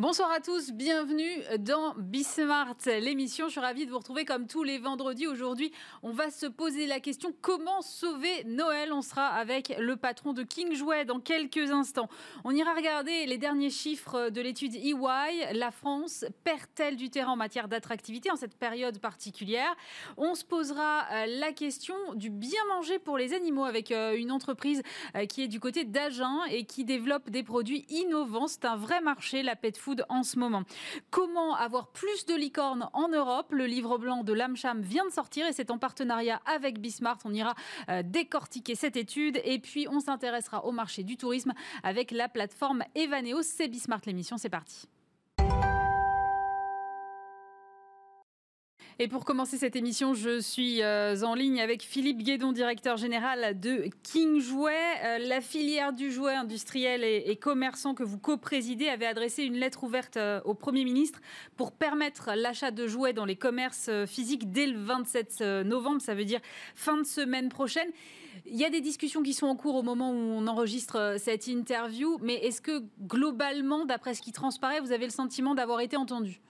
Bonsoir 0.00 0.32
à 0.32 0.40
tous, 0.40 0.72
bienvenue 0.72 1.42
dans 1.58 1.92
Bismart, 1.98 2.74
l'émission. 2.86 3.48
Je 3.48 3.50
suis 3.50 3.60
ravie 3.60 3.84
de 3.84 3.90
vous 3.90 3.98
retrouver 3.98 4.24
comme 4.24 4.46
tous 4.46 4.62
les 4.62 4.78
vendredis. 4.78 5.26
Aujourd'hui, 5.26 5.72
on 6.02 6.10
va 6.10 6.30
se 6.30 6.46
poser 6.46 6.86
la 6.86 7.00
question 7.00 7.34
comment 7.42 7.82
sauver 7.82 8.44
Noël? 8.46 8.94
On 8.94 9.02
sera 9.02 9.26
avec 9.26 9.76
le 9.78 9.96
patron 9.96 10.32
de 10.32 10.42
King 10.42 10.74
Jouet 10.74 11.04
dans 11.04 11.20
quelques 11.20 11.70
instants. 11.70 12.08
On 12.44 12.52
ira 12.52 12.72
regarder 12.72 13.26
les 13.26 13.36
derniers 13.36 13.68
chiffres 13.68 14.30
de 14.30 14.40
l'étude 14.40 14.74
EY. 14.74 15.52
La 15.52 15.70
France 15.70 16.24
perd-elle 16.44 16.96
du 16.96 17.10
terrain 17.10 17.32
en 17.32 17.36
matière 17.36 17.68
d'attractivité 17.68 18.30
en 18.30 18.36
cette 18.36 18.56
période 18.56 19.00
particulière? 19.00 19.76
On 20.16 20.34
se 20.34 20.46
posera 20.46 21.08
euh, 21.12 21.26
la 21.26 21.52
question 21.52 21.94
du 22.14 22.30
bien 22.30 22.64
manger 22.70 22.98
pour 22.98 23.18
les 23.18 23.34
animaux 23.34 23.66
avec 23.66 23.92
euh, 23.92 24.16
une 24.16 24.32
entreprise 24.32 24.82
euh, 25.14 25.26
qui 25.26 25.42
est 25.42 25.48
du 25.48 25.60
côté 25.60 25.84
d'Agen 25.84 26.42
et 26.50 26.64
qui 26.64 26.86
développe 26.86 27.28
des 27.28 27.42
produits 27.42 27.84
innovants. 27.90 28.48
C'est 28.48 28.64
un 28.64 28.76
vrai 28.76 29.02
marché, 29.02 29.42
la 29.42 29.56
pet 29.56 29.76
food 29.76 29.89
en 30.08 30.22
ce 30.22 30.38
moment. 30.38 30.62
Comment 31.10 31.54
avoir 31.54 31.88
plus 31.88 32.26
de 32.26 32.34
licornes 32.34 32.88
en 32.92 33.08
Europe? 33.08 33.52
Le 33.52 33.66
livre 33.66 33.98
blanc 33.98 34.22
de 34.24 34.32
l'AMCHAM 34.32 34.80
vient 34.80 35.06
de 35.06 35.12
sortir 35.12 35.46
et 35.46 35.52
c'est 35.52 35.70
en 35.70 35.78
partenariat 35.78 36.40
avec 36.46 36.80
Bismart. 36.80 37.18
On 37.24 37.32
ira 37.32 37.54
euh, 37.88 38.02
décortiquer 38.04 38.74
cette 38.74 38.96
étude 38.96 39.40
et 39.44 39.58
puis 39.58 39.86
on 39.88 40.00
s'intéressera 40.00 40.64
au 40.64 40.72
marché 40.72 41.02
du 41.02 41.16
tourisme 41.16 41.52
avec 41.82 42.10
la 42.10 42.28
plateforme 42.28 42.84
Evaneo. 42.94 43.42
C'est 43.42 43.68
Bismart 43.68 44.00
l'émission, 44.06 44.36
c'est 44.36 44.48
parti. 44.48 44.88
Et 49.02 49.08
pour 49.08 49.24
commencer 49.24 49.56
cette 49.56 49.76
émission, 49.76 50.12
je 50.12 50.40
suis 50.40 50.82
euh, 50.82 51.22
en 51.22 51.34
ligne 51.34 51.62
avec 51.62 51.82
Philippe 51.82 52.18
Guédon, 52.18 52.52
directeur 52.52 52.98
général 52.98 53.58
de 53.58 53.88
King 54.02 54.40
Jouet. 54.40 54.74
Euh, 55.02 55.16
la 55.20 55.40
filière 55.40 55.94
du 55.94 56.12
jouet 56.12 56.34
industriel 56.34 57.02
et, 57.02 57.34
commerçant 57.36 57.94
que 57.94 58.02
vous 58.02 58.18
co-présidez 58.18 58.90
avait 58.90 59.06
adressé 59.06 59.44
une 59.44 59.54
lettre 59.54 59.84
ouverte 59.84 60.18
euh, 60.18 60.42
au 60.44 60.52
Premier 60.52 60.84
ministre 60.84 61.18
pour 61.56 61.72
permettre 61.72 62.32
l'achat 62.36 62.72
de 62.72 62.86
jouets 62.86 63.14
dans 63.14 63.24
les 63.24 63.36
commerces 63.36 63.88
physiques 64.04 64.52
dès 64.52 64.66
le 64.66 64.78
27 64.78 65.40
novembre, 65.64 66.02
ça 66.02 66.14
veut 66.14 66.26
dire 66.26 66.40
fin 66.74 66.98
de 66.98 67.04
semaine 67.04 67.48
prochaine. 67.48 67.88
Il 68.44 68.58
y 68.58 68.66
a 68.66 68.70
des 68.70 68.82
discussions 68.82 69.22
qui 69.22 69.32
sont 69.32 69.46
en 69.46 69.56
cours 69.56 69.76
au 69.76 69.82
moment 69.82 70.10
où 70.10 70.14
on 70.14 70.46
enregistre 70.46 71.14
cette 71.16 71.46
interview, 71.46 72.18
mais 72.20 72.34
est-ce 72.34 72.60
que 72.60 72.82
globalement, 73.00 73.86
d'après 73.86 74.12
ce 74.12 74.20
qui 74.20 74.32
transparaît, 74.32 74.80
vous 74.80 74.92
avez 74.92 75.06
le 75.06 75.10
sentiment 75.10 75.54
d'avoir 75.54 75.80
été 75.80 75.96
entendu? 75.96 76.42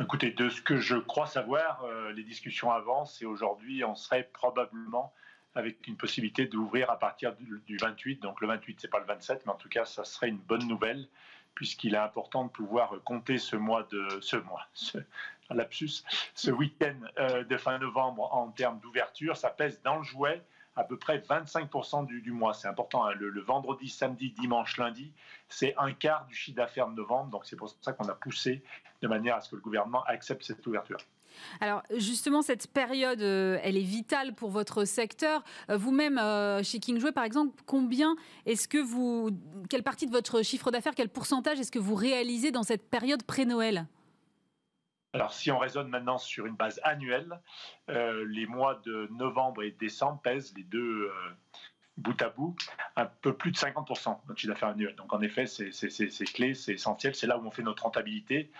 Écoutez, 0.00 0.30
de 0.30 0.48
ce 0.48 0.60
que 0.60 0.78
je 0.78 0.96
crois 0.96 1.26
savoir, 1.26 1.84
euh, 1.84 2.12
les 2.12 2.22
discussions 2.22 2.70
avancent 2.70 3.20
et 3.22 3.26
aujourd'hui, 3.26 3.84
on 3.84 3.94
serait 3.94 4.28
probablement 4.32 5.12
avec 5.54 5.86
une 5.86 5.96
possibilité 5.96 6.46
d'ouvrir 6.46 6.90
à 6.90 6.98
partir 6.98 7.34
du, 7.34 7.76
28. 7.78 8.20
Donc 8.20 8.40
le 8.40 8.46
28, 8.46 8.78
c'est 8.80 8.88
pas 8.88 9.00
le 9.00 9.06
27, 9.06 9.46
mais 9.46 9.52
en 9.52 9.56
tout 9.56 9.70
cas, 9.70 9.84
ça 9.86 10.04
serait 10.04 10.28
une 10.28 10.38
bonne 10.38 10.66
nouvelle 10.66 11.08
puisqu'il 11.54 11.94
est 11.94 11.98
important 11.98 12.44
de 12.44 12.50
pouvoir 12.50 12.92
compter 13.04 13.38
ce 13.38 13.56
mois 13.56 13.88
de 13.90 14.06
ce 14.20 14.36
mois, 14.36 14.66
ce 14.74 14.98
ce 16.34 16.50
week-end 16.50 16.96
euh, 17.18 17.44
de 17.44 17.56
fin 17.56 17.78
novembre 17.78 18.34
en 18.34 18.48
termes 18.50 18.78
d'ouverture. 18.80 19.36
Ça 19.36 19.48
pèse 19.48 19.80
dans 19.82 19.96
le 19.96 20.02
jouet 20.02 20.42
à 20.76 20.84
peu 20.84 20.98
près 20.98 21.18
25% 21.18 22.06
du, 22.06 22.32
mois. 22.32 22.54
C'est 22.54 22.68
important. 22.68 23.04
Hein. 23.04 23.14
Le, 23.18 23.40
vendredi, 23.40 23.88
samedi, 23.88 24.30
dimanche, 24.30 24.76
lundi, 24.76 25.12
c'est 25.48 25.74
un 25.78 25.92
quart 25.92 26.26
du 26.26 26.34
chiffre 26.34 26.56
d'affaires 26.56 26.88
de 26.88 26.94
novembre. 26.94 27.30
Donc 27.30 27.46
c'est 27.46 27.56
pour 27.56 27.74
ça 27.80 27.92
qu'on 27.92 28.08
a 28.08 28.14
poussé 28.14 28.62
de 29.02 29.08
manière 29.08 29.36
à 29.36 29.40
ce 29.40 29.50
que 29.50 29.56
le 29.56 29.62
gouvernement 29.62 30.04
accepte 30.04 30.42
cette 30.42 30.66
ouverture. 30.66 30.98
Alors 31.60 31.82
justement, 31.94 32.42
cette 32.42 32.66
période, 32.68 33.20
euh, 33.20 33.58
elle 33.62 33.76
est 33.76 33.82
vitale 33.82 34.34
pour 34.34 34.50
votre 34.50 34.84
secteur. 34.84 35.42
Euh, 35.70 35.76
vous-même, 35.76 36.18
euh, 36.18 36.62
chez 36.62 36.78
King 36.78 36.98
Jouet, 36.98 37.12
par 37.12 37.24
exemple, 37.24 37.62
combien 37.66 38.16
est-ce 38.46 38.68
que 38.68 38.78
vous, 38.78 39.30
quelle 39.68 39.82
partie 39.82 40.06
de 40.06 40.12
votre 40.12 40.42
chiffre 40.42 40.70
d'affaires, 40.70 40.94
quel 40.94 41.08
pourcentage 41.08 41.60
est-ce 41.60 41.72
que 41.72 41.78
vous 41.78 41.94
réalisez 41.94 42.52
dans 42.52 42.62
cette 42.62 42.88
période 42.88 43.22
pré-Noël? 43.22 43.86
Alors, 45.16 45.32
si 45.32 45.50
on 45.50 45.58
raisonne 45.58 45.88
maintenant 45.88 46.18
sur 46.18 46.44
une 46.44 46.56
base 46.56 46.78
annuelle, 46.84 47.40
euh, 47.88 48.22
les 48.28 48.44
mois 48.44 48.82
de 48.84 49.08
novembre 49.12 49.62
et 49.62 49.70
décembre 49.70 50.20
pèsent 50.20 50.52
les 50.54 50.62
deux 50.62 51.04
euh, 51.08 51.10
bout 51.96 52.20
à 52.20 52.28
bout 52.28 52.54
un 52.96 53.06
peu 53.06 53.34
plus 53.34 53.50
de 53.50 53.56
50% 53.56 54.10
de 54.10 54.28
notre 54.28 54.38
chiffre 54.38 54.52
d'affaires 54.52 54.68
annuel. 54.68 54.94
Donc, 54.96 55.14
en 55.14 55.22
effet, 55.22 55.46
c'est 55.46 55.70
clé, 56.34 56.52
c'est 56.52 56.74
essentiel. 56.74 57.14
C'est 57.14 57.26
là 57.26 57.38
où 57.38 57.46
on 57.46 57.50
fait 57.50 57.62
notre 57.62 57.84
rentabilité. 57.84 58.50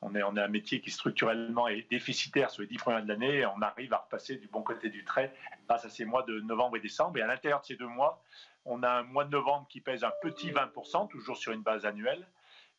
On 0.00 0.14
est, 0.14 0.22
on 0.22 0.34
est 0.38 0.40
un 0.40 0.48
métier 0.48 0.80
qui 0.80 0.90
structurellement 0.90 1.68
est 1.68 1.86
déficitaire 1.90 2.50
sur 2.50 2.62
les 2.62 2.68
dix 2.68 2.78
premiers 2.78 2.96
mois 2.96 3.02
de 3.04 3.08
l'année. 3.08 3.44
On 3.44 3.60
arrive 3.60 3.92
à 3.92 3.98
repasser 3.98 4.36
du 4.36 4.48
bon 4.48 4.62
côté 4.62 4.88
du 4.88 5.04
trait 5.04 5.34
grâce 5.68 5.84
à 5.84 5.90
ces 5.90 6.06
mois 6.06 6.22
de 6.22 6.40
novembre 6.40 6.78
et 6.78 6.80
décembre. 6.80 7.18
Et 7.18 7.20
à 7.20 7.26
l'intérieur 7.26 7.60
de 7.60 7.66
ces 7.66 7.76
deux 7.76 7.88
mois, 7.88 8.22
on 8.64 8.82
a 8.82 8.88
un 8.88 9.02
mois 9.02 9.26
de 9.26 9.30
novembre 9.32 9.66
qui 9.68 9.82
pèse 9.82 10.02
un 10.02 10.12
petit 10.22 10.50
20%, 10.50 11.08
toujours 11.08 11.36
sur 11.36 11.52
une 11.52 11.62
base 11.62 11.84
annuelle 11.84 12.26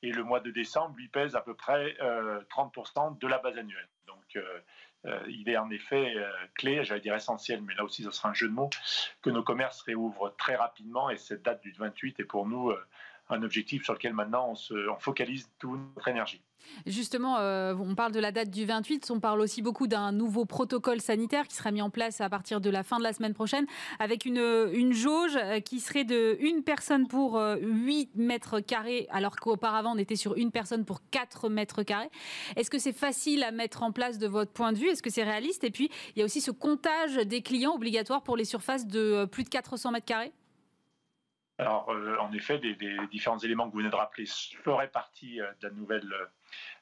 et 0.03 0.11
le 0.11 0.23
mois 0.23 0.39
de 0.39 0.51
décembre 0.51 0.95
lui 0.97 1.07
pèse 1.07 1.35
à 1.35 1.41
peu 1.41 1.53
près 1.53 1.95
30% 1.99 2.01
euh, 2.01 3.15
de 3.19 3.27
la 3.27 3.39
base 3.39 3.57
annuelle. 3.57 3.87
Donc 4.05 4.35
euh, 4.35 4.59
euh, 5.05 5.19
il 5.27 5.49
est 5.49 5.57
en 5.57 5.69
effet 5.69 6.15
clé, 6.55 6.83
j'allais 6.83 7.01
dire 7.01 7.15
essentiel, 7.15 7.61
mais 7.61 7.73
là 7.75 7.83
aussi 7.83 8.03
ce 8.03 8.11
sera 8.11 8.29
un 8.29 8.33
jeu 8.33 8.47
de 8.47 8.53
mots, 8.53 8.69
que 9.21 9.29
nos 9.29 9.43
commerces 9.43 9.81
réouvrent 9.81 10.35
très 10.37 10.55
rapidement 10.55 11.09
et 11.09 11.17
cette 11.17 11.43
date 11.43 11.61
du 11.61 11.71
28 11.71 12.19
est 12.19 12.23
pour 12.23 12.47
nous 12.47 12.73
un 13.29 13.43
objectif 13.43 13.83
sur 13.83 13.93
lequel 13.93 14.13
maintenant 14.13 14.49
on, 14.49 14.55
se, 14.55 14.89
on 14.89 14.99
focalise 14.99 15.49
toute 15.59 15.79
notre 15.95 16.07
énergie. 16.07 16.41
Justement, 16.85 17.37
euh, 17.37 17.73
on 17.79 17.95
parle 17.95 18.11
de 18.11 18.19
la 18.19 18.31
date 18.31 18.49
du 18.49 18.65
28, 18.65 19.09
on 19.11 19.19
parle 19.19 19.41
aussi 19.41 19.61
beaucoup 19.61 19.87
d'un 19.87 20.11
nouveau 20.11 20.45
protocole 20.45 21.01
sanitaire 21.01 21.47
qui 21.47 21.55
sera 21.55 21.71
mis 21.71 21.81
en 21.81 21.89
place 21.89 22.21
à 22.21 22.29
partir 22.29 22.61
de 22.61 22.69
la 22.69 22.83
fin 22.83 22.97
de 22.97 23.03
la 23.03 23.13
semaine 23.13 23.33
prochaine, 23.33 23.65
avec 23.99 24.25
une, 24.25 24.69
une 24.73 24.93
jauge 24.93 25.37
euh, 25.37 25.59
qui 25.59 25.79
serait 25.79 26.03
de 26.03 26.37
une 26.39 26.63
personne 26.63 27.07
pour 27.07 27.35
8 27.35 27.39
euh, 27.39 28.21
mètres 28.21 28.59
carrés, 28.59 29.07
alors 29.11 29.37
qu'auparavant 29.37 29.93
on 29.95 29.97
était 29.97 30.15
sur 30.15 30.35
une 30.35 30.51
personne 30.51 30.85
pour 30.85 31.01
4 31.09 31.49
mètres 31.49 31.83
carrés. 31.83 32.09
Est-ce 32.55 32.69
que 32.69 32.79
c'est 32.79 32.93
facile 32.93 33.43
à 33.43 33.51
mettre 33.51 33.83
en 33.83 33.91
place 33.91 34.17
de 34.17 34.27
votre 34.27 34.51
point 34.51 34.73
de 34.73 34.77
vue? 34.77 34.89
Est-ce 34.89 35.03
que 35.03 35.09
c'est 35.09 35.23
réaliste? 35.23 35.63
Et 35.63 35.71
puis, 35.71 35.89
il 36.15 36.19
y 36.19 36.21
a 36.21 36.25
aussi 36.25 36.41
ce 36.41 36.51
comptage 36.51 37.15
des 37.15 37.41
clients 37.41 37.73
obligatoire 37.73 38.23
pour 38.23 38.37
les 38.37 38.45
surfaces 38.45 38.87
de 38.87 39.25
plus 39.25 39.43
de 39.43 39.49
400 39.49 39.91
mètres 39.91 40.05
carrés? 40.05 40.33
Alors, 41.57 41.89
en 42.19 42.31
effet, 42.33 42.59
les, 42.59 42.75
différents 43.07 43.39
éléments 43.39 43.67
que 43.67 43.71
vous 43.71 43.79
venez 43.79 43.89
de 43.89 43.95
rappeler 43.95 44.25
feraient 44.63 44.91
partie 44.91 45.37
de 45.37 45.67
la 45.67 45.71
nouvelle 45.71 46.13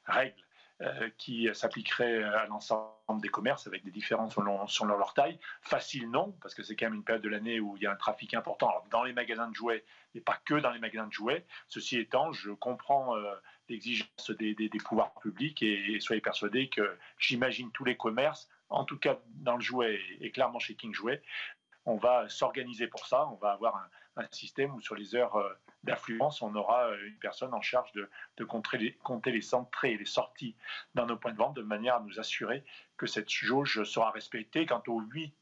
règles 0.05 0.45
euh, 0.81 1.09
qui 1.17 1.47
s'appliqueraient 1.53 2.21
à 2.21 2.47
l'ensemble 2.47 3.21
des 3.21 3.29
commerces 3.29 3.65
avec 3.65 3.85
des 3.85 3.91
différences 3.91 4.35
selon, 4.35 4.97
leur 4.97 5.13
taille. 5.13 5.39
Facile, 5.61 6.11
non, 6.11 6.35
parce 6.41 6.53
que 6.53 6.63
c'est 6.63 6.75
quand 6.75 6.87
même 6.87 6.95
une 6.95 7.03
période 7.05 7.23
de 7.23 7.29
l'année 7.29 7.61
où 7.61 7.77
il 7.77 7.83
y 7.83 7.85
a 7.85 7.93
un 7.93 7.95
trafic 7.95 8.33
important 8.33 8.83
dans 8.91 9.05
les 9.05 9.13
magasins 9.13 9.47
de 9.47 9.55
jouets, 9.55 9.85
mais 10.13 10.19
pas 10.19 10.37
que 10.43 10.55
dans 10.55 10.71
les 10.71 10.79
magasins 10.79 11.07
de 11.07 11.13
jouets. 11.13 11.45
Ceci 11.69 11.97
étant, 11.97 12.33
je 12.33 12.51
comprends 12.51 13.15
euh, 13.15 13.35
l'exigence 13.69 14.31
des, 14.31 14.69
pouvoirs 14.83 15.13
publics 15.13 15.63
et, 15.63 15.97
soyez 16.01 16.21
persuadés 16.21 16.67
que 16.67 16.97
j'imagine 17.19 17.71
tous 17.71 17.85
les 17.85 17.95
commerces, 17.95 18.49
en 18.67 18.83
tout 18.83 18.99
cas 18.99 19.17
dans 19.29 19.55
le 19.55 19.61
jouet 19.61 20.01
et, 20.19 20.29
clairement 20.31 20.59
chez 20.59 20.75
King 20.75 20.93
Jouet, 20.93 21.23
on 21.85 21.97
va 21.97 22.27
s'organiser 22.29 22.87
pour 22.87 23.05
ça. 23.05 23.27
On 23.27 23.35
va 23.35 23.51
avoir 23.51 23.75
un, 23.77 23.89
système 24.31 24.73
où 24.73 24.79
sur 24.79 24.95
les 24.95 25.13
heures 25.13 25.35
euh, 25.35 25.53
d'affluence, 25.83 26.41
on 26.41 26.55
aura 26.55 26.87
euh, 26.87 27.07
une 27.07 27.17
personne 27.19 27.53
en 27.53 27.59
charge 27.59 27.91
de, 27.91 28.43
compter, 28.45 28.77
les, 28.77 28.93
compter 28.93 29.31
les 29.31 29.53
entrées 29.53 29.91
et 29.91 29.97
les 29.97 30.05
sorties 30.05 30.55
dans 30.93 31.05
nos 31.05 31.17
points 31.17 31.33
de 31.33 31.37
vente 31.37 31.53
de 31.55 31.61
manière 31.61 31.95
à 31.95 31.99
nous 31.99 32.17
assurer 32.17 32.63
que 32.95 33.07
cette 33.07 33.29
jauge 33.29 33.83
sera 33.83 34.11
respectée. 34.11 34.65
Quant 34.65 34.81
aux 34.87 35.01
8 35.01 35.35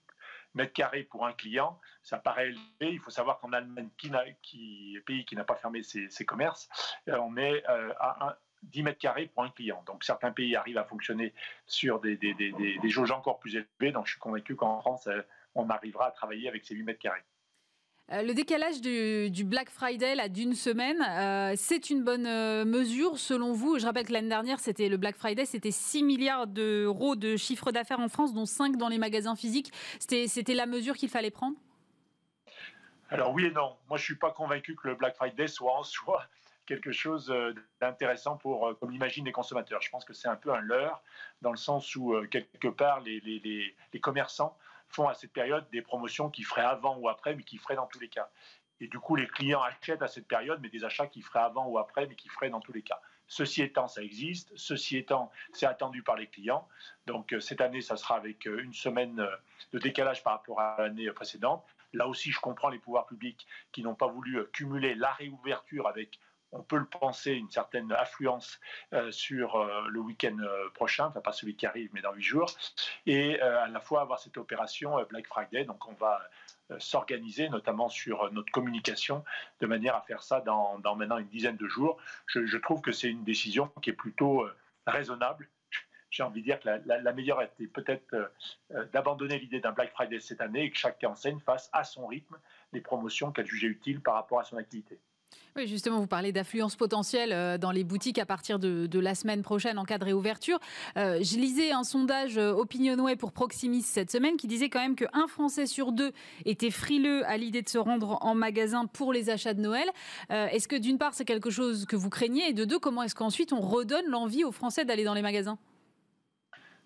mètres 0.56 0.74
carrés 0.74 1.04
pour 1.04 1.28
un 1.28 1.34
client, 1.34 1.80
ça 2.02 2.18
paraît 2.18 2.48
élevé. 2.48 2.94
Il 2.94 3.00
faut 3.00 3.12
savoir 3.12 3.40
qu'en 3.40 3.54
Allemagne, 3.54 3.90
qui, 3.96 4.12
qui 4.42 4.98
pays 5.06 5.24
qui 5.26 5.36
n'a 5.36 5.44
pas 5.44 5.56
fermé 5.56 5.84
ses, 5.84 6.26
commerces, 6.26 6.68
euh, 7.10 7.18
on 7.20 7.38
est 7.38 7.64
à 7.68 8.40
10 8.64 8.82
mètres 8.82 9.00
carrés 9.00 9.28
pour 9.28 9.44
un 9.44 9.50
client. 9.52 9.84
Donc 9.86 10.04
certains 10.04 10.32
pays 10.32 10.56
arrivent 10.56 10.80
à 10.80 10.86
fonctionner 10.86 11.36
sur 11.68 12.00
des, 12.00 12.18
des, 12.18 12.34
des 12.34 12.90
jauges 12.90 13.12
encore 13.12 13.40
plus 13.40 13.56
élevées. 13.56 13.92
Donc 13.92 14.08
je 14.08 14.14
suis 14.14 14.20
convaincu 14.20 14.56
qu'en 14.56 14.82
France, 14.82 15.08
on 15.56 15.70
arrivera 15.70 16.08
à 16.08 16.12
travailler 16.12 16.48
avec 16.48 16.66
ces 16.66 16.76
8 16.76 16.84
mètres 16.84 17.00
carrés. 17.00 17.24
Euh, 18.12 18.22
le 18.22 18.34
décalage 18.34 18.82
du, 18.82 19.44
Black 19.46 19.70
Friday 19.70 20.28
d'une 20.28 20.56
semaine, 20.56 21.02
euh, 21.02 21.54
c'est 21.56 21.90
une 21.90 22.04
bonne 22.04 22.28
euh, 22.28 22.66
mesure 22.66 23.18
selon 23.18 23.54
vous? 23.54 23.80
Je 23.80 23.86
rappelle 23.86 24.06
que 24.06 24.12
l'année 24.12 24.30
dernière, 24.30 24.60
c'était 24.60 24.90
le 24.90 24.98
Black 24.98 25.16
Friday, 25.16 25.46
c'était 25.46 25.72
6 25.72 26.04
milliards 26.04 26.48
d'euros 26.48 27.16
de 27.16 27.38
chiffre 27.38 27.72
d'affaires 27.72 28.02
en 28.02 28.10
France, 28.10 28.34
dont 28.34 28.46
5 28.46 28.76
dans 28.76 28.90
les 28.90 28.98
magasins 28.98 29.36
physiques. 29.36 29.72
C'était 30.00 30.54
la 30.54 30.66
mesure 30.66 30.96
qu'il 30.96 31.10
fallait 31.10 31.32
prendre? 31.32 31.56
Alors 33.10 33.32
oui 33.32 33.46
et 33.46 33.52
non. 33.52 33.78
Moi, 33.88 33.98
je 33.98 34.04
suis 34.04 34.16
pas 34.18 34.32
convaincu 34.32 34.76
que 34.76 34.90
le 34.90 34.96
Black 34.96 35.16
Friday 35.16 35.48
soit 35.48 35.78
en 35.78 35.84
soi 35.84 36.26
quelque 36.66 36.92
chose 36.92 37.34
d'intéressant 37.82 38.38
pour, 38.38 38.78
comme 38.80 38.92
l'imaginent 38.92 39.26
les 39.26 39.34
consommateurs. 39.34 39.82
Je 39.82 39.90
pense 39.90 40.06
que 40.06 40.14
c'est 40.14 40.30
un 40.30 40.36
peu 40.38 40.54
un 40.54 40.62
leurre, 40.62 41.02
dans 41.42 41.52
le 41.52 41.58
sens 41.58 41.96
où, 41.96 42.16
quelque 42.30 42.70
part, 42.70 43.02
les, 43.02 43.20
les 43.22 44.00
commerçants 44.00 44.58
font 44.94 45.08
à 45.08 45.14
cette 45.14 45.34
période 45.34 45.68
des 45.72 45.82
promotions 45.82 46.30
qui 46.30 46.44
feraient 46.44 46.62
avant 46.62 46.98
ou 46.98 47.10
après, 47.10 47.36
mais 47.36 47.44
qui 47.44 47.58
feraient 47.58 47.76
dans 47.76 47.88
tous 47.88 48.00
les 48.00 48.10
cas. 48.10 48.30
Et 48.80 48.88
du 48.88 49.00
coup, 49.00 49.16
les 49.16 49.28
clients 49.28 49.62
achètent 49.62 50.02
à 50.02 50.08
cette 50.08 50.28
période, 50.28 50.60
mais 50.62 50.70
des 50.70 50.84
achats 50.84 51.08
qui 51.08 51.22
feraient 51.22 51.40
avant 51.40 51.68
ou 51.68 51.78
après, 51.78 52.06
mais 52.08 52.16
qui 52.16 52.30
feraient 52.30 52.50
dans 52.50 52.60
tous 52.60 52.74
les 52.74 52.82
cas. 52.82 53.00
Ceci 53.28 53.62
étant, 53.62 53.88
ça 53.88 54.04
existe. 54.04 54.52
Ceci 54.56 54.98
étant, 54.98 55.32
c'est 55.54 55.66
attendu 55.66 56.04
par 56.04 56.16
les 56.16 56.28
clients. 56.28 56.68
Donc 57.08 57.34
euh, 57.34 57.40
cette 57.40 57.62
année, 57.62 57.82
ça 57.82 57.98
sera 57.98 58.16
avec 58.16 58.46
euh, 58.46 58.62
une 58.62 58.74
semaine 58.74 59.20
euh, 59.20 59.36
de 59.72 59.80
décalage 59.80 60.24
par 60.24 60.34
rapport 60.34 60.60
à 60.60 60.76
l'année 60.80 61.10
précédente. 61.12 61.66
Là 61.94 62.08
aussi, 62.08 62.32
je 62.32 62.40
comprends 62.40 62.70
les 62.70 62.80
pouvoirs 62.80 63.06
publics 63.06 63.48
qui 63.72 63.84
n'ont 63.84 63.96
pas 63.96 64.08
voulu 64.08 64.46
cumuler 64.52 64.96
la 64.96 65.14
réouverture 65.14 65.88
avec 65.88 66.20
on 66.54 66.64
peut 66.64 66.78
le 66.78 66.86
penser, 66.86 67.32
une 67.34 67.50
certaine 67.50 67.92
affluence 67.92 68.60
sur 69.12 69.64
le 69.90 70.00
week-end 70.00 70.38
prochain, 70.74 71.08
enfin 71.08 71.22
pas 71.22 71.34
celui 71.34 71.56
qui 71.56 71.66
arrive, 71.66 71.90
mais 71.94 72.02
dans 72.02 72.14
huit 72.14 72.24
jours, 72.24 72.52
et 73.06 73.42
à 73.42 73.68
la 73.68 73.80
fois 73.80 74.02
avoir 74.02 74.20
cette 74.20 74.38
opération 74.38 75.04
Black 75.10 75.28
Friday. 75.28 75.66
Donc 75.66 75.88
on 75.88 75.94
va 75.94 76.22
s'organiser, 76.80 77.50
notamment 77.50 77.90
sur 77.90 78.32
notre 78.32 78.52
communication, 78.52 79.24
de 79.60 79.68
manière 79.68 79.96
à 79.96 80.02
faire 80.02 80.24
ça 80.24 80.42
dans, 80.42 80.80
maintenant 80.96 81.18
une 81.18 81.28
dizaine 81.28 81.58
de 81.58 81.68
jours. 81.68 81.98
Je, 82.28 82.58
trouve 82.58 82.82
que 82.82 82.92
c'est 82.92 83.10
une 83.10 83.24
décision 83.24 83.72
qui 83.82 83.90
est 83.90 83.94
plutôt 83.94 84.48
raisonnable 84.86 85.50
j'ai 86.14 86.24
envie 86.24 86.42
de 86.42 86.46
dire 86.46 86.60
que 86.60 86.70
la, 86.86 87.14
meilleure 87.14 87.42
était 87.42 87.68
peut-être 87.68 88.14
euh, 88.14 88.28
euh, 88.76 88.86
d'abandonner 88.94 89.40
l'idée 89.40 89.60
d'un 89.60 89.72
Black 89.72 89.92
Friday 89.92 90.20
cette 90.20 90.42
année 90.42 90.66
et 90.66 90.72
que 90.72 90.78
chaque 90.78 91.04
enseigne 91.04 91.40
fasse 91.40 91.70
à 91.74 91.84
son 91.84 92.06
rythme 92.06 92.38
les 92.72 92.82
promotions 92.82 93.32
qu'elle 93.32 93.48
jugeait 93.48 93.68
utiles 93.68 94.00
par 94.00 94.14
rapport 94.14 94.40
à 94.40 94.44
son 94.44 94.58
activité. 94.58 95.00
Oui, 95.56 95.68
justement, 95.68 96.00
vous 96.00 96.08
parlez 96.08 96.32
d'affluence 96.32 96.76
potentielle 96.76 97.32
euh, 97.32 97.58
dans 97.58 97.72
les 97.72 97.84
boutiques 97.84 98.18
à 98.18 98.26
partir 98.26 98.58
de, 98.58 99.00
la 99.00 99.16
semaine 99.16 99.44
prochaine 99.44 99.78
en 99.78 99.86
cas 99.86 99.98
de 99.98 100.06
réouverture. 100.06 100.60
je 100.96 101.38
lisais 101.38 101.72
un 101.72 101.84
sondage 101.84 102.38
Opinionway 102.38 103.16
pour 103.16 103.32
Proximis 103.32 103.82
cette 103.82 104.12
semaine 104.12 104.38
qui 104.38 104.48
disait 104.48 104.70
quand 104.70 104.80
même 104.80 104.96
qu'un 104.96 105.28
Français 105.28 105.66
sur 105.66 105.92
deux 105.92 106.12
était 106.46 106.72
frileux 106.72 107.26
à 107.28 107.38
l'idée 107.38 107.62
de 107.62 107.70
se 107.70 107.78
rendre 107.78 108.18
en 108.22 108.34
magasin 108.34 108.86
pour 108.86 109.12
les 109.12 109.30
achats 109.30 109.54
de 109.54 109.62
Noël. 109.62 109.90
est-ce 110.30 110.68
que 110.68 110.76
d'une 110.76 110.98
part, 110.98 111.14
c'est 111.14 111.26
quelque 111.26 111.50
chose 111.50 111.86
que 111.86 111.96
vous 111.96 112.10
craignez 112.10 112.50
et 112.50 112.54
de 112.54 112.64
deux, 112.66 112.80
comment 112.80 113.04
est-ce 113.04 113.16
qu'ensuite 113.16 113.52
on 113.52 113.60
redonne 113.60 114.06
l'envie 114.08 114.46
aux 114.46 114.52
Français 114.52 114.86
d'aller 114.86 115.04
dans 115.04 115.14
les 115.14 115.22
magasins? 115.22 115.58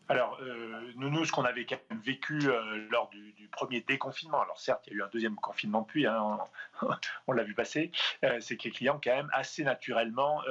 Alors, 0.09 0.38
euh, 0.42 0.94
nous, 0.95 1.09
nous, 1.09 1.25
ce 1.25 1.33
qu'on 1.33 1.44
avait 1.44 1.65
quand 1.65 1.80
même 1.89 2.00
vécu 2.00 2.39
euh, 2.50 2.88
lors 2.89 3.09
du, 3.09 3.50
premier 3.51 3.81
déconfinement, 3.81 4.42
alors 4.42 4.59
certes, 4.59 4.83
il 4.88 4.94
y 4.94 4.95
a 4.95 5.00
eu 5.00 5.04
un 5.04 5.09
deuxième 5.09 5.36
confinement 5.36 5.81
depuis, 5.81 6.06
hein, 6.06 6.38
on, 7.27 7.31
l'a 7.31 7.44
vu 7.44 7.56
passer, 7.56 7.92
euh, 8.24 8.39
c'est 8.39 8.56
que 8.56 8.65
les 8.65 8.71
clients, 8.71 9.00
quand 9.04 9.15
même, 9.15 9.30
assez 9.33 9.63
naturellement, 9.63 10.42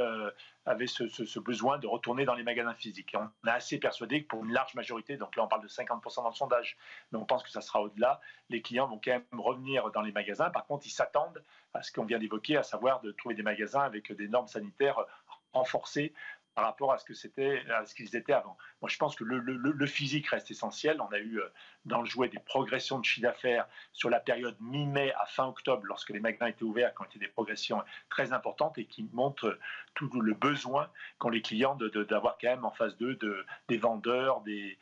avaient 0.67 0.89
ce, 0.89 1.39
besoin 1.39 1.79
de 1.79 1.87
retourner 1.87 2.25
dans 2.25 2.35
les 2.35 2.43
magasins 2.43 2.75
physiques. 2.75 3.15
Et 3.15 3.17
on 3.17 3.49
est 3.49 3.51
assez 3.51 3.79
persuadé 3.79 4.23
que 4.23 4.29
pour 4.29 4.45
une 4.45 4.53
large 4.53 4.75
majorité, 4.75 5.17
donc 5.17 5.37
là, 5.37 5.45
on 5.45 5.49
parle 5.49 5.63
de 5.63 5.69
50% 5.69 6.23
dans 6.23 6.29
le 6.29 6.35
sondage, 6.35 6.77
mais 7.13 7.19
on 7.19 7.25
pense 7.25 7.43
que 7.43 7.51
ça 7.51 7.61
sera 7.61 7.81
au-delà, 7.81 8.21
les 8.51 8.61
clients 8.61 8.89
vont 8.89 9.01
quand 9.03 9.13
même 9.13 9.41
revenir 9.41 9.91
dans 9.93 10.03
les 10.03 10.13
magasins. 10.13 10.51
Par 10.51 10.67
contre, 10.67 10.87
ils 10.87 10.91
s'attendent 10.91 11.43
à 11.73 11.83
ce 11.83 11.93
qu'on 11.93 12.05
vient 12.05 12.19
d'évoquer, 12.19 12.57
à 12.57 12.63
savoir 12.63 13.01
de 13.01 13.13
trouver 13.13 13.35
des 13.35 13.45
magasins 13.45 13.83
avec 13.83 14.13
des 14.13 14.29
normes 14.29 14.49
sanitaires 14.49 14.99
renforcées 15.53 16.13
par 16.57 16.65
rapport 16.65 16.91
à 16.91 16.97
ce 16.97 17.05
que 17.05 17.13
c'était, 17.13 17.63
à 17.69 17.85
ce 17.85 17.95
qu'ils 17.95 18.17
étaient 18.17 18.33
avant. 18.33 18.57
Moi, 18.81 18.89
je 18.89 18.97
pense 18.97 19.15
que 19.15 19.25
le, 19.25 19.87
physique 19.87 20.29
reste 20.29 20.51
essentiel. 20.51 20.99
On 21.03 21.13
a 21.13 21.19
eu 21.19 21.39
euh, 21.39 21.49
dans 21.85 22.01
le 22.01 22.07
jouet 22.07 22.31
des 22.31 22.39
progressions 22.39 22.99
de 22.99 23.05
chiffre 23.05 23.27
d'affaires 23.27 23.69
sur 23.93 24.09
la 24.09 24.21
période 24.21 24.57
mi-mai 24.59 25.13
à 25.21 25.27
fin 25.27 25.45
octobre, 25.45 25.83
lorsque 25.85 26.09
les 26.11 26.19
magasins 26.19 26.47
étaient 26.47 26.65
ouverts, 26.65 26.95
qui 26.95 27.03
ont 27.03 27.05
été 27.05 27.19
des 27.19 27.29
progressions 27.29 27.83
très 28.09 28.33
importantes 28.33 28.79
et 28.79 28.87
qui 28.87 29.07
montrent 29.13 29.59
tout 29.95 30.09
le 30.19 30.33
besoin 30.33 30.89
qu'ont 31.19 31.29
les 31.29 31.43
clients 31.43 31.77
d'avoir 31.77 32.39
quand 32.39 32.49
même 32.49 32.65
en 32.65 32.71
face 32.71 32.97
d'eux 32.97 33.17
de, 33.17 33.45
des 33.69 33.77
vendeurs, 33.77 34.41
des, 34.41 34.79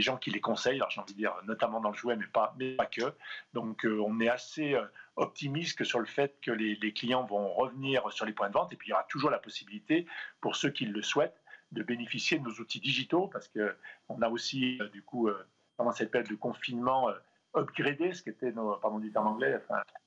gens 0.00 0.16
qui 0.16 0.30
les 0.30 0.40
conseillent, 0.40 0.76
alors 0.76 0.90
j'ai 0.90 1.00
envie 1.00 1.12
de 1.12 1.18
dire 1.18 1.34
notamment 1.44 1.80
dans 1.80 1.90
le 1.90 1.96
jouet, 1.96 2.14
mais 2.14 2.26
pas, 2.26 2.54
mais 2.56 2.76
pas 2.76 2.86
que. 2.86 3.14
Donc 3.52 3.84
euh, 3.84 4.00
on 4.06 4.20
est 4.20 4.28
assez 4.28 4.74
euh, 4.74 4.84
optimiste 5.16 5.84
sur 5.84 5.98
le 5.98 6.06
fait 6.06 6.38
que 6.40 6.50
les, 6.50 6.92
clients 6.92 7.24
vont 7.24 7.52
revenir 7.52 8.10
sur 8.12 8.26
les 8.26 8.32
points 8.32 8.48
de 8.48 8.54
vente, 8.54 8.72
et 8.72 8.76
puis 8.76 8.88
il 8.88 8.90
y 8.90 8.94
aura 8.94 9.04
toujours 9.04 9.30
la 9.30 9.38
possibilité, 9.38 10.06
pour 10.40 10.56
ceux 10.56 10.70
qui 10.70 10.86
le 10.86 11.02
souhaitent, 11.02 11.42
de 11.72 11.82
bénéficier 11.82 12.38
de 12.38 12.44
nos 12.44 12.52
outils 12.52 12.80
digitaux, 12.80 13.28
parce 13.28 13.48
qu'on 13.48 14.22
a 14.22 14.28
aussi, 14.28 14.78
euh, 14.80 14.88
du 14.88 15.02
coup, 15.02 15.28
pendant 15.76 15.92
cette 15.92 16.10
période 16.10 16.30
de 16.30 16.36
confinement, 16.36 17.08
upgrader 17.54 18.12
ce 18.12 18.22
qui 18.22 18.30
était 18.30 18.52
nos, 18.52 18.76
pardon 18.76 18.98
du 18.98 19.12
terme 19.12 19.28
anglais, 19.28 19.60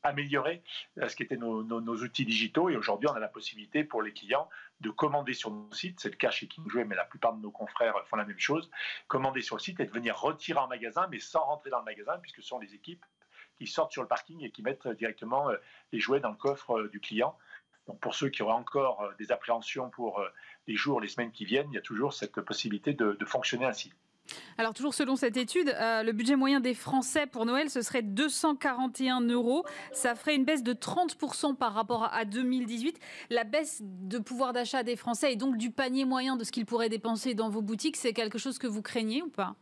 améliorer 0.03 0.63
ce 1.07 1.15
qui 1.15 1.23
était 1.23 1.37
nos, 1.37 1.63
nos, 1.63 1.95
outils 2.03 2.25
digitaux. 2.25 2.69
Et 2.69 2.75
aujourd'hui, 2.75 3.09
on 3.09 3.13
a 3.13 3.19
la 3.19 3.27
possibilité 3.27 3.83
pour 3.83 4.01
les 4.01 4.13
clients 4.13 4.49
de 4.81 4.89
commander 4.89 5.33
sur 5.33 5.51
nos 5.51 5.71
sites. 5.71 5.99
C'est 5.99 6.09
le 6.09 6.15
cas 6.15 6.29
chez 6.29 6.47
Kingway, 6.47 6.85
mais 6.85 6.95
la 6.95 7.05
plupart 7.05 7.33
de 7.33 7.41
nos 7.41 7.51
confrères 7.51 7.95
font 8.07 8.17
la 8.17 8.25
même 8.25 8.39
chose. 8.39 8.69
Commander 9.07 9.41
sur 9.41 9.55
le 9.55 9.61
site 9.61 9.79
et 9.79 9.85
de 9.85 9.91
venir 9.91 10.19
retirer 10.19 10.59
en 10.59 10.67
magasin, 10.67 11.07
mais 11.09 11.19
sans 11.19 11.43
rentrer 11.43 11.69
dans 11.69 11.79
le 11.79 11.85
magasin, 11.85 12.17
puisque 12.21 12.41
ce 12.41 12.47
sont 12.47 12.59
les 12.59 12.73
équipes 12.73 13.05
qui 13.57 13.67
sortent 13.67 13.91
sur 13.91 14.01
le 14.01 14.07
parking 14.07 14.43
et 14.43 14.51
qui 14.51 14.61
mettent 14.61 14.87
directement 14.87 15.49
euh, 15.49 15.57
les 15.91 15.99
jouets 15.99 16.19
dans 16.19 16.29
le 16.29 16.35
coffre 16.35 16.77
euh, 16.77 16.89
du 16.89 16.99
client. 16.99 17.37
Donc 17.87 17.99
pour 17.99 18.15
ceux 18.15 18.29
qui 18.29 18.43
auraient 18.43 18.53
encore 18.53 19.01
euh, 19.01 19.11
des 19.19 19.31
appréhensions 19.31 19.89
pour 19.89 20.21
les 20.67 20.75
jours, 20.75 20.99
les 21.01 21.07
semaines 21.07 21.31
qui 21.31 21.45
viennent, 21.45 21.67
il 21.71 21.75
y 21.75 21.79
a 21.79 21.81
toujours 21.81 22.13
cette 22.13 22.41
possibilité 22.41 22.93
de, 22.93 23.13
de 23.13 23.25
fonctionner 23.25 23.65
ainsi. 23.65 23.93
Alors 24.57 24.73
toujours 24.73 24.93
selon 24.93 25.15
cette 25.15 25.37
étude, 25.37 25.69
euh, 25.69 26.03
le 26.03 26.11
budget 26.11 26.35
moyen 26.35 26.59
des 26.59 26.73
Français 26.73 27.27
pour 27.27 27.45
Noël, 27.45 27.69
ce 27.69 27.81
serait 27.81 28.01
241 28.01 29.21
euros. 29.21 29.65
Ça 29.91 30.15
ferait 30.15 30.35
une 30.35 30.45
baisse 30.45 30.63
de 30.63 30.73
30% 30.73 31.55
par 31.55 31.73
rapport 31.73 32.09
à 32.13 32.25
2018. 32.25 32.99
La 33.29 33.43
baisse 33.43 33.81
de 33.83 34.17
pouvoir 34.19 34.53
d'achat 34.53 34.83
des 34.83 34.95
Français 34.95 35.33
et 35.33 35.35
donc 35.35 35.57
du 35.57 35.71
panier 35.71 36.05
moyen 36.05 36.35
de 36.35 36.43
ce 36.43 36.51
qu'ils 36.51 36.65
pourraient 36.65 36.89
dépenser 36.89 37.33
dans 37.33 37.49
vos 37.49 37.61
boutiques, 37.61 37.97
c'est 37.97 38.13
quelque 38.13 38.37
chose 38.37 38.57
que 38.57 38.67
vous 38.67 38.81
craignez 38.81 39.21
ou 39.21 39.29
pas? 39.29 39.55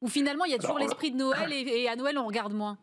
Ou 0.00 0.08
finalement, 0.08 0.44
il 0.44 0.50
y 0.50 0.54
a 0.54 0.58
toujours 0.58 0.80
l'esprit 0.80 1.12
de 1.12 1.16
Noël 1.16 1.52
et, 1.52 1.88
à 1.88 1.94
Noël, 1.94 2.18
on 2.18 2.26
regarde 2.26 2.52
moins? 2.52 2.76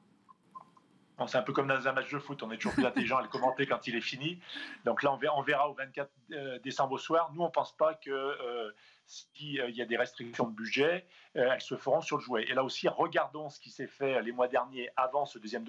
C'est 1.28 1.38
un 1.38 1.42
peu 1.42 1.54
comme 1.54 1.68
dans 1.68 1.88
un 1.88 1.92
match 1.92 2.12
de 2.12 2.20
foot, 2.20 2.42
on 2.44 2.52
est 2.52 2.58
toujours 2.58 2.74
plus 2.74 2.86
intelligent 2.86 3.18
à 3.18 3.22
le 3.22 3.28
commenter 3.28 3.66
quand 3.66 3.88
il 3.88 3.96
est 3.96 4.02
fini. 4.02 4.40
Donc 4.86 5.04
là, 5.04 5.14
on 5.14 5.42
verra, 5.42 5.70
au 5.70 5.74
24 5.74 6.10
euh, 6.32 6.60
décembre 6.60 6.94
au 6.94 6.98
soir. 6.98 7.32
Nous, 7.34 7.42
on 7.42 7.48
ne 7.48 7.52
pense 7.52 7.76
pas 7.76 7.94
que 7.94 8.10
euh, 8.10 8.72
s'il 9.10 9.60
euh, 9.60 9.70
y 9.72 9.82
a 9.82 9.86
des 9.86 9.98
restrictions 9.98 10.48
de 10.48 10.56
budget, 10.56 11.06
euh, 11.36 11.52
elles 11.52 11.62
se 11.62 11.76
feront 11.76 12.02
sur 12.02 12.18
le 12.18 12.24
jouet. 12.24 12.46
Et 12.48 12.54
là 12.54 12.64
aussi, 12.64 12.88
regardons 12.88 13.50
ce 13.50 13.60
qui 13.60 13.72
s'est 13.72 13.88
fait 13.88 14.22
les 14.22 14.32
mois 14.32 14.48
derniers 14.48 14.90
avant 14.96 15.26
ce 15.26 15.40
deuxième 15.40 15.66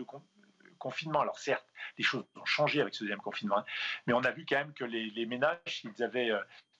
confinement. 0.79 1.21
Alors 1.21 1.39
certes, 1.39 1.67
les 1.99 2.05
choses 2.05 2.25
ont 2.37 2.45
changé 2.45 2.81
avec 2.81 2.95
ce 2.95 3.05
deuxième 3.05 3.21
confinement, 3.21 3.59
hein, 3.59 3.65
mais 4.07 4.13
on 4.13 4.21
a 4.21 4.31
vu 4.31 4.45
quand 4.47 4.57
même 4.57 4.73
que 4.73 4.85
les, 4.85 5.27
ménages, 5.27 5.59
s'ils 5.67 6.03
avaient 6.03 6.31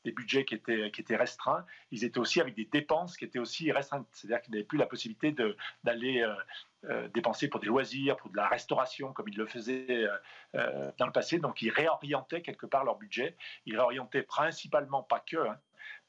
des 0.05 0.13
budgets 0.13 0.45
qui 0.45 0.55
étaient, 0.55 0.91
qui 0.91 1.01
étaient 1.01 1.17
restreints, 1.17 1.65
ils 1.91 2.05
étaient 2.05 2.19
aussi 2.19 2.41
avec 2.41 2.55
des 2.55 2.65
dépenses 2.65 3.17
qui 3.17 3.25
étaient 3.25 3.39
aussi 3.39 3.71
restreintes. 3.73 4.07
C'est-à-dire 4.13 4.41
qu'ils 4.43 4.53
n'avaient 4.53 4.65
plus 4.65 4.79
la 4.79 4.87
possibilité 4.87 5.35
d'aller 5.85 6.27
dépenser 7.13 7.49
pour 7.49 7.61
des 7.61 7.67
loisirs, 7.67 8.17
pour 8.17 8.31
de 8.31 8.37
la 8.37 8.49
restauration, 8.49 9.13
comme 9.13 9.29
ils 9.29 9.37
le 9.37 9.47
faisaient 9.47 10.07
dans 10.55 11.07
le 11.07 11.13
passé. 11.13 11.39
Donc 11.39 11.61
ils 11.63 11.71
réorientaient 11.71 12.43
quelque 12.43 12.67
part 12.67 12.85
leur 12.85 12.97
budget. 12.97 13.37
Ils 13.67 13.77
réorientaient 13.77 14.23
principalement, 14.23 15.03
pas 15.03 15.21
que, 15.21 15.37
hein, 15.37 15.59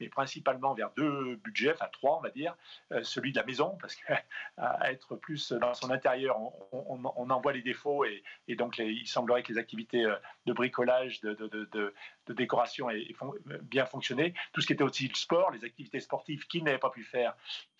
mais 0.00 0.08
principalement 0.08 0.74
vers 0.74 0.90
deux 0.96 1.36
budgets, 1.36 1.72
enfin 1.72 1.88
trois 1.92 2.18
on 2.18 2.20
va 2.20 2.30
dire, 2.30 2.54
euh, 2.92 3.02
celui 3.02 3.32
de 3.32 3.38
la 3.38 3.44
maison, 3.44 3.76
parce 3.80 3.96
qu'à 3.96 4.22
être 4.90 5.16
plus 5.16 5.52
dans 5.52 5.74
son 5.74 5.90
intérieur, 5.90 6.38
on, 6.72 7.30
en 7.30 7.40
voit 7.40 7.52
les 7.52 7.62
défauts 7.62 8.04
et, 8.04 8.22
donc 8.56 8.78
il 8.78 9.06
semblerait 9.06 9.42
que 9.42 9.52
les 9.52 9.58
activités 9.58 10.04
euh, 10.04 10.16
de 10.46 10.52
bricolage, 10.52 11.20
de, 11.20 11.34
de, 11.34 11.94
décoration 12.28 12.90
aient, 12.90 13.06
bien 13.62 13.86
fonctionné. 13.86 14.34
Tout 14.52 14.60
ce 14.60 14.66
qui 14.66 14.72
était 14.72 14.84
aussi 14.84 15.08
le 15.08 15.14
sport, 15.14 15.50
les 15.50 15.64
activités 15.64 16.00
sportives 16.00 16.46
qu'ils 16.46 16.64
n'avaient 16.64 16.78
pas 16.78 16.90
pu 16.90 17.04
faire 17.04 17.34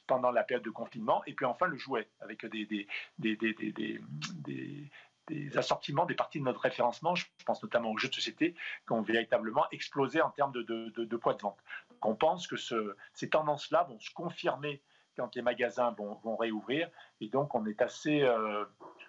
pendant 0.06 0.30
la 0.30 0.42
période 0.42 0.64
de 0.64 0.70
confinement, 0.70 1.22
et 1.26 1.32
puis 1.32 1.46
enfin 1.46 1.66
le 1.66 1.76
jouet, 1.76 2.08
avec 2.20 2.44
des, 2.46 2.66
des, 2.66 2.86
des 3.18 4.90
des 5.28 5.56
assortiments, 5.56 6.06
des 6.06 6.14
parties 6.14 6.40
de 6.40 6.44
notre 6.44 6.60
référencement, 6.60 7.14
je 7.14 7.26
pense 7.46 7.62
notamment 7.62 7.90
aux 7.90 7.98
jeux 7.98 8.08
de 8.08 8.14
société, 8.14 8.54
qui 8.86 8.92
ont 8.92 9.02
véritablement 9.02 9.66
explosé 9.70 10.20
en 10.20 10.30
termes 10.30 10.52
de, 10.52 11.16
poids 11.16 11.34
de 11.34 11.42
vente. 11.42 11.58
on 12.02 12.14
pense 12.14 12.46
que 12.46 12.56
ce, 12.56 12.96
ces 13.14 13.28
tendances-là 13.28 13.84
vont 13.84 14.00
se 14.00 14.12
confirmer 14.12 14.82
quand 15.16 15.34
les 15.34 15.42
magasins 15.42 15.90
vont, 15.92 16.14
vont, 16.24 16.36
réouvrir. 16.36 16.88
Et 17.20 17.28
donc, 17.28 17.54
on 17.54 17.66
est 17.66 17.82
assez, 17.82 18.22
euh, 18.22 18.64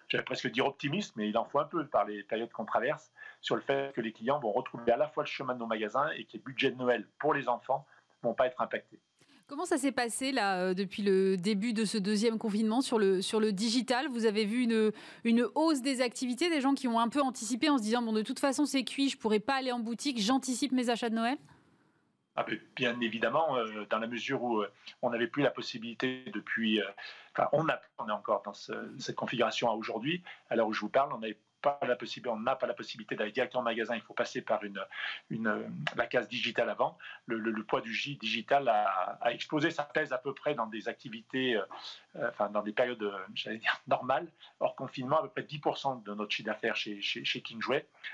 j'allais 0.09 0.23
presque 0.23 0.51
dire 0.51 0.65
optimiste, 0.65 1.15
mais 1.15 1.29
il 1.29 1.37
en 1.37 1.45
faut 1.45 1.59
un 1.59 1.65
peu 1.65 1.87
par 1.87 2.05
les 2.05 2.23
périodes 2.23 2.51
qu'on 2.51 2.65
traverse, 2.65 3.11
sur 3.41 3.55
le 3.55 3.61
fait 3.61 3.93
que 3.93 4.01
les 4.01 4.11
clients 4.11 4.39
vont 4.39 4.51
retrouver 4.51 4.91
à 4.91 4.97
la 4.97 5.07
fois 5.07 5.23
le 5.23 5.29
chemin 5.29 5.53
de 5.53 5.59
nos 5.59 5.67
magasins 5.67 6.09
et 6.11 6.25
que 6.25 6.33
les 6.33 6.39
budgets 6.39 6.71
de 6.71 6.77
Noël 6.77 7.07
pour 7.19 7.33
les 7.33 7.47
enfants 7.47 7.85
ne 8.21 8.29
vont 8.29 8.33
pas 8.33 8.47
être 8.47 8.61
impactés. 8.61 8.99
Comment 9.47 9.65
ça 9.65 9.77
s'est 9.77 9.91
passé 9.91 10.31
là 10.31 10.57
euh, 10.59 10.73
depuis 10.73 11.03
le 11.03 11.35
début 11.35 11.73
de 11.73 11.83
ce 11.83 11.97
deuxième 11.97 12.37
confinement 12.37 12.81
sur 12.81 12.97
le, 12.97 13.21
sur 13.21 13.39
le 13.39 13.51
digital? 13.51 14.07
Vous 14.07 14.25
avez 14.25 14.45
vu 14.45 14.63
une, 14.63 14.91
une 15.25 15.45
hausse 15.55 15.81
des 15.81 16.01
activités, 16.01 16.49
des 16.49 16.61
gens 16.61 16.73
qui 16.73 16.87
ont 16.87 16.99
un 16.99 17.09
peu 17.09 17.21
anticipé 17.21 17.69
en 17.69 17.77
se 17.77 17.83
disant 17.83 18.01
bon 18.01 18.13
de 18.13 18.21
toute 18.21 18.39
façon 18.39 18.65
c'est 18.65 18.83
cuit, 18.83 19.09
je 19.09 19.17
pourrais 19.17 19.41
pas 19.41 19.55
aller 19.55 19.71
en 19.71 19.79
boutique, 19.79 20.19
j'anticipe 20.21 20.71
mes 20.71 20.89
achats 20.89 21.09
de 21.09 21.15
Noël? 21.15 21.37
Ah, 22.35 22.45
bien 22.75 22.99
évidemment, 23.01 23.57
euh, 23.57 23.85
dans 23.89 23.99
la 23.99 24.07
mesure 24.07 24.41
où 24.41 24.61
euh, 24.61 24.71
on 25.01 25.11
n'avait 25.11 25.27
plus 25.27 25.43
la 25.43 25.51
possibilité 25.51 26.23
depuis, 26.33 26.81
enfin 27.31 27.49
on, 27.51 27.67
a, 27.67 27.79
on 27.99 28.07
est 28.07 28.13
encore 28.13 28.41
dans 28.43 28.53
cette 28.53 29.15
configuration 29.15 29.69
à 29.69 29.73
aujourd'hui, 29.73 30.23
à 30.49 30.55
l'heure 30.55 30.67
où 30.67 30.73
je 30.73 30.81
vous 30.81 30.89
parle, 30.89 31.13
on 31.13 31.21
avait 31.21 31.37
pas 31.63 31.79
la 31.87 31.95
possibilité, 31.95 32.29
on 32.29 32.39
n'a 32.39 32.55
pas 32.55 32.67
la 32.67 32.73
possibilité 32.73 33.15
d'aller 33.15 33.31
directement 33.31 33.61
au 33.61 33.63
magasin, 33.63 33.95
il 33.95 34.01
faut 34.01 34.13
passer 34.13 34.41
par 34.41 34.63
une, 34.63 34.83
une, 35.29 35.71
la 35.95 36.05
case 36.05 36.27
digitale 36.27 36.69
avant. 36.69 36.97
Le, 37.25 37.63
poids 37.63 37.81
du 37.81 37.93
J 37.93 38.17
digital 38.17 38.67
a, 38.67 39.31
explosé, 39.31 39.71
ça 39.71 39.83
pèse 39.83 40.11
à 40.11 40.17
peu 40.17 40.33
près 40.33 40.53
dans 40.53 40.67
des 40.67 40.89
activités, 40.89 41.55
euh, 41.55 41.63
euh, 42.17 42.29
enfin 42.29 42.49
dans 42.49 42.61
des 42.61 42.73
périodes, 42.73 43.01
euh, 43.01 43.57
normales, 43.87 44.27
hors 44.59 44.75
confinement, 44.75 45.19
à 45.19 45.21
peu 45.23 45.29
près 45.29 45.43
10% 45.43 46.03
de 46.03 46.13
notre 46.13 46.31
chiffre 46.31 46.47
d'affaires 46.47 46.75
chez, 46.75 47.01
chez, 47.01 47.23
chez. 47.23 47.41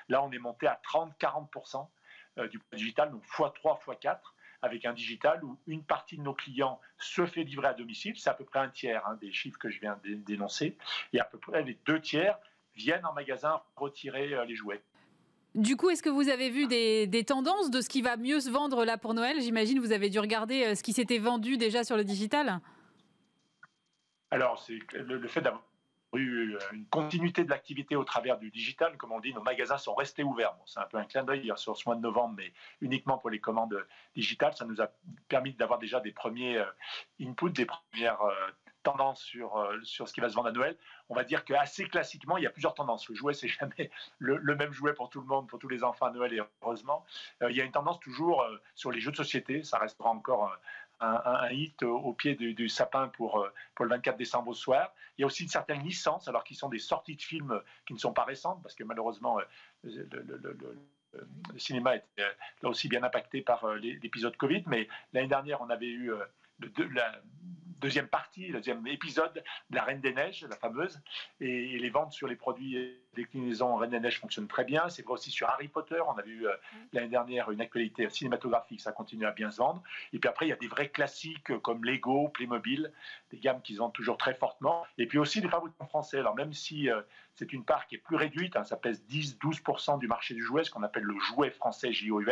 Là, 0.08 0.24
on 0.24 0.32
est 0.32 0.38
monté 0.38 0.68
à 0.68 0.80
30-40% 0.86 1.88
du 2.52 2.60
poids 2.60 2.78
digital, 2.78 3.12
donc 3.12 3.26
x3, 3.26 3.80
x4 3.84 4.20
avec 4.62 4.86
un 4.86 4.94
digital 4.94 5.44
où 5.44 5.58
une 5.68 5.84
partie 5.84 6.18
de 6.18 6.22
nos 6.22 6.34
clients 6.34 6.80
se 6.98 7.26
fait 7.26 7.44
livrer 7.44 7.68
à 7.68 7.74
domicile, 7.74 8.14
c'est 8.18 8.30
à 8.30 8.34
peu 8.34 8.44
près 8.44 8.60
un 8.60 8.70
tiers 8.70 9.06
hein, 9.08 9.18
des 9.22 9.32
chiffres 9.32 9.58
que 9.58 9.70
je 9.70 9.80
viens 9.80 9.98
d'énoncer, 10.04 10.78
et 11.14 11.20
à 11.20 11.24
peu 11.24 11.38
près 11.38 11.64
les 11.64 11.78
deux 11.86 12.02
tiers 12.02 12.38
viennent 12.80 13.06
en 13.06 13.14
magasin 13.14 13.62
retirer 13.76 14.34
euh, 14.34 14.46
les 14.46 14.56
jouets. 14.56 14.82
Du 15.56 15.76
coup, 15.76 15.90
est-ce 15.90 16.04
que 16.04 16.10
vous 16.10 16.30
avez 16.30 16.50
vu 16.50 16.68
des, 16.68 17.24
tendances 17.26 17.72
de 17.72 17.82
ce 17.82 17.90
qui 17.90 18.02
va 18.02 18.18
mieux 18.18 18.40
se 18.40 18.50
vendre 18.50 18.86
là 18.86 18.98
pour 18.98 19.14
Noël? 19.14 19.42
J'imagine 19.42 19.80
vous 19.80 19.92
avez 19.92 20.10
dû 20.10 20.20
regarder 20.20 20.76
ce 20.76 20.84
qui 20.84 20.94
s'était 20.94 21.18
vendu 21.18 21.58
déjà 21.58 21.84
sur 21.84 21.98
le 21.98 22.04
digital. 22.04 22.62
Alors, 24.30 24.64
c'est 24.64 24.78
le, 24.94 25.28
fait 25.28 25.42
d'avoir 25.42 25.64
eu 26.14 26.56
une 26.72 26.86
continuité 26.86 27.44
de 27.44 27.50
l'activité 27.50 27.96
au 27.96 28.04
travers 28.04 28.38
du 28.38 28.52
digital. 28.52 28.96
Comme 28.98 29.12
on 29.12 29.20
dit, 29.20 29.34
nos 29.34 29.42
magasins 29.42 29.80
sont 29.80 29.96
restés 29.96 30.24
ouverts. 30.24 30.56
c'est 30.68 30.80
un 30.80 30.86
peu 30.86 30.98
un 30.98 31.06
clin 31.06 31.24
d'œil 31.24 31.52
sur 31.56 31.76
ce 31.76 31.90
mois 31.90 31.96
de 31.96 32.02
novembre, 32.02 32.36
mais 32.38 32.54
uniquement 32.82 33.18
pour 33.18 33.32
les 33.32 33.40
commandes 33.40 33.88
digitales. 34.16 34.54
Ça 34.54 34.66
nous 34.66 34.82
a 34.82 34.92
permis 35.30 35.54
d'avoir 35.54 35.80
déjà 35.80 36.00
des 36.00 36.12
premiers 36.12 36.58
euh, 36.58 36.66
inputs, 37.20 37.50
des 37.50 37.66
premières 37.66 38.22
euh, 38.88 38.92
tendances 38.92 39.22
sur, 39.22 39.58
euh, 39.58 39.78
sur 39.84 40.08
ce 40.08 40.14
qui 40.14 40.22
va 40.22 40.30
se 40.30 40.36
vendre 40.36 40.50
à 40.50 40.52
Noël. 40.52 40.78
On 41.10 41.16
va 41.16 41.24
dire 41.24 41.44
qu'assez 41.46 41.86
classiquement, 41.86 42.38
il 42.38 42.44
y 42.44 42.48
a 42.48 42.50
plusieurs 42.50 42.74
tendances. 42.74 43.08
Le 43.10 43.16
jouet, 43.16 43.34
c'est 43.34 43.48
jamais 43.48 43.92
le, 44.20 44.56
même 44.56 44.72
jouet 44.72 44.94
pour 44.94 45.10
tout 45.10 45.22
le 45.22 45.28
monde, 45.28 45.48
pour 45.48 45.60
tous 45.60 45.70
les 45.70 45.84
enfants 45.84 46.08
à 46.08 46.12
Noël, 46.12 46.34
et 46.34 46.42
heureusement. 46.62 47.06
il 47.42 47.56
y 47.56 47.62
a 47.62 47.64
une 47.64 47.72
tendance 47.72 48.00
toujours 48.00 48.46
sur 48.76 48.92
les 48.92 49.00
jeux 49.00 49.12
de 49.12 49.18
société. 49.18 49.64
Ça 49.64 49.78
restera 49.78 50.10
encore 50.10 50.52
un, 51.02 51.50
hit 51.52 51.82
au, 51.84 52.14
pied 52.14 52.36
du, 52.36 52.70
sapin 52.70 53.08
pour, 53.10 53.40
euh, 53.40 53.50
pour 53.76 53.86
le 53.86 53.90
24 53.92 54.18
décembre 54.18 54.50
au 54.50 54.54
soir. 54.54 54.94
Il 55.18 55.22
y 55.22 55.24
a 55.24 55.28
aussi 55.28 55.44
une 55.44 55.50
certaine 55.50 55.82
licence, 55.84 56.28
alors 56.28 56.44
qu'ils 56.44 56.58
sont 56.58 56.70
des 56.70 56.80
sorties 56.80 57.16
de 57.16 57.22
films 57.22 57.62
qui 57.86 57.94
ne 57.94 58.00
sont 58.00 58.14
pas 58.14 58.26
récentes, 58.26 58.62
parce 58.62 58.76
que 58.76 58.84
malheureusement, 58.84 59.40
euh, 59.40 59.44
le, 59.84 61.58
cinéma 61.58 61.96
est 61.96 62.06
euh, 62.20 62.32
là 62.62 62.70
aussi 62.70 62.88
bien 62.88 63.04
impacté 63.04 63.42
par 63.42 63.76
l'épisode 63.76 64.36
Covid. 64.38 64.64
Mais 64.68 64.88
l'année 65.14 65.28
dernière, 65.28 65.62
on 65.62 65.70
avait 65.70 65.88
eu 65.88 66.12
la, 66.94 67.22
deuxième 67.80 68.08
partie, 68.08 68.48
le 68.48 68.60
deuxième 68.60 68.86
épisode 68.88 69.44
de 69.70 69.76
La 69.76 69.84
Reine 69.84 70.02
des 70.02 70.14
Neiges, 70.14 70.46
la 70.50 70.56
fameuse, 70.56 71.00
et, 71.40 71.78
les 71.78 71.90
ventes 71.90 72.14
sur 72.14 72.28
les 72.28 72.36
produits 72.36 72.98
déclinaisons 73.16 73.76
Reine 73.76 73.92
des 73.92 74.00
Neiges 74.00 74.20
fonctionnent 74.20 74.48
très 74.48 74.64
bien. 74.64 74.90
C'est 74.90 75.04
vrai 75.04 75.14
aussi 75.14 75.32
sur 75.32 75.48
Harry 75.50 75.68
Potter. 75.68 76.00
On 76.08 76.18
avait 76.18 76.30
eu 76.30 76.48
euh, 76.48 76.54
mm. 76.54 76.78
l'année 76.94 77.08
dernière 77.08 77.52
une 77.52 77.62
actualité 77.62 78.10
cinématographique, 78.10 78.82
ça 78.82 78.92
continue 78.92 79.26
à 79.26 79.32
bien 79.32 79.52
se 79.52 79.58
vendre. 79.58 79.82
Et 80.14 80.20
puis 80.20 80.30
après, 80.30 80.46
il 80.46 80.50
y 80.50 80.54
a 80.54 80.58
des 80.58 80.68
vrais 80.68 80.90
classiques 80.90 81.58
comme 81.60 81.84
Lego, 81.86 82.30
Playmobil, 82.30 82.92
des 83.32 83.38
gammes 83.38 83.62
qui 83.62 83.76
vendent 83.76 83.94
toujours 83.94 84.18
très 84.18 84.34
fortement. 84.34 84.86
Et 84.98 85.08
puis 85.08 85.18
aussi 85.18 85.42
des 85.42 85.50
fabricants 85.50 85.88
français. 85.88 86.20
Alors 86.20 86.36
même 86.36 86.54
si 86.54 86.90
euh, 86.90 87.02
c'est 87.36 87.54
une 87.54 87.64
part 87.64 87.88
qui 87.88 87.96
est 87.96 88.00
plus 88.00 88.16
réduite, 88.16 88.56
hein, 88.56 88.64
ça 88.64 88.78
pèse 88.78 89.04
10-12% 89.10 90.00
du 90.00 90.08
marché 90.08 90.34
du 90.34 90.44
jouet, 90.44 90.64
ce 90.64 90.72
qu'on 90.72 90.84
appelle 90.84 91.04
le 91.04 91.18
jouet 91.20 91.50
français 91.52 91.94
JOUR, 91.94 92.24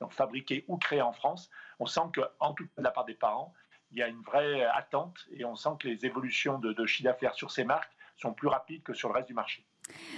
donc 0.00 0.12
fabriqué 0.12 0.64
ou 0.68 0.78
créé 0.78 1.02
en 1.02 1.12
France, 1.12 1.50
on 1.78 1.86
sent 1.86 2.00
qu'en 2.14 2.54
tout 2.54 2.64
cas 2.64 2.72
de 2.78 2.82
la 2.82 2.90
part 2.90 3.04
des 3.04 3.14
parents, 3.14 3.54
il 3.92 3.98
y 3.98 4.02
a 4.02 4.08
une 4.08 4.20
vraie 4.22 4.64
attente 4.64 5.26
et 5.32 5.44
on 5.44 5.56
sent 5.56 5.70
que 5.80 5.88
les 5.88 6.04
évolutions 6.04 6.58
de, 6.58 6.72
de 6.72 6.86
chiffre 6.86 7.08
d'affaires 7.08 7.34
sur 7.34 7.50
ces 7.50 7.64
marques 7.64 7.92
sont 8.16 8.32
plus 8.32 8.48
rapides 8.48 8.82
que 8.82 8.94
sur 8.94 9.08
le 9.08 9.14
reste 9.14 9.28
du 9.28 9.34
marché. 9.34 9.64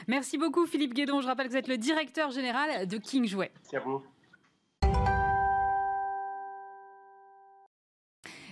Merci 0.09 0.39
beaucoup 0.39 0.67
Philippe 0.67 0.95
Guédon. 0.95 1.21
Je 1.21 1.27
rappelle 1.27 1.47
que 1.47 1.53
vous 1.53 1.59
êtes 1.59 1.69
le 1.69 1.79
directeur 1.79 2.31
général 2.31 2.87
de 2.87 2.99
King 2.99 3.27
Jouet. 3.27 3.53
Merci 3.55 3.77
à 3.77 3.81
vous. 3.81 4.05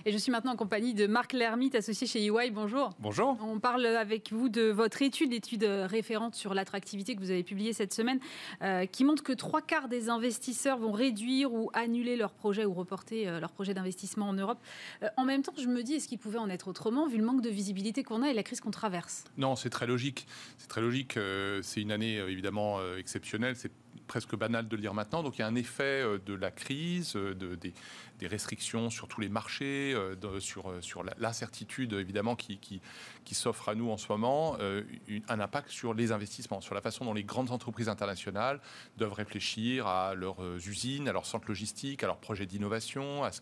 Et 0.05 0.11
je 0.11 0.17
suis 0.17 0.31
maintenant 0.31 0.53
en 0.53 0.55
compagnie 0.55 0.93
de 0.93 1.07
Marc 1.07 1.33
Lermite, 1.33 1.75
associé 1.75 2.07
chez 2.07 2.25
EY. 2.25 2.51
Bonjour. 2.51 2.91
Bonjour. 2.99 3.37
On 3.41 3.59
parle 3.59 3.85
avec 3.85 4.31
vous 4.31 4.47
de 4.47 4.69
votre 4.69 5.01
étude, 5.01 5.31
l'étude 5.31 5.63
référente 5.63 6.35
sur 6.35 6.53
l'attractivité 6.53 7.15
que 7.15 7.19
vous 7.19 7.31
avez 7.31 7.43
publiée 7.43 7.73
cette 7.73 7.93
semaine, 7.93 8.19
euh, 8.61 8.85
qui 8.85 9.03
montre 9.03 9.23
que 9.23 9.33
trois 9.33 9.61
quarts 9.61 9.89
des 9.89 10.09
investisseurs 10.09 10.77
vont 10.77 10.93
réduire 10.93 11.51
ou 11.53 11.69
annuler 11.73 12.15
leur 12.15 12.31
projet 12.31 12.65
ou 12.65 12.73
reporter 12.73 13.27
euh, 13.27 13.39
leur 13.39 13.51
projet 13.51 13.73
d'investissement 13.73 14.29
en 14.29 14.33
Europe. 14.33 14.59
Euh, 15.03 15.09
en 15.17 15.25
même 15.25 15.41
temps, 15.41 15.53
je 15.57 15.67
me 15.67 15.83
dis, 15.83 15.95
est-ce 15.95 16.07
qu'il 16.07 16.19
pouvait 16.19 16.39
en 16.39 16.49
être 16.49 16.69
autrement, 16.69 17.07
vu 17.07 17.17
le 17.17 17.25
manque 17.25 17.41
de 17.41 17.49
visibilité 17.49 18.03
qu'on 18.03 18.23
a 18.23 18.29
et 18.29 18.33
la 18.33 18.43
crise 18.43 18.61
qu'on 18.61 18.71
traverse? 18.71 19.25
Non, 19.37 19.57
c'est 19.57 19.69
très 19.69 19.87
logique. 19.87 20.27
C'est 20.57 20.69
très 20.69 20.81
logique. 20.81 21.19
c'est 21.61 21.81
une 21.81 21.91
année 21.91 22.15
évidemment 22.15 22.79
exceptionnelle. 22.97 23.55
C'est 23.55 23.71
presque 24.09 24.35
banal 24.35 24.67
de 24.67 24.75
le 24.75 24.81
dire 24.81 24.93
maintenant. 24.93 25.23
Donc 25.23 25.37
il 25.37 25.41
y 25.41 25.43
a 25.43 25.47
un 25.47 25.55
effet 25.55 26.03
de 26.25 26.33
la 26.33 26.51
crise, 26.51 27.13
de, 27.13 27.55
des, 27.55 27.73
restrictions 28.27 28.89
sur 28.89 29.07
tous 29.07 29.21
les 29.21 29.29
marchés, 29.29 29.93
euh, 29.95 30.39
sur, 30.41 30.69
euh, 30.69 30.81
sur 30.81 31.03
l'incertitude 31.17 31.93
évidemment 31.93 32.35
qui, 32.35 32.57
qui, 32.57 32.81
qui 33.23 33.33
s'offre 33.33 33.69
à 33.69 33.75
nous 33.75 33.89
en 33.89 33.97
ce 33.97 34.07
moment, 34.09 34.57
euh, 34.59 34.83
un 35.29 35.39
impact 35.39 35.69
sur 35.69 35.93
les 35.93 36.11
investissements, 36.11 36.59
sur 36.59 36.75
la 36.75 36.81
façon 36.81 37.05
dont 37.05 37.13
les 37.13 37.23
grandes 37.23 37.51
entreprises 37.51 37.87
internationales 37.87 38.59
doivent 38.97 39.13
réfléchir 39.13 39.87
à 39.87 40.15
leurs 40.15 40.41
usines, 40.67 41.07
à 41.07 41.13
leurs 41.13 41.25
centres 41.25 41.47
logistiques, 41.47 42.03
à 42.03 42.07
leurs 42.07 42.19
projets 42.19 42.45
d'innovation, 42.45 43.23
à 43.23 43.31
ce 43.31 43.39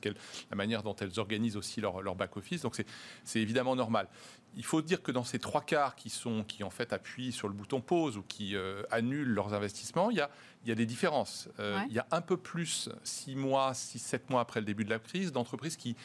la 0.51 0.55
manière 0.55 0.83
dont 0.83 0.95
elles 0.95 1.19
organisent 1.19 1.57
aussi 1.57 1.81
leur, 1.81 2.01
leur 2.01 2.15
back-office. 2.15 2.61
Donc 2.61 2.75
c'est 3.23 3.39
évidemment 3.39 3.75
normal. 3.75 4.07
Il 4.55 4.65
faut 4.65 4.81
dire 4.81 5.03
que 5.03 5.11
dans 5.11 5.23
ces 5.23 5.37
trois 5.37 5.61
quarts 5.61 5.95
qui, 5.95 6.09
sont, 6.09 6.43
qui 6.43 6.63
en 6.63 6.69
fait 6.69 6.91
appuient 6.93 7.31
sur 7.31 7.47
le 7.47 7.53
bouton 7.53 7.79
pause 7.79 8.17
ou 8.17 8.23
qui 8.23 8.55
annulent 8.89 9.33
leurs 9.33 9.53
investissements, 9.53 10.09
il 10.09 10.17
y 10.17 10.21
a, 10.21 10.31
il 10.63 10.69
y 10.69 10.71
a 10.71 10.75
des 10.75 10.87
différences. 10.87 11.47
Il 11.59 11.93
y 11.93 11.99
a 11.99 12.07
un 12.09 12.21
peu 12.21 12.37
plus, 12.37 12.89
six 13.03 13.35
mois, 13.35 13.75
six, 13.75 13.99
sept 13.99 14.29
mois 14.31 14.41
après 14.41 14.59
le 14.59 14.65
début 14.65 14.83
de 14.83 14.89
la 14.89 14.97
crise, 14.97 15.31
d'entreprises 15.31 15.75
qui, 15.75 15.95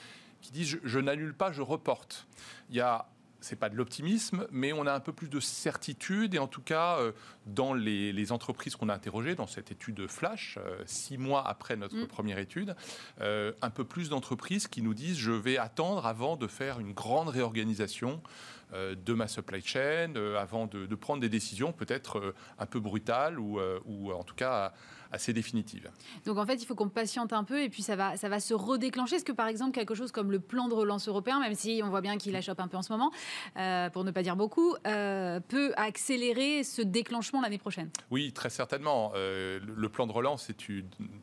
qui 0.42 0.52
disent 0.52 0.78
je, 0.82 0.98
n'annule 0.98 1.32
pas, 1.32 1.52
je 1.52 1.62
reporte. 1.62 2.26
Il 2.68 2.76
y 2.76 2.80
a 2.80 3.06
c'est 3.42 3.56
pas 3.56 3.68
de 3.68 3.76
l'optimisme, 3.76 4.46
mais 4.50 4.72
on 4.72 4.86
a 4.86 4.92
un 4.92 5.00
peu 5.00 5.12
plus 5.12 5.28
de 5.28 5.40
certitude 5.40 6.34
et 6.34 6.38
en 6.38 6.46
tout 6.46 6.62
cas 6.62 6.98
euh, 6.98 7.12
dans 7.46 7.74
les, 7.74 8.32
entreprises 8.32 8.76
qu'on 8.76 8.88
a 8.88 8.94
interrogées 8.94 9.34
dans 9.34 9.46
cette 9.46 9.72
étude 9.72 10.06
flash, 10.06 10.58
euh, 10.58 10.82
six 10.86 11.18
mois 11.18 11.46
après 11.46 11.76
notre 11.76 11.96
mm. 11.96 12.06
première 12.06 12.38
étude, 12.38 12.76
euh, 13.20 13.52
un 13.60 13.70
peu 13.70 13.84
plus 13.84 14.08
d'entreprises 14.08 14.68
qui 14.68 14.80
nous 14.80 14.94
disent 14.94 15.18
je 15.18 15.32
vais 15.32 15.58
attendre 15.58 16.06
avant 16.06 16.36
de 16.36 16.46
faire 16.46 16.78
une 16.78 16.92
grande 16.92 17.28
réorganisation 17.28 18.22
de 18.74 19.12
ma 19.12 19.28
supply 19.28 19.60
chain, 19.60 20.14
avant 20.38 20.64
de, 20.64 20.86
de, 20.86 20.94
prendre 20.94 21.20
des 21.20 21.28
décisions 21.28 21.74
peut-être 21.74 22.34
un 22.58 22.64
peu 22.64 22.80
brutales 22.80 23.38
ou, 23.38 23.60
ou 23.84 24.12
en 24.12 24.22
tout 24.22 24.34
cas 24.34 24.72
assez 25.12 25.32
définitive. 25.32 25.90
Donc 26.24 26.38
en 26.38 26.46
fait, 26.46 26.54
il 26.54 26.66
faut 26.66 26.74
qu'on 26.74 26.88
patiente 26.88 27.32
un 27.32 27.44
peu 27.44 27.62
et 27.62 27.68
puis 27.68 27.82
ça 27.82 27.96
va, 27.96 28.16
ça 28.16 28.28
va 28.28 28.40
se 28.40 28.54
redéclencher. 28.54 29.16
Est-ce 29.16 29.24
que 29.24 29.32
par 29.32 29.46
exemple, 29.46 29.72
quelque 29.72 29.94
chose 29.94 30.10
comme 30.10 30.32
le 30.32 30.40
plan 30.40 30.68
de 30.68 30.74
relance 30.74 31.06
européen, 31.06 31.38
même 31.38 31.54
si 31.54 31.82
on 31.84 31.90
voit 31.90 32.00
bien 32.00 32.16
qu'il 32.16 32.34
achoppe 32.34 32.60
un 32.60 32.68
peu 32.68 32.78
en 32.78 32.82
ce 32.82 32.92
moment, 32.92 33.12
euh, 33.58 33.90
pour 33.90 34.04
ne 34.04 34.10
pas 34.10 34.22
dire 34.22 34.36
beaucoup, 34.36 34.74
euh, 34.86 35.38
peut 35.40 35.72
accélérer 35.76 36.64
ce 36.64 36.82
déclenchement 36.82 37.40
l'année 37.42 37.58
prochaine? 37.58 37.90
Oui, 38.10 38.32
très 38.32 38.50
certainement. 38.50 39.12
Euh, 39.14 39.60
le 39.62 39.88
plan 39.88 40.06
de 40.06 40.12
relance, 40.12 40.50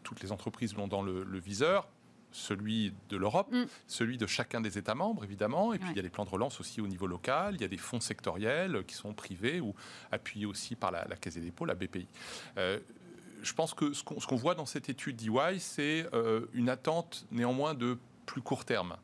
toutes 0.04 0.22
les 0.22 0.32
entreprises 0.32 0.76
l'ont 0.76 0.88
dans 0.88 1.02
le, 1.02 1.40
viseur 1.40 1.88
celui 2.32 2.94
de 3.10 3.18
l'Europe, 3.18 3.52
mm. 3.52 3.64
celui 3.88 4.20
de 4.20 4.28
chacun 4.28 4.62
des 4.62 4.78
États 4.78 4.94
membres, 4.94 5.24
évidemment. 5.24 5.74
Et 5.74 5.80
puis, 5.80 5.90
il 5.90 5.96
y 5.96 6.00
a 6.00 6.04
des 6.04 6.12
plans 6.12 6.26
de 6.26 6.30
relance 6.30 6.60
aussi 6.60 6.80
au 6.80 6.86
niveau 6.86 7.08
local. 7.08 7.56
Il 7.56 7.62
y 7.62 7.64
a 7.64 7.68
des 7.68 7.78
fonds 7.78 8.00
sectoriels 8.00 8.84
qui 8.86 8.94
sont 8.94 9.14
privés 9.14 9.60
ou 9.60 9.74
appuyés 10.12 10.46
aussi 10.46 10.76
par 10.76 10.92
la, 10.92 11.06
Caisse 11.20 11.36
des 11.36 11.42
dépôts, 11.42 11.66
la 11.66 11.74
BPI 11.74 12.08
je 13.42 13.54
pense 13.54 13.74
que 13.74 13.94
ce 13.94 14.04
qu'on 14.04 14.36
voit 14.36 14.56
dans 14.56 14.66
cette 14.66 14.90
étude 14.90 15.16
d'EY, 15.16 15.60
c'est 15.60 16.06
euh, 16.14 16.46
une 16.54 16.70
attente 16.70 17.26
néanmoins 17.32 17.74
de 17.74 17.98
plus 18.30 18.42
court 18.44 18.64
terme. 18.64 18.96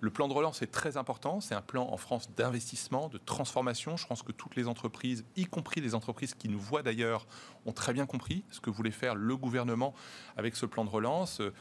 Le 0.00 0.10
plan 0.10 0.26
de 0.26 0.32
relance 0.32 0.60
est 0.60 0.72
très 0.72 0.96
important. 0.96 1.40
C'est 1.40 1.54
un 1.54 1.62
plan 1.62 1.88
en 1.92 1.96
France 1.96 2.28
d'investissement, 2.36 3.08
de 3.08 3.18
transformation. 3.18 3.96
Je 3.96 4.08
pense 4.08 4.24
que 4.24 4.32
toutes 4.32 4.56
les 4.56 4.66
entreprises, 4.66 5.24
y 5.36 5.44
compris 5.44 5.80
les 5.80 5.94
entreprises 5.94 6.34
qui 6.34 6.48
nous 6.48 6.58
voient 6.58 6.82
d'ailleurs, 6.82 7.28
ont 7.64 7.70
très 7.70 7.92
bien 7.92 8.06
compris 8.06 8.42
ce 8.50 8.58
que 8.58 8.70
voulait 8.70 8.90
faire 8.90 9.14
le 9.14 9.36
gouvernement 9.36 9.94
avec 10.36 10.56
ce 10.56 10.66
plan 10.66 10.84
de 10.84 10.90
relance. 10.90 11.40
Euh, 11.40 11.52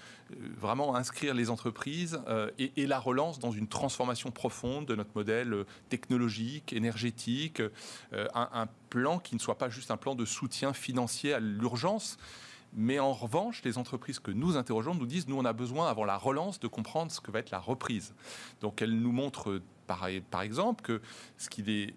vraiment 0.57 0.95
inscrire 0.95 1.35
les 1.35 1.51
entreprises 1.51 2.19
euh, 2.27 2.49
et, 2.57 2.87
la 2.87 2.97
relance 2.97 3.37
dans 3.37 3.51
une 3.51 3.67
transformation 3.67 4.31
profonde 4.31 4.87
de 4.87 4.95
notre 4.95 5.11
modèle 5.13 5.53
euh, 5.53 5.65
technologique, 5.89 6.73
énergétique. 6.73 7.61
un, 8.11 8.49
un 8.51 8.67
plan 8.89 9.19
qui 9.19 9.35
ne 9.35 9.39
soit 9.39 9.59
pas 9.59 9.69
juste 9.69 9.91
un 9.91 9.97
plan 9.97 10.15
de 10.15 10.25
soutien 10.25 10.73
financier 10.73 11.33
à 11.33 11.39
l'urgence 11.39 12.17
mais 12.73 12.99
en 12.99 13.13
revanche, 13.13 13.61
les 13.63 13.77
entreprises 13.77 14.19
que 14.19 14.31
nous 14.31 14.57
interrogeons 14.57 14.95
nous 14.95 15.05
disent, 15.05 15.27
nous, 15.27 15.37
on 15.37 15.45
a 15.45 15.53
besoin, 15.53 15.89
avant 15.89 16.05
la 16.05 16.17
relance, 16.17 16.59
de 16.59 16.67
comprendre 16.67 17.11
ce 17.11 17.19
que 17.19 17.31
va 17.31 17.39
être 17.39 17.51
la 17.51 17.59
reprise. 17.59 18.13
Donc, 18.61 18.81
elles 18.81 18.97
nous 18.97 19.11
montrent, 19.11 19.61
par, 19.87 20.07
par 20.29 20.41
exemple, 20.41 20.81
que 20.81 21.01
ce 21.37 21.49
qui 21.49 21.63
les 21.63 21.93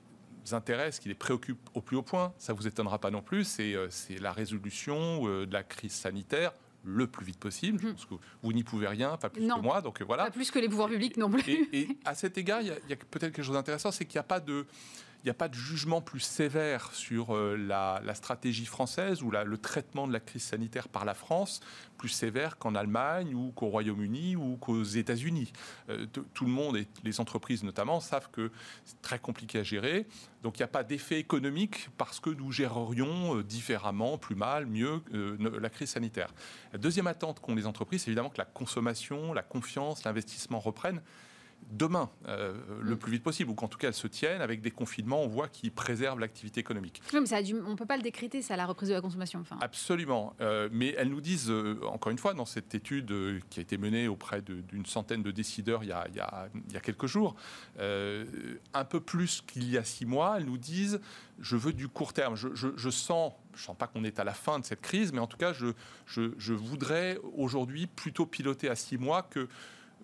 intéresse, 0.53 0.97
ce 0.97 1.01
qui 1.01 1.09
les 1.09 1.15
préoccupe 1.15 1.59
au 1.75 1.81
plus 1.81 1.97
haut 1.97 2.03
point, 2.03 2.33
ça 2.39 2.53
vous 2.53 2.67
étonnera 2.67 2.99
pas 2.99 3.11
non 3.11 3.23
plus, 3.23 3.45
c'est 3.45 3.75
euh, 3.75 3.89
la 4.21 4.33
résolution 4.33 5.27
euh, 5.29 5.47
de 5.47 5.53
la 5.53 5.63
crise 5.63 5.93
sanitaire 5.93 6.53
le 6.83 7.07
plus 7.07 7.25
vite 7.25 7.39
possible. 7.39 7.83
Mmh. 7.83 7.93
Parce 7.93 8.07
que 8.07 8.15
vous 8.43 8.53
n'y 8.53 8.65
pouvez 8.65 8.89
rien, 8.89 9.17
pas 9.17 9.31
plus 9.31 9.47
que 9.47 9.61
moi. 9.61 9.81
Donc 9.81 10.03
euh, 10.03 10.05
voilà. 10.05 10.25
Pas 10.25 10.31
plus 10.31 10.51
que 10.51 10.59
les 10.59 10.69
pouvoirs 10.69 10.89
publics 10.89 11.17
non 11.17 11.31
plus. 11.31 11.69
Et, 11.73 11.89
à 12.05 12.15
cet 12.15 12.37
égard, 12.37 12.61
il 12.61 12.67
y 12.67 12.71
a, 12.71 12.75
a 12.75 12.97
peut-être 12.97 13.33
quelque 13.33 13.43
chose 13.43 13.55
d'intéressant, 13.55 13.91
c'est 13.91 14.05
qu'il 14.05 14.19
n'y 14.19 14.21
a 14.21 14.25
pas 14.25 14.41
de 14.41 14.67
n'y 15.25 15.31
a 15.31 15.35
pas 15.35 15.49
de 15.49 15.55
jugement 15.55 16.03
plus 16.03 16.21
sévère 16.21 16.93
sur 16.93 17.35
euh, 17.35 17.57
la, 17.57 18.15
stratégie 18.15 18.67
française 18.67 19.23
ou 19.23 19.31
le 19.31 19.59
traitement 19.59 20.07
de 20.07 20.13
la 20.13 20.21
crise 20.21 20.43
sanitaire 20.43 20.89
par 20.89 21.05
la 21.05 21.15
France, 21.15 21.61
plus 21.97 22.11
sévère 22.11 22.59
qu'en 22.59 22.75
Allemagne 22.75 23.35
ou 23.35 23.51
qu'au 23.53 23.69
Royaume-Uni 23.69 24.37
ou 24.37 24.57
qu'aux 24.57 24.83
États-Unis. 24.83 25.53
Euh, 25.89 26.07
tout 26.07 26.45
le 26.45 26.51
monde, 26.51 26.77
et 26.77 26.87
les 27.05 27.21
entreprises 27.21 27.65
notamment, 27.65 28.01
savent 28.01 28.29
que 28.31 28.51
c'est 28.85 29.01
très 29.01 29.19
compliqué 29.19 29.61
à 29.61 29.63
gérer. 29.63 30.07
Donc 30.43 30.59
il 30.59 30.61
n'y 30.61 30.65
a 30.65 30.69
pas 30.69 30.85
d'effet 30.85 31.19
économique 31.19 31.89
parce 31.97 32.21
que 32.21 32.29
nous 32.29 32.53
gérerions 32.53 33.39
euh, 33.39 33.43
différemment, 33.43 34.19
plus 34.19 34.37
mal, 34.37 34.67
mieux 34.67 35.03
la 35.11 35.71
crise 35.71 35.91
sanitaire. 35.91 36.29
La 36.73 36.79
deuxième 36.79 37.07
attente 37.07 37.41
qu'ont 37.41 37.55
les 37.55 37.67
entreprises, 37.67 38.03
c'est 38.03 38.11
évidemment 38.11 38.31
que 38.31 38.39
la 38.39 38.45
consommation, 38.45 39.33
la 39.33 39.43
confiance, 39.43 40.05
l'investissement 40.05 40.61
reprennent 40.61 41.01
demain, 41.71 42.11
euh, 42.27 42.55
le 42.81 42.97
plus 42.97 43.13
vite 43.13 43.23
possible, 43.23 43.51
ou 43.51 43.55
qu'en 43.55 43.69
tout 43.69 43.79
cas 43.79 43.89
elles 43.89 43.95
se 43.95 44.07
tiennent 44.07 44.43
avec 44.43 44.61
des 44.61 44.71
confinements, 44.71 45.23
on 45.23 45.29
voit, 45.29 45.49
qui 45.49 45.71
préservent 45.71 46.21
l'activité 46.21 46.61
économique. 46.61 47.03
Oui, 47.13 47.21
mais 47.21 47.27
ça 47.27 47.39
on 47.67 47.71
ne 47.71 47.75
peut 47.75 47.87
pas 47.87 47.97
le 47.97 48.03
décréter, 48.03 48.43
ça, 48.43 48.57
la 48.57 48.67
reprise 48.67 48.89
de 48.89 48.95
la 48.95 49.01
consommation. 49.01 49.41
Enfin. 49.41 49.59
Absolument. 49.61 50.35
Euh, 50.41 50.69
mais 50.73 50.95
elles 50.99 51.09
nous 51.09 51.21
disent, 51.21 51.51
euh, 51.51 51.81
encore 51.87 52.13
une 52.13 52.19
fois, 52.19 52.35
dans 52.35 52.47
cette 52.47 52.75
étude 52.75 53.13
qui 53.51 53.61
a 53.61 53.63
été 53.63 53.79
menée 53.79 54.09
auprès 54.09 54.43
d'une 54.43 54.87
centaine 54.87 55.23
de 55.23 55.31
décideurs 55.31 55.83
il 55.83 55.89
y 55.89 55.93
a, 55.93 56.07
il 56.09 56.17
y 56.17 56.21
a, 56.21 56.49
il 56.69 56.75
y 56.75 56.77
a 56.77 56.81
quelques 56.81 57.07
jours, 57.07 57.35
un 57.79 58.85
peu 58.85 59.01
plus 59.01 59.43
qu'il 59.47 59.71
y 59.71 59.79
a 59.79 59.85
six 59.85 60.07
mois, 60.07 60.37
elles 60.39 60.47
nous 60.47 60.59
disent, 60.59 61.01
je 61.41 61.57
veux 61.57 61.73
du 61.73 61.89
court 61.89 62.13
terme. 62.13 62.37
Je, 62.37 62.49
je, 62.55 62.91
sens, 62.91 63.33
je 63.55 63.63
sens 63.63 63.77
pas 63.77 63.87
qu'on 63.87 64.05
est 64.05 64.19
à 64.19 64.25
la 64.25 64.35
fin 64.35 64.59
de 64.59 64.65
cette 64.65 64.81
crise, 64.81 65.13
mais 65.13 65.21
en 65.21 65.27
tout 65.27 65.37
cas, 65.37 65.53
je, 65.53 65.73
je 66.07 66.53
voudrais 66.53 67.19
aujourd'hui 67.37 67.87
plutôt 67.87 68.27
piloter 68.27 68.69
à 68.69 68.77
six 68.77 68.99
mois 68.99 69.23
que 69.23 69.49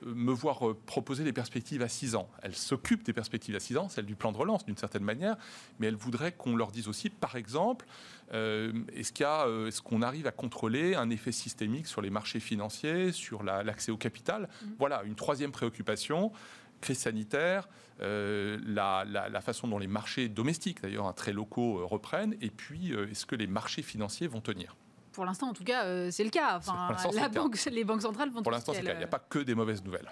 me 0.05 0.33
voir 0.33 0.69
euh, 0.69 0.79
proposer 0.87 1.25
des 1.25 1.33
perspectives 1.33 1.83
à 1.83 1.89
6 1.89 2.15
ans. 2.15 2.29
Elle 2.43 2.55
s'occupe 2.55 3.03
des 3.03 3.13
perspectives 3.13 3.55
à 3.57 3.61
6 3.61 3.77
ans, 3.77 3.89
celle 3.89 4.07
du 4.07 4.15
plan 4.15 4.33
de 4.33 4.37
relance 4.37 4.65
d'une 4.65 4.77
certaine 4.77 5.05
manière, 5.05 5.37
mais 5.79 5.87
elle 5.87 5.97
voudrait 5.97 6.33
qu'on 6.33 6.57
leur 6.57 6.71
dise 6.71 6.89
aussi, 6.89 7.11
par 7.11 7.37
exemple, 7.37 7.87
euh, 8.33 8.73
est-ce 8.95 9.13
qu'il 9.13 9.27
euh, 9.27 9.69
est 9.69 9.81
qu'on 9.81 10.03
arrive 10.03 10.27
à 10.27 10.33
contrôler 10.33 10.95
un 10.95 11.11
effet 11.11 11.33
systémique 11.33 11.87
sur 11.87 12.01
les 12.01 12.11
marchés 12.11 12.41
financiers, 12.41 13.13
sur 13.13 13.43
l'accès 13.43 13.91
au 13.91 13.97
capital? 13.97 14.43
Mmh. 14.43 14.67
Voilà, 14.79 15.03
une 15.05 15.15
troisième 15.15 15.53
préoccupation 15.53 16.33
crise 16.81 16.99
sanitaire, 16.99 17.69
la, 17.99 19.05
la, 19.05 19.41
façon 19.43 19.69
dont 19.69 19.79
les 19.79 19.87
marchés 19.87 20.31
domestiques, 20.31 20.81
d'ailleurs, 20.81 21.07
hein, 21.07 21.13
très 21.13 21.35
locaux, 21.35 21.87
reprennent, 21.87 22.35
et 22.41 22.49
puis 22.49 22.93
est-ce 22.93 23.27
que 23.27 23.37
les 23.37 23.47
marchés 23.47 23.83
financiers 23.83 24.29
vont 24.29 24.41
tenir? 24.41 24.77
Pour 25.13 25.25
l'instant, 25.25 25.49
en 25.49 25.53
tout 25.53 25.65
cas, 25.65 25.85
euh, 25.85 26.11
c'est 26.11 26.25
le 26.25 26.31
cas. 26.31 26.57
Enfin, 26.59 26.95
la 27.15 27.29
banque, 27.29 27.57
les 27.71 27.85
banques 27.85 28.03
centrales 28.03 28.31
vont. 28.31 28.43
Pour 28.43 28.53
l'instant, 28.53 28.73
c'est 28.73 28.81
le 28.81 28.87
cas. 28.87 28.95
Il 28.95 28.99
n'y 28.99 29.05
a 29.05 29.09
pas 29.09 29.19
que 29.19 29.41
des 29.41 29.55
mauvaises 29.55 29.85
nouvelles. 29.85 30.09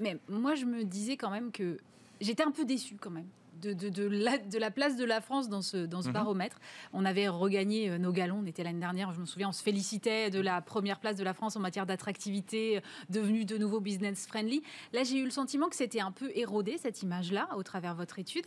Mais 0.00 0.18
moi, 0.28 0.54
je 0.54 0.64
me 0.64 0.84
disais 0.84 1.16
quand 1.16 1.30
même 1.30 1.52
que 1.52 1.78
j'étais 2.20 2.42
un 2.42 2.50
peu 2.50 2.64
déçue 2.64 2.96
quand 3.00 3.10
même. 3.10 3.28
De, 3.60 3.74
de, 3.74 3.90
de, 3.90 4.08
la, 4.08 4.38
de, 4.38 4.58
la, 4.58 4.72
place 4.72 4.96
de 4.96 5.04
la 5.04 5.20
France 5.20 5.48
dans 5.48 5.62
ce, 5.62 5.76
dans 5.76 6.02
ce 6.02 6.08
mhm. 6.08 6.14
baromètre. 6.14 6.58
On 6.92 7.04
avait 7.04 7.28
regagné 7.28 7.90
euh, 7.90 7.98
nos 7.98 8.10
galons, 8.10 8.40
on 8.42 8.46
était 8.46 8.64
l'année 8.64 8.80
dernière, 8.80 9.12
je 9.12 9.20
me 9.20 9.24
souviens, 9.24 9.50
on 9.50 9.52
se 9.52 9.62
félicitait 9.62 10.30
de 10.30 10.40
la 10.40 10.60
première 10.62 10.98
place 10.98 11.14
de 11.14 11.22
la 11.22 11.32
France 11.32 11.54
en 11.54 11.60
matière 11.60 11.86
d'attractivité, 11.86 12.78
euh, 12.78 12.80
devenue 13.08 13.44
de 13.44 13.56
nouveau 13.58 13.78
business 13.78 14.26
friendly. 14.26 14.64
Là, 14.92 15.04
j'ai 15.04 15.18
eu 15.18 15.24
le 15.24 15.30
sentiment 15.30 15.68
que 15.68 15.76
c'était 15.76 16.00
un 16.00 16.10
peu 16.10 16.32
érodé, 16.34 16.76
cette 16.76 17.02
image-là, 17.02 17.50
au 17.56 17.62
travers 17.62 17.92
de 17.92 17.98
votre 17.98 18.18
étude. 18.18 18.46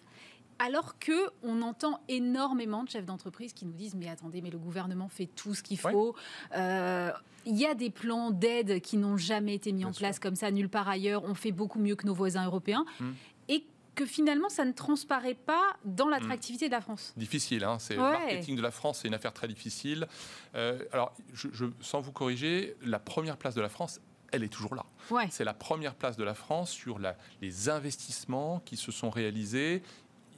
Alors 0.59 0.97
que 0.99 1.31
on 1.43 1.61
entend 1.61 1.99
énormément 2.07 2.83
de 2.83 2.89
chefs 2.89 3.05
d'entreprise 3.05 3.53
qui 3.53 3.65
nous 3.65 3.73
disent 3.73 3.95
mais 3.95 4.09
attendez 4.09 4.41
mais 4.41 4.49
le 4.49 4.57
gouvernement 4.57 5.09
fait 5.09 5.27
tout 5.27 5.53
ce 5.53 5.63
qu'il 5.63 5.77
faut. 5.77 6.15
Euh, 6.55 7.11
il 7.45 7.55
y 7.55 7.65
a 7.65 7.75
des 7.75 7.89
plans 7.89 8.31
d'aide 8.31 8.81
qui 8.81 8.97
n'ont 8.97 9.17
jamais 9.17 9.55
été 9.55 9.71
mis 9.71 9.85
en 9.85 9.91
place 9.91 10.19
comme 10.19 10.35
ça 10.35 10.51
nulle 10.51 10.69
part 10.69 10.87
ailleurs. 10.87 11.23
On 11.23 11.35
fait 11.35 11.51
beaucoup 11.51 11.79
mieux 11.79 11.95
que 11.95 12.07
nos 12.07 12.13
voisins 12.13 12.45
européens. 12.45 12.85
Hum. 12.99 13.15
Et 13.47 13.63
que 13.95 14.05
finalement, 14.05 14.49
ça 14.49 14.65
ne 14.65 14.73
transparaît 14.73 15.35
pas 15.35 15.77
dans 15.85 16.09
l'attractivité 16.09 16.67
de 16.67 16.73
la 16.73 16.81
France. 16.81 17.13
Difficile, 17.15 17.63
hein 17.63 17.79
c'est 17.79 17.95
le 17.95 18.01
marketing 18.01 18.57
de 18.57 18.61
la 18.61 18.71
France, 18.71 18.99
c'est 19.01 19.07
une 19.07 19.13
affaire 19.13 19.33
très 19.33 19.47
difficile. 19.47 20.07
Euh, 20.53 20.83
alors, 20.91 21.13
je, 21.33 21.65
sans 21.79 22.01
vous 22.01 22.11
corriger, 22.11 22.75
la 22.83 22.99
première 22.99 23.37
place 23.37 23.55
de 23.55 23.61
la 23.61 23.69
France, 23.69 24.01
elle 24.31 24.43
est 24.43 24.49
toujours 24.49 24.75
là. 24.75 24.85
C'est 25.29 25.45
la 25.45 25.53
première 25.53 25.95
place 25.95 26.17
de 26.17 26.23
la 26.23 26.33
France 26.33 26.71
sur 26.71 26.99
les 27.41 27.69
investissements 27.69 28.59
qui 28.65 28.75
se 28.75 28.91
sont 28.91 29.09
réalisés 29.09 29.81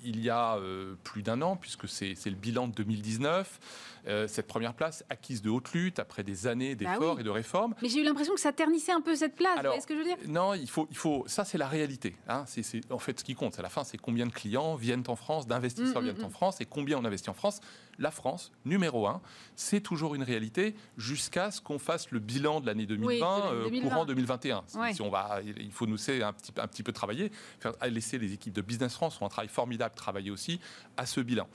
il 0.04 0.22
y 0.22 0.30
a 0.30 0.56
euh, 0.56 0.96
plus 1.04 1.24
d'un 1.24 1.42
an, 1.42 1.56
puisque 1.56 1.88
c'est 1.88 2.14
le 2.26 2.32
bilan 2.32 2.68
de 2.68 2.74
2019. 2.74 3.60
Euh, 4.08 4.28
cette 4.28 4.48
première 4.48 4.74
place 4.74 5.04
acquise 5.10 5.42
de 5.42 5.50
haute 5.50 5.74
lutte 5.74 6.00
après 6.00 6.24
des 6.24 6.48
années 6.48 6.76
bah 6.76 6.86
d'efforts 6.86 7.20
et 7.20 7.24
de 7.24 7.30
réformes. 7.30 7.76
Mais 7.82 7.90
j'ai 7.90 8.00
eu 8.00 8.04
l'impression 8.04 8.34
que 8.34 8.40
ça 8.40 8.54
ternissait 8.54 8.94
un 8.94 9.02
peu 9.02 9.16
cette 9.16 9.36
place. 9.36 9.60
vous 9.62 9.82
ce 9.82 9.88
que 9.88 9.94
je 9.94 10.00
veux 10.00 10.06
dire? 10.06 10.18
Non, 10.28 10.54
il 10.54 10.70
faut, 10.70 10.88
il 10.90 10.98
faut. 10.98 11.26
Ça, 11.28 11.44
c'est 11.44 11.58
la 11.58 11.68
réalité. 11.68 12.16
Hein. 12.28 12.46
C'est 12.48 12.64
en 12.90 13.00
fait 13.00 13.20
ce 13.20 13.24
qui 13.26 13.36
compte. 13.36 13.60
À 13.60 13.62
la 13.62 13.70
fin, 13.70 13.84
c'est 13.84 13.98
combien 13.98 14.26
de 14.26 14.32
clients 14.32 14.76
viennent 14.76 15.04
en 15.08 15.16
France, 15.16 15.46
d'investisseurs 15.46 16.02
mm, 16.02 16.06
mm, 16.06 16.10
viennent 16.10 16.26
en 16.26 16.30
mm. 16.30 16.32
France, 16.32 16.62
et 16.62 16.66
combien 16.66 16.98
on 16.98 17.06
investit 17.06 17.30
en 17.30 17.34
France. 17.34 17.60
La 18.00 18.12
France, 18.12 18.52
numéro 18.66 19.08
un, 19.08 19.22
c'est 19.56 19.82
toujours 19.82 20.14
une 20.14 20.24
réalité 20.24 20.76
jusqu'à 20.98 21.50
ce 21.50 21.62
qu'on 21.62 21.80
fasse 21.80 22.12
le 22.12 22.20
bilan 22.20 22.62
de 22.62 22.68
l'année 22.68 22.86
2020, 22.86 23.54
euh, 23.54 23.82
courant 23.82 24.06
2021. 24.06 24.64
Si 24.94 25.02
on 25.02 25.10
va, 25.10 25.40
il 25.44 25.72
faut 25.72 25.88
nous 25.88 25.96
laisser 25.96 26.22
un 26.22 26.34
petit, 26.34 26.52
un 26.58 26.68
petit 26.68 26.84
peu 26.84 26.92
travailler, 26.92 27.32
faire, 27.60 27.74
laisser 27.90 28.20
les 28.20 28.34
équipes 28.34 28.54
de 28.54 28.62
Business 28.62 28.94
France 28.94 29.18
font 29.18 29.26
un 29.26 29.30
travail 29.30 29.50
formidable, 29.50 29.96
travailler 29.96 30.30
aussi 30.30 30.60
à 30.96 31.06
ce 31.06 31.22
bilan. 31.22 31.48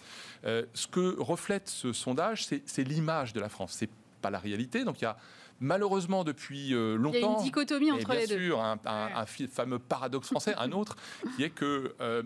Euh, 0.45 0.65
ce 0.75 0.89
que 0.89 1.17
reflète 1.21 1.69
ce 1.69 1.93
sondage 1.93 2.45
c'est 2.45 2.85
l'image 2.85 3.33
de 3.33 3.41
la 3.41 3.49
France, 3.49 3.75
c'est 3.79 3.91
pas 4.21 4.31
la 4.31 4.39
réalité. 4.39 4.85
Donc 4.85 5.01
il 5.01 5.05
y 5.05 5.07
a 5.07 5.17
malheureusement 5.61 6.25
depuis 6.25 6.71
longtemps. 6.71 7.19
Il 7.19 7.21
y 7.21 7.25
a 7.25 7.29
une 7.29 7.45
dichotomie 7.45 7.93
entre 7.93 8.13
les 8.15 8.27
deux. 8.27 8.37
Bien 8.37 8.47
sûr, 8.47 8.61
un, 8.61 9.27
fameux 9.51 9.79
paradoxe 9.79 10.29
français, 10.29 10.55
un 10.59 10.73
autre, 10.73 10.97
qui 11.37 11.45
est 11.45 11.51
que 11.51 11.95
euh, 12.01 12.23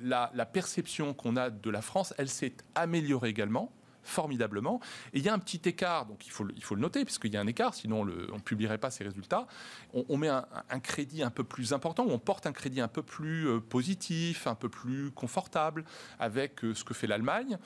la, 0.00 0.28
perception 0.46 1.14
qu'on 1.14 1.36
a 1.36 1.50
de 1.50 1.70
la 1.70 1.82
France, 1.82 2.14
elle 2.18 2.28
s'est 2.28 2.54
améliorée 2.74 3.30
également 3.30 3.72
formidablement. 4.06 4.80
Et 5.12 5.18
il 5.18 5.24
y 5.24 5.28
a 5.28 5.34
un 5.34 5.38
petit 5.38 5.60
écart, 5.68 6.06
donc 6.06 6.26
il 6.26 6.30
faut, 6.30 6.44
le 6.44 6.80
noter, 6.80 7.04
puisqu'il 7.04 7.32
y 7.32 7.36
a 7.36 7.40
un 7.40 7.46
écart, 7.46 7.74
sinon 7.74 8.02
on 8.02 8.04
ne 8.04 8.40
publierait 8.40 8.78
pas 8.78 8.90
ces 8.90 9.04
résultats. 9.04 9.46
On, 9.92 10.16
met 10.16 10.28
un, 10.28 10.44
crédit 10.80 11.22
un 11.22 11.30
peu 11.30 11.44
plus 11.44 11.72
important, 11.72 12.06
on 12.08 12.18
porte 12.18 12.46
un 12.46 12.52
crédit 12.52 12.80
un 12.80 12.88
peu 12.88 13.02
plus 13.02 13.48
euh, 13.48 13.60
positif, 13.60 14.46
un 14.46 14.54
peu 14.54 14.68
plus 14.68 15.10
confortable 15.10 15.84
avec 16.18 16.64
euh, 16.64 16.74
ce 16.74 16.84
que 16.84 16.94
fait 16.94 17.06
l'Allemagne 17.06 17.58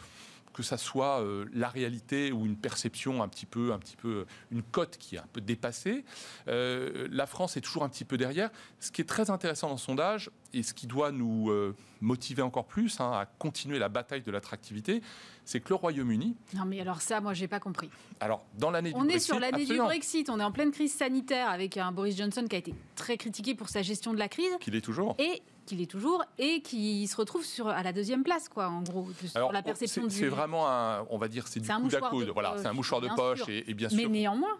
que 0.52 0.64
ça 0.64 0.76
soit 0.76 1.20
euh, 1.20 1.44
la 1.52 1.68
réalité 1.68 2.32
ou 2.32 2.44
une 2.44 2.56
perception 2.56 3.22
un 3.22 3.28
petit 3.28 3.46
peu, 3.46 3.72
un 3.72 3.78
petit 3.78 3.94
peu, 3.94 4.26
une 4.50 4.64
cote 4.64 4.96
qui 4.98 5.14
est 5.14 5.20
un 5.20 5.28
peu 5.32 5.40
dépassée. 5.40 6.04
La 6.46 7.26
France 7.26 7.56
est 7.56 7.60
toujours 7.60 7.84
un 7.84 7.88
petit 7.88 8.04
peu 8.04 8.16
derrière. 8.16 8.50
Ce 8.80 8.90
qui 8.90 9.00
est 9.00 9.08
très 9.08 9.30
intéressant 9.30 9.68
dans 9.68 9.74
le 9.74 9.78
sondage 9.78 10.28
et 10.52 10.62
ce 10.62 10.74
qui 10.74 10.86
doit 10.86 11.12
nous 11.12 11.50
euh, 11.50 11.74
motiver 12.00 12.42
encore 12.42 12.66
plus 12.66 13.00
hein, 13.00 13.12
à 13.12 13.26
continuer 13.26 13.78
la 13.78 13.88
bataille 13.88 14.22
de 14.22 14.30
l'attractivité, 14.30 15.02
c'est 15.44 15.60
que 15.60 15.68
le 15.70 15.74
Royaume-Uni. 15.76 16.36
Non, 16.54 16.64
mais 16.66 16.80
alors 16.80 17.00
ça, 17.00 17.20
moi, 17.20 17.34
j'ai 17.34 17.48
pas 17.48 17.60
compris. 17.60 17.90
Alors, 18.20 18.44
dans 18.58 18.70
l'année 18.70 18.90
du 18.90 18.94
Brexit. 18.94 19.12
On 19.12 19.16
est 19.16 19.20
sur 19.20 19.40
l'année 19.40 19.64
du 19.64 19.76
Brexit, 19.76 20.30
on 20.30 20.40
est 20.40 20.44
en 20.44 20.52
pleine 20.52 20.70
crise 20.70 20.92
sanitaire 20.92 21.48
avec 21.48 21.76
un 21.76 21.92
Boris 21.92 22.16
Johnson 22.16 22.44
qui 22.48 22.56
a 22.56 22.58
été 22.58 22.74
très 22.96 23.16
critiqué 23.16 23.54
pour 23.54 23.68
sa 23.68 23.82
gestion 23.82 24.12
de 24.12 24.18
la 24.18 24.28
crise. 24.28 24.50
Qu'il 24.60 24.74
est 24.74 24.80
toujours. 24.80 25.16
Et 25.18 25.42
qu'il 25.66 25.80
est 25.80 25.90
toujours 25.90 26.24
et 26.38 26.62
qui 26.62 27.06
se 27.06 27.16
retrouve 27.16 27.44
sur, 27.44 27.68
à 27.68 27.82
la 27.82 27.92
deuxième 27.92 28.24
place, 28.24 28.48
quoi, 28.48 28.68
en 28.68 28.82
gros, 28.82 29.08
sur 29.24 29.52
la 29.52 29.62
perception 29.62 30.02
C'est 30.08 30.26
vraiment 30.26 30.68
un, 30.68 31.06
on 31.10 31.18
va 31.18 31.28
dire, 31.28 31.46
c'est 31.46 31.60
du 31.60 31.68
coup 31.68 31.96
à 31.96 32.08
coude. 32.08 32.30
Voilà, 32.32 32.54
c'est 32.56 32.66
un 32.66 32.72
mouchoir 32.72 33.00
de 33.00 33.08
poche 33.14 33.42
et, 33.48 33.74
bien 33.74 33.88
sûr. 33.88 33.98
Mais 33.98 34.08
néanmoins. 34.08 34.58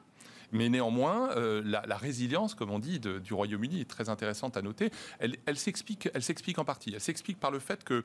Mais 0.52 0.68
néanmoins, 0.68 1.30
euh, 1.36 1.62
la, 1.64 1.96
résilience, 1.96 2.54
comme 2.54 2.70
on 2.70 2.78
dit, 2.78 3.00
du 3.00 3.34
Royaume-Uni 3.34 3.80
est 3.80 3.90
très 3.90 4.08
intéressante 4.08 4.56
à 4.56 4.62
noter. 4.62 4.90
Elle, 5.18 5.36
elle 5.46 5.56
s'explique 5.58 6.08
en 6.58 6.64
partie. 6.64 6.92
Elle 6.94 7.00
s'explique 7.00 7.38
par 7.38 7.50
le 7.50 7.58
fait 7.58 7.84
que 7.84 8.04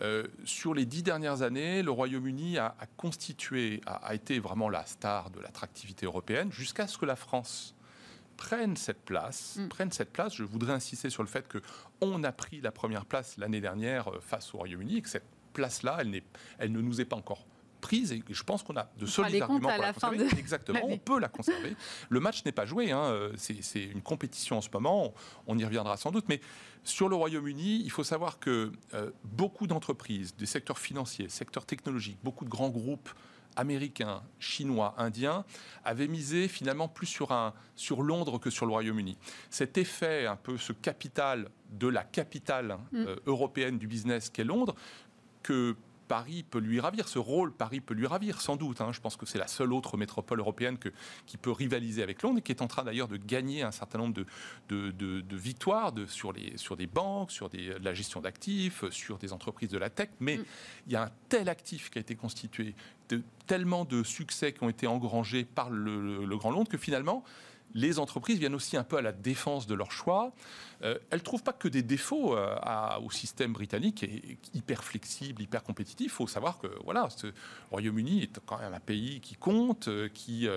euh, 0.00 0.26
sur 0.44 0.74
les 0.74 0.86
dix 0.86 1.02
dernières 1.02 1.42
années, 1.42 1.82
le 1.82 1.90
Royaume-Uni 1.90 2.58
a, 2.58 2.74
constitué, 2.96 3.80
a, 3.86 3.94
a, 3.94 4.14
été 4.14 4.38
vraiment 4.38 4.68
la 4.68 4.86
star 4.86 5.30
de 5.30 5.40
l'attractivité 5.40 6.06
européenne 6.06 6.52
jusqu'à 6.52 6.86
ce 6.86 6.96
que 6.96 7.06
la 7.06 7.16
France 7.16 7.74
prennent 8.36 8.76
cette 8.76 9.04
place, 9.04 9.56
mm. 9.56 9.68
prennent 9.68 9.92
cette 9.92 10.12
place. 10.12 10.34
Je 10.34 10.44
voudrais 10.44 10.72
insister 10.72 11.10
sur 11.10 11.22
le 11.22 11.28
fait 11.28 11.46
que 11.46 11.58
on 12.00 12.24
a 12.24 12.32
pris 12.32 12.60
la 12.60 12.72
première 12.72 13.04
place 13.04 13.36
l'année 13.36 13.60
dernière 13.60 14.08
euh, 14.08 14.20
face 14.20 14.54
au 14.54 14.58
Royaume-Uni 14.58 14.98
et 14.98 15.02
que 15.02 15.08
cette 15.08 15.28
place-là, 15.52 15.98
elle, 16.00 16.22
elle 16.58 16.72
ne 16.72 16.80
nous 16.80 17.00
est 17.00 17.04
pas 17.04 17.16
encore 17.16 17.44
prise 17.80 18.12
et 18.12 18.22
je 18.28 18.42
pense 18.42 18.62
qu'on 18.62 18.76
a 18.76 18.90
de 18.98 19.06
solides 19.06 19.42
arguments 19.42 19.70
pour 19.70 19.82
la, 19.82 19.92
conserver. 19.92 20.26
Exactement, 20.38 20.80
on 20.84 20.98
peut 20.98 21.18
la 21.18 21.28
conserver. 21.28 21.74
Le 22.08 22.20
match 22.20 22.44
n'est 22.44 22.52
pas 22.52 22.66
joué, 22.66 22.90
hein. 22.92 23.02
Euh, 23.04 23.32
c'est 23.36 23.82
une 23.82 24.02
compétition 24.02 24.58
en 24.58 24.60
ce 24.60 24.68
moment, 24.72 25.12
on 25.46 25.58
y 25.58 25.64
reviendra 25.64 25.96
sans 25.96 26.10
doute, 26.10 26.26
mais 26.28 26.40
sur 26.84 27.08
le 27.08 27.16
Royaume-Uni, 27.16 27.82
il 27.84 27.90
faut 27.90 28.04
savoir 28.04 28.38
que 28.38 28.72
euh, 28.94 29.10
beaucoup 29.24 29.66
d'entreprises, 29.66 30.34
des 30.36 30.46
secteurs 30.46 30.78
financiers, 30.78 31.28
secteurs 31.28 31.66
technologiques, 31.66 32.18
beaucoup 32.22 32.44
de 32.44 32.50
grands 32.50 32.70
groupes 32.70 33.10
américains, 33.56 34.22
chinois, 34.38 34.94
indiens, 34.96 35.44
avaient 35.84 36.08
misé 36.08 36.48
finalement 36.48 36.88
plus 36.88 37.06
sur, 37.06 37.32
un, 37.32 37.52
sur 37.74 38.02
Londres 38.02 38.38
que 38.38 38.50
sur 38.50 38.66
le 38.66 38.72
Royaume-Uni. 38.72 39.18
Cet 39.50 39.76
effet, 39.76 40.26
un 40.26 40.36
peu 40.36 40.56
ce 40.56 40.72
capital 40.72 41.50
de 41.70 41.88
la 41.88 42.04
capitale 42.04 42.78
mm. 42.92 43.04
euh, 43.06 43.16
européenne 43.26 43.78
du 43.78 43.86
business 43.86 44.30
qu'est 44.30 44.44
Londres, 44.44 44.74
que 45.42 45.76
Paris 46.10 46.42
peut 46.42 46.58
lui 46.58 46.80
ravir, 46.80 47.06
ce 47.06 47.20
rôle 47.20 47.52
Paris 47.52 47.80
peut 47.80 47.94
lui 47.94 48.08
ravir, 48.08 48.40
sans 48.40 48.56
doute. 48.56 48.80
Hein. 48.80 48.90
Je 48.90 49.00
pense 49.00 49.16
que 49.16 49.26
c'est 49.26 49.38
la 49.38 49.46
seule 49.46 49.72
autre 49.72 49.96
métropole 49.96 50.40
européenne 50.40 50.76
que, 50.76 50.88
qui 51.24 51.36
peut 51.36 51.52
rivaliser 51.52 52.02
avec 52.02 52.22
Londres 52.22 52.40
et 52.40 52.42
qui 52.42 52.50
est 52.50 52.62
en 52.62 52.66
train 52.66 52.82
d'ailleurs 52.82 53.06
de 53.06 53.16
gagner 53.16 53.62
un 53.62 53.70
certain 53.70 53.98
nombre 53.98 54.14
de, 54.68 54.90
de, 54.90 55.36
victoires 55.36 55.92
de, 55.92 56.06
sur, 56.06 56.32
les, 56.32 56.56
sur 56.56 56.76
des 56.76 56.88
banques, 56.88 57.30
sur 57.30 57.48
des, 57.48 57.78
la 57.80 57.94
gestion 57.94 58.20
d'actifs, 58.20 58.84
sur 58.90 59.18
des 59.18 59.32
entreprises 59.32 59.68
de 59.68 59.78
la 59.78 59.88
tech. 59.88 60.08
Mais 60.18 60.38
mm. 60.38 60.44
il 60.88 60.92
y 60.94 60.96
a 60.96 61.04
un 61.04 61.10
tel 61.28 61.48
actif 61.48 61.90
qui 61.90 61.98
a 61.98 62.00
été 62.00 62.16
constitué, 62.16 62.74
de, 63.08 63.22
tellement 63.46 63.84
de 63.84 64.02
succès 64.02 64.52
qui 64.52 64.64
ont 64.64 64.68
été 64.68 64.88
engrangés 64.88 65.44
par 65.44 65.70
le, 65.70 66.26
le 66.26 66.36
Grand 66.36 66.50
Londres 66.50 66.68
que 66.68 66.78
finalement, 66.78 67.22
les 67.74 67.98
entreprises 67.98 68.38
viennent 68.38 68.54
aussi 68.54 68.76
un 68.76 68.84
peu 68.84 68.96
à 68.96 69.02
la 69.02 69.12
défense 69.12 69.66
de 69.66 69.74
leur 69.74 69.92
choix. 69.92 70.32
Euh, 70.82 70.98
elles 71.10 71.18
ne 71.18 71.24
trouvent 71.24 71.42
pas 71.42 71.52
que 71.52 71.68
des 71.68 71.82
défauts 71.82 72.36
euh, 72.36 72.56
au 73.04 73.10
système 73.10 73.52
britannique, 73.52 74.02
et, 74.02 74.38
hyper 74.54 74.82
flexible, 74.82 75.42
hyper 75.42 75.62
compétitif. 75.62 76.06
Il 76.06 76.14
faut 76.14 76.26
savoir 76.26 76.58
que 76.58 76.68
voilà, 76.84 77.08
Royaume-Uni 77.70 78.22
est 78.22 78.40
quand 78.46 78.58
même 78.58 78.74
un 78.74 78.80
pays 78.80 79.20
qui 79.20 79.36
compte, 79.36 79.88
euh, 79.88 80.08
qui, 80.08 80.48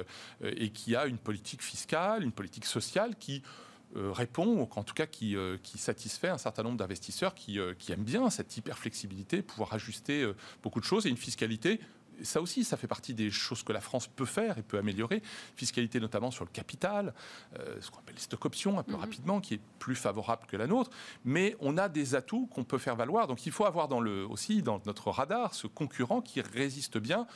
et 0.43 0.69
qui 0.69 0.95
a 0.95 1.05
une 1.05 1.17
politique 1.17 1.61
fiscale, 1.61 2.23
une 2.23 2.31
politique 2.31 2.65
sociale 2.65 3.15
qui 3.15 3.43
répond, 3.95 4.47
ou 4.47 4.67
en 4.75 4.83
tout 4.83 4.95
cas 4.95 5.05
qui, 5.05 5.35
qui, 5.61 5.77
satisfait 5.77 6.29
un 6.29 6.39
certain 6.39 6.63
nombre 6.63 6.77
d'investisseurs 6.77 7.35
qui, 7.35 7.59
qui, 7.77 7.91
aiment 7.91 8.03
bien 8.03 8.29
cette 8.31 8.57
hyper 8.57 8.77
flexibilité, 8.77 9.43
pouvoir 9.43 9.73
ajuster 9.73 10.27
beaucoup 10.63 10.79
de 10.79 10.85
choses 10.85 11.05
et 11.05 11.09
une 11.09 11.17
fiscalité 11.17 11.79
ça 12.21 12.41
aussi, 12.41 12.63
ça 12.63 12.77
fait 12.77 12.87
partie 12.87 13.13
des 13.13 13.31
choses 13.31 13.63
que 13.63 13.73
la 13.73 13.81
France 13.81 14.07
peut 14.07 14.25
faire 14.25 14.57
et 14.57 14.61
peut 14.61 14.77
améliorer. 14.77 15.21
Fiscalité 15.55 15.99
notamment 15.99 16.31
sur 16.31 16.45
le 16.45 16.49
capital, 16.51 17.13
euh, 17.59 17.77
ce 17.81 17.91
qu'on 17.91 17.99
appelle 17.99 18.15
les 18.15 18.21
stock 18.21 18.45
options, 18.45 18.79
un 18.79 18.83
peu 18.83 18.93
mhm. 18.93 18.99
rapidement, 18.99 19.41
qui 19.41 19.55
est 19.55 19.61
plus 19.79 19.95
favorable 19.95 20.45
que 20.47 20.57
la 20.57 20.67
nôtre. 20.67 20.91
Mais 21.25 21.55
on 21.59 21.77
a 21.77 21.89
des 21.89 22.15
atouts 22.15 22.47
qu'on 22.47 22.63
peut 22.63 22.77
faire 22.77 22.95
valoir. 22.95 23.27
Donc 23.27 23.45
il 23.45 23.51
faut 23.51 23.65
avoir 23.65 23.87
dans 23.87 23.99
le, 23.99 24.25
aussi 24.25 24.61
dans 24.61 24.81
notre 24.85 25.09
radar 25.09 25.53
ce 25.53 25.67
concurrent 25.67 26.21
qui 26.21 26.41
résiste 26.41 26.97
bien. 26.97 27.27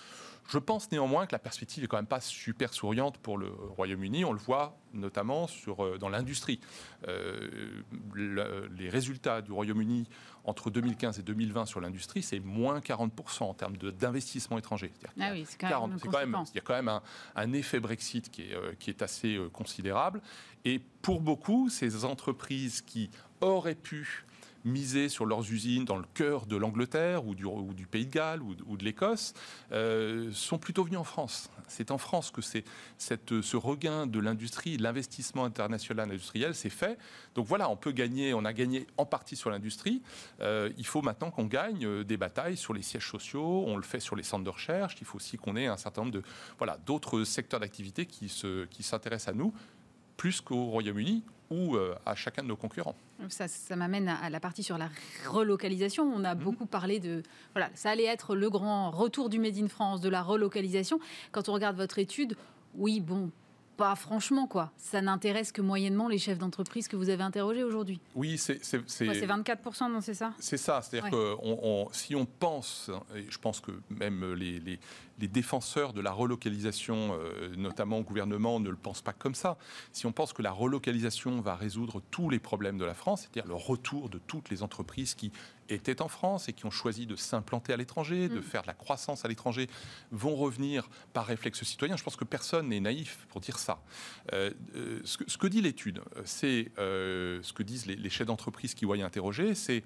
Je 0.48 0.58
pense 0.60 0.92
néanmoins 0.92 1.26
que 1.26 1.34
la 1.34 1.40
perspective 1.40 1.84
est 1.84 1.88
quand 1.88 1.98
même 1.98 2.06
pas 2.06 2.22
super 2.22 2.74
souriante 2.74 3.18
pour 3.18 3.38
le 3.38 3.52
Royaume-Uni. 3.76 4.24
On 4.24 4.32
le 4.32 4.40
voit 4.40 4.78
notamment 4.94 5.48
sur, 5.48 5.84
euh, 5.84 5.98
dans 5.98 6.08
l'industrie. 6.08 6.62
Euh, 7.08 7.84
les 8.16 8.90
résultats 8.90 9.42
du 9.42 9.52
Royaume-Uni 9.52 10.08
entre 10.46 10.70
2015 10.70 11.20
et 11.20 11.24
2020 11.24 11.66
sur 11.66 11.82
l'industrie, 11.82 12.24
c'est 12.24 12.40
moins 12.40 12.80
40% 12.80 13.44
en 13.44 13.54
termes 13.54 13.76
d'investissement 13.76 14.58
étranger. 14.58 14.94
Ah 15.20 15.32
oui, 15.34 15.46
c'est 15.48 15.60
quand, 15.60 15.68
même 16.14 16.38
Il 16.54 16.56
y 16.56 16.60
a 16.60 16.62
quand 16.62 16.74
même 16.74 16.88
un, 16.88 17.02
un 17.36 17.54
effet 17.54 17.82
Brexit 17.82 18.32
qui 18.32 18.44
est, 18.44 18.56
euh, 18.56 18.74
qui 18.80 18.90
est 18.90 19.02
assez 19.02 19.38
considérable. 19.52 20.22
Et 20.64 20.80
pour 21.02 21.22
beaucoup, 21.22 21.70
ces 21.70 22.06
entreprises 22.06 22.82
qui 22.82 23.10
auraient 23.42 23.76
pu 23.76 24.26
miser 24.68 25.10
sur 25.10 25.26
leurs 25.26 25.52
usines 25.52 25.86
dans 25.86 25.98
le 25.98 26.06
cœur 26.14 26.46
de 26.46 26.56
l'Angleterre 26.56 27.26
ou 27.26 27.36
du, 27.36 27.88
Pays 27.88 28.06
de 28.06 28.12
Galles 28.12 28.42
ou, 28.42 28.78
de 28.78 28.84
l'Écosse 28.84 29.34
euh, 29.72 30.30
sont 30.34 30.58
plutôt 30.58 30.84
venus 30.84 31.00
en 31.00 31.04
France. 31.04 31.50
C'est 31.68 31.92
en 31.92 31.98
France 31.98 32.32
que 32.32 32.42
c'est 32.42 32.64
ce 32.98 33.58
regain 33.58 34.08
de 34.08 34.20
l'industrie, 34.20 34.78
l'investissement 34.78 35.44
international 35.44 36.10
industriel 36.10 36.56
s'est 36.56 36.70
fait. 36.70 36.98
Donc 37.36 37.46
voilà, 37.46 37.70
on 37.70 37.76
peut 37.76 37.92
gagner, 37.92 38.34
on 38.34 38.46
a 38.46 38.54
gagné 38.54 38.88
en 38.98 39.06
partie 39.06 39.36
sur 39.36 39.50
l'industrie. 39.50 40.02
Euh, 40.40 40.70
il 40.78 40.86
faut 40.86 41.02
maintenant 41.02 41.32
qu'on 41.32 41.46
gagne 41.46 41.86
euh, 41.86 42.04
des 42.04 42.18
batailles 42.18 42.58
sur 42.58 42.74
les 42.74 42.82
sièges 42.82 43.10
sociaux. 43.10 43.66
On 43.68 43.76
le 43.76 43.84
fait 43.84 44.00
sur 44.00 44.16
les 44.16 44.24
centres 44.24 44.44
de 44.44 44.50
recherche. 44.50 44.96
Il 45.02 45.06
faut 45.06 45.18
aussi 45.18 45.38
qu'on 45.38 45.56
ait 45.56 45.68
un 45.68 45.78
certain 45.78 46.02
nombre 46.02 46.14
de 46.14 46.24
voilà 46.58 46.78
d'autres 46.86 47.24
secteurs 47.24 47.60
d'activité 47.60 48.06
qui 48.06 48.30
se 48.30 48.66
qui 48.66 48.84
s'intéressent 48.84 49.34
à 49.34 49.38
nous 49.38 49.54
plus 50.18 50.42
qu'au 50.42 50.66
Royaume-Uni 50.66 51.24
ou 51.50 51.76
euh, 51.76 51.96
à 52.06 52.16
chacun 52.16 52.44
de 52.44 52.48
nos 52.48 52.56
concurrents. 52.56 52.96
Ça, 53.30 53.48
ça 53.48 53.76
m'amène 53.76 54.10
à 54.10 54.30
la 54.30 54.40
partie 54.40 54.64
sur 54.64 54.78
la 54.78 54.90
relocalisation. 55.28 56.04
On 56.04 56.24
a 56.24 56.36
mhm. 56.36 56.44
beaucoup 56.44 56.66
parlé 56.66 57.00
de... 57.00 57.24
Voilà, 57.54 57.70
ça 57.74 57.92
allait 57.92 58.06
être 58.06 58.36
le 58.36 58.50
grand 58.50 58.92
retour 58.92 59.30
du 59.30 59.40
Made 59.40 59.58
in 59.58 59.68
France, 59.68 60.02
de 60.02 60.10
la 60.10 60.22
relocalisation. 60.22 61.00
Quand 61.32 61.48
on 61.50 61.54
regarde 61.54 61.78
votre 61.78 62.00
étude, 62.00 62.36
oui, 62.76 63.00
bon, 63.00 63.32
pas 63.78 63.96
franchement, 63.96 64.48
quoi. 64.48 64.72
Ça 64.78 65.02
n'intéresse 65.02 65.52
que 65.52 65.62
moyennement 65.62 66.10
les 66.10 66.18
chefs 66.18 66.40
d'entreprise 66.40 66.88
que 66.88 66.96
vous 66.96 67.10
avez 67.10 67.24
interrogés 67.24 67.64
aujourd'hui. 67.64 68.02
Oui, 68.16 68.38
c'est... 68.38 68.64
C'est 68.64 68.78
24%, 68.80 69.92
non, 69.92 70.02
c'est 70.02 70.14
ça? 70.14 70.34
C'est 70.40 70.58
ça. 70.58 70.82
C'est-à-dire 70.82 71.12
que 71.12 71.36
on, 71.42 71.88
si 71.92 72.16
on 72.16 72.26
pense, 72.26 72.90
et 73.16 73.26
je 73.30 73.38
pense 73.38 73.62
que 73.62 73.72
même 73.90 74.34
les, 74.34 74.60
les, 74.60 74.80
les 75.20 75.28
défenseurs 75.28 75.94
de 75.94 76.02
la 76.02 76.12
relocalisation, 76.12 77.18
euh, 77.20 77.56
notamment 77.56 78.00
au 78.00 78.04
gouvernement, 78.04 78.60
ne 78.60 78.70
le 78.70 78.76
pensent 78.76 79.02
pas 79.02 79.14
comme 79.14 79.36
ça. 79.36 79.58
Si 79.92 80.06
on 80.06 80.12
pense 80.12 80.34
que 80.34 80.42
la 80.42 80.52
relocalisation 80.52 81.42
va 81.42 81.56
résoudre 81.56 82.02
tous 82.12 82.30
les 82.30 82.40
problèmes 82.40 82.78
de 82.78 82.86
la 82.86 82.94
France, 82.94 83.22
c'est-à-dire 83.22 83.48
le 83.48 83.56
retour 83.56 84.10
de 84.10 84.20
toutes 84.20 84.50
les 84.50 84.64
entreprises 84.64 85.14
qui 85.14 85.32
étaient 85.70 86.02
en 86.02 86.08
France 86.08 86.50
et 86.50 86.54
qui 86.54 86.66
ont 86.66 86.72
choisi 86.72 87.06
de 87.06 87.16
s'implanter 87.16 87.74
à 87.74 87.78
l'étranger, 87.78 88.30
de 88.30 88.40
mm. 88.40 88.44
faire 88.44 88.62
de 88.62 88.68
la 88.68 88.74
croissance 88.74 89.26
à 89.26 89.28
l'étranger, 89.28 89.68
vont 90.12 90.36
revenir 90.36 90.90
par 91.14 91.26
réflexe 91.26 91.64
citoyen. 91.64 91.98
Je 91.98 92.04
pense 92.04 92.16
que 92.16 92.26
personne 92.26 92.70
n'est 92.70 92.80
naïf 92.80 93.26
pour 93.30 93.42
dire 93.42 93.60
ça. 93.60 93.82
Euh, 94.34 94.52
euh, 94.76 95.02
ce, 95.04 95.38
que, 95.38 95.48
dit 95.48 95.62
l'étude, 95.62 96.02
c'est 96.26 96.72
ce 96.78 97.54
que 97.54 97.64
disent 97.64 97.86
les, 97.86 97.96
les 97.96 98.10
chefs 98.10 98.28
d'entreprise 98.28 98.74
qui 98.74 98.86
voyaient 98.86 99.04
interroger, 99.04 99.56
c'est 99.56 99.84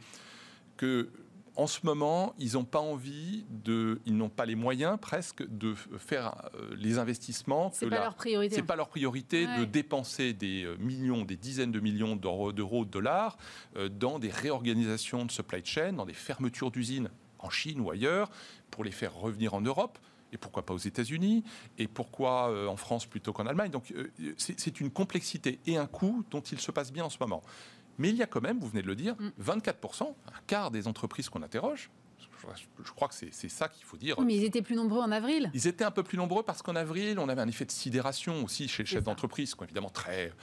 que 0.78 1.10
en 1.56 1.68
ce 1.68 1.86
moment, 1.86 2.34
ils 2.40 2.54
n'ont 2.54 2.64
pas 2.64 2.80
envie 2.80 3.46
de, 3.50 4.00
ils 4.06 4.16
n'ont 4.16 4.30
pas 4.30 4.46
les 4.46 4.56
moyens 4.56 4.98
presque 5.00 5.46
de 5.48 5.74
faire 5.74 6.50
euh, 6.56 6.74
les 6.78 6.98
investissements. 6.98 7.72
C'est 7.74 7.90
pas, 7.90 8.00
leur 8.00 8.16
priorité. 8.16 8.56
C'est 8.56 8.64
pas 8.64 8.76
leur 8.76 8.88
priorité 8.88 9.48
de 9.60 9.66
dépenser 9.66 10.34
des 10.34 10.64
euh, 10.64 10.78
millions, 10.80 11.24
des 11.26 11.36
dizaines 11.36 11.72
de 11.72 11.80
millions 11.80 12.16
d'euros, 12.16 12.54
de 12.54 12.90
dollars 12.90 13.38
euh, 13.76 13.90
dans 13.90 14.18
des 14.18 14.30
réorganisations 14.30 15.26
de 15.26 15.32
supply 15.32 15.62
chain, 15.66 15.94
dans 15.94 16.06
des 16.06 16.14
fermetures 16.14 16.72
d'usines 16.72 17.10
en 17.40 17.50
Chine 17.50 17.82
ou 17.82 17.92
ailleurs, 17.92 18.30
pour 18.70 18.84
les 18.84 18.92
faire 18.92 19.14
revenir 19.14 19.54
en 19.54 19.62
Europe 19.62 19.98
et 20.34 20.38
pourquoi 20.38 20.66
pas 20.66 20.74
aux 20.74 20.78
États-Unis, 20.78 21.44
et 21.78 21.90
pourquoi 21.90 22.70
en 22.70 22.78
France 22.78 23.06
plutôt 23.06 23.34
qu'en 23.34 23.48
Allemagne. 23.48 23.70
Donc 23.70 23.94
c'est 24.38 24.80
une 24.80 24.90
complexité 24.90 25.60
et 25.66 25.76
un 25.76 25.88
coût 25.88 26.24
dont 26.32 26.40
il 26.40 26.58
se 26.62 26.72
passe 26.72 26.94
bien 26.94 27.04
en 27.04 27.10
ce 27.10 27.18
moment. 27.20 27.44
Mais 28.02 28.10
il 28.10 28.16
y 28.16 28.24
a 28.24 28.26
quand 28.26 28.42
même, 28.42 28.60
vous 28.60 28.68
venez 28.68 28.82
de 28.82 28.88
le 28.88 28.96
dire, 28.96 29.16
24%, 29.40 30.04
mm. 30.04 30.06
un 30.06 30.42
quart 30.48 30.72
des 30.72 30.88
entreprises 30.88 31.30
qu'on 31.30 31.44
interroge, 31.44 31.92
je 32.84 32.92
crois 32.92 33.08
que 33.08 33.14
c'est 33.14 33.50
ça 33.50 33.68
qu'il 33.68 33.86
faut 33.86 33.98
dire. 33.98 34.20
mais 34.22 34.36
ils 34.36 34.44
étaient 34.44 34.64
plus 34.64 34.76
nombreux 34.76 35.00
en 35.00 35.12
avril. 35.12 35.52
Ils 35.54 35.68
étaient 35.68 35.84
un 35.84 35.92
peu 35.92 36.02
plus 36.02 36.18
nombreux 36.18 36.42
parce 36.42 36.64
qu'en 36.64 36.76
avril, 36.76 37.20
on 37.20 37.30
avait 37.30 37.42
un 37.42 37.48
effet 37.48 37.66
de 37.66 37.72
sidération 37.72 38.44
aussi 38.44 38.68
chez 38.68 38.82
les 38.82 38.88
chefs 38.88 39.04
d'entreprise, 39.04 39.56
évidemment 39.62 39.92
très 39.92 40.34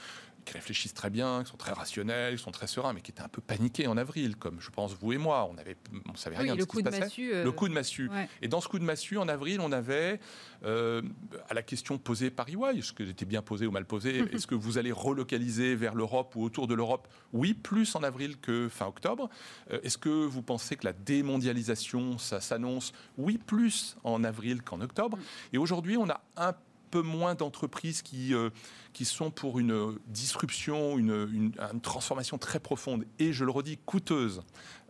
qui 0.48 0.54
réfléchissent 0.54 0.94
très 0.94 1.10
bien, 1.10 1.44
qui 1.44 1.50
sont 1.50 1.56
très 1.56 1.72
rationnels, 1.72 2.36
qui 2.36 2.42
sont 2.42 2.50
très 2.50 2.66
sereins, 2.66 2.92
mais 2.92 3.00
qui 3.00 3.10
étaient 3.10 3.22
un 3.22 3.28
peu 3.28 3.40
paniqués 3.40 3.86
en 3.86 3.96
avril, 3.96 4.36
comme 4.36 4.60
je 4.60 4.70
pense 4.70 4.94
vous 4.94 5.12
et 5.12 5.18
moi. 5.18 5.48
On 5.50 5.58
avait, 5.58 5.76
on 6.08 6.16
savait 6.16 6.36
rien 6.36 6.56
de 6.56 6.60
ce 6.60 6.66
qui 6.66 6.78
se 6.78 6.82
passait. 6.82 7.00
Massue, 7.00 7.34
euh, 7.34 7.44
Le 7.44 7.52
coup 7.52 7.68
de 7.68 7.74
massue. 7.74 8.10
Et 8.42 8.48
dans 8.48 8.60
ce 8.60 8.68
coup 8.68 8.78
de 8.78 8.84
massue, 8.84 9.18
en 9.18 9.28
avril, 9.28 9.60
on 9.60 9.72
avait 9.72 10.20
euh, 10.64 11.02
à 11.48 11.54
la 11.54 11.62
question 11.62 11.98
posée 11.98 12.30
par 12.30 12.48
EY, 12.48 12.78
est-ce 12.78 12.92
que 12.92 13.04
j'étais 13.04 13.26
bien 13.26 13.42
posé 13.42 13.66
ou 13.66 13.70
mal 13.70 13.84
posé 13.84 14.18
Est-ce 14.32 14.46
que 14.46 14.54
vous 14.54 14.78
allez 14.78 14.92
relocaliser 14.92 15.74
vers 15.74 15.94
l'Europe 15.94 16.34
ou 16.36 16.42
autour 16.42 16.66
de 16.66 16.74
l'Europe? 16.74 17.08
Oui, 17.32 17.54
plus 17.54 17.94
en 17.94 18.02
avril 18.02 18.38
que 18.38 18.68
fin 18.68 18.86
octobre. 18.86 19.28
Euh, 19.70 19.80
est-ce 19.82 19.98
que 19.98 20.08
vous 20.08 20.42
pensez 20.42 20.76
que 20.76 20.86
la 20.86 20.92
démondialisation, 20.92 22.18
ça 22.18 22.40
s'annonce? 22.40 22.92
Oui, 23.16 23.38
plus 23.38 23.96
en 24.04 24.24
avril 24.24 24.62
qu'en 24.62 24.80
octobre. 24.80 25.18
Et 25.52 25.58
aujourd'hui, 25.58 25.96
on 25.96 26.08
a 26.08 26.20
un 26.36 26.52
peu 26.52 26.67
moins 26.96 27.34
d'entreprises 27.34 28.02
qui, 28.02 28.34
euh, 28.34 28.50
qui 28.92 29.04
sont 29.04 29.30
pour 29.30 29.58
une 29.58 29.98
disruption, 30.06 30.98
une, 30.98 31.28
une, 31.32 31.80
transformation 31.80 32.38
très 32.38 32.60
profonde 32.60 33.04
et, 33.18 33.32
je 33.32 33.44
le 33.44 33.50
redis, 33.50 33.78
coûteuse 33.78 34.42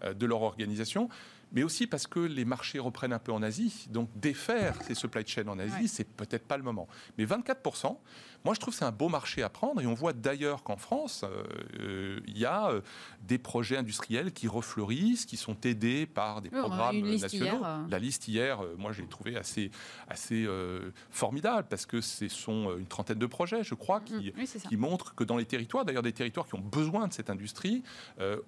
euh, 0.03 0.15
de 0.15 0.27
leur 0.27 0.43
organisation 0.43 1.09
mais 1.53 1.63
aussi 1.63 1.87
parce 1.87 2.07
que 2.07 2.21
les 2.21 2.45
marchés 2.45 2.79
reprennent 2.79 3.13
un 3.13 3.19
peu 3.19 3.33
en 3.33 3.43
Asie. 3.43 3.87
Donc 3.91 4.09
défaire 4.17 4.77
ces 4.83 4.95
supply 4.95 5.27
chains 5.27 5.49
en 5.49 5.59
Asie, 5.59 5.89
c'est 5.89 6.05
peut-être 6.05 6.47
pas 6.47 6.57
le 6.57 6.63
moment. 6.63 6.89
Mais 7.17 7.25
24%, 7.25 7.97
moi, 8.45 8.55
je 8.55 8.61
trouve 8.61 8.73
que 8.73 8.79
c'est 8.79 8.85
un 8.85 8.93
beau 8.93 9.09
marché 9.09 9.43
à 9.43 9.49
prendre. 9.49 9.81
Et 9.81 9.87
on 9.87 9.95
voit 9.95 10.13
d'ailleurs 10.13 10.63
qu'en 10.63 10.77
France, 10.77 11.25
euh, 11.25 11.43
euh, 11.81 12.21
il 12.27 12.39
y 12.39 12.47
a 12.47 12.71
euh, 12.71 12.81
des 13.23 13.39
projets 13.39 13.77
industriels 13.77 14.33
qui 14.33 14.47
refleurissent, 14.47 15.27
qui 15.27 15.37
sont 15.37 15.57
aidés 15.65 16.07
par 16.07 16.41
des 16.41 16.51
programmes 16.51 17.01
nationaux. 17.01 17.63
La 17.89 17.99
liste 17.99 18.29
hier, 18.29 18.61
moi, 18.77 18.93
j'ai 18.93 19.07
trouvé 19.07 19.37
assez, 19.37 19.71
assez 20.09 20.47
formidable 21.11 21.67
parce 21.69 21.87
que 21.87 22.01
ce 22.01 22.29
sont 22.29 22.77
une 22.79 22.87
trentaine 22.87 23.19
de 23.19 23.27
projets, 23.27 23.65
je 23.65 23.75
crois, 23.75 24.01
qui, 24.01 24.33
qui 24.69 24.77
montrent 24.77 25.15
que 25.15 25.25
dans 25.25 25.37
les 25.37 25.45
territoires, 25.45 25.85
d'ailleurs 25.85 26.03
des 26.03 26.13
territoires 26.13 26.47
qui 26.47 26.55
ont 26.55 26.61
besoin 26.61 27.09
de 27.09 27.13
cette 27.13 27.31
industrie, 27.31 27.83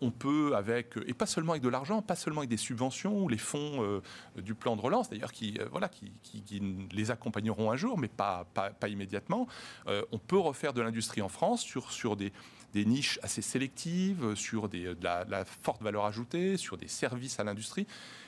on 0.00 0.10
peut, 0.10 0.54
avec, 0.56 0.94
et 1.06 1.14
pas 1.14 1.26
seulement 1.26 1.52
avec 1.52 1.62
de 1.62 1.68
l'argent, 1.68 2.02
pas 2.02 2.16
seulement 2.16 2.40
avec 2.40 2.50
des 2.50 2.56
subventions 2.56 2.89
ou 3.12 3.28
les 3.28 3.38
fonds 3.38 4.00
du 4.36 4.54
plan 4.54 4.76
de 4.76 4.80
relance, 4.80 5.10
d'ailleurs, 5.10 5.32
qui, 5.32 5.58
voilà, 5.70 5.88
qui, 5.88 6.12
qui, 6.22 6.60
les 6.92 7.10
accompagneront 7.10 7.70
un 7.70 7.76
jour, 7.76 7.98
mais 7.98 8.08
pas, 8.08 8.46
pas, 8.54 8.70
pas 8.70 8.88
immédiatement. 8.88 9.46
Euh, 9.86 10.02
on 10.12 10.18
peut 10.18 10.38
refaire 10.38 10.72
de 10.72 10.80
l'industrie 10.80 11.22
en 11.22 11.28
France 11.28 11.62
sur, 11.62 11.92
sur 11.92 12.16
des, 12.16 12.32
niches 12.74 13.18
assez 13.22 13.42
sélectives, 13.42 14.34
sur 14.34 14.68
des, 14.68 14.94
de, 14.94 15.04
la, 15.04 15.44
forte 15.44 15.82
valeur 15.82 16.04
ajoutée, 16.04 16.56
sur 16.56 16.76
des 16.76 16.88
services 16.88 17.40
à 17.40 17.44
l'industrie. 17.44 17.86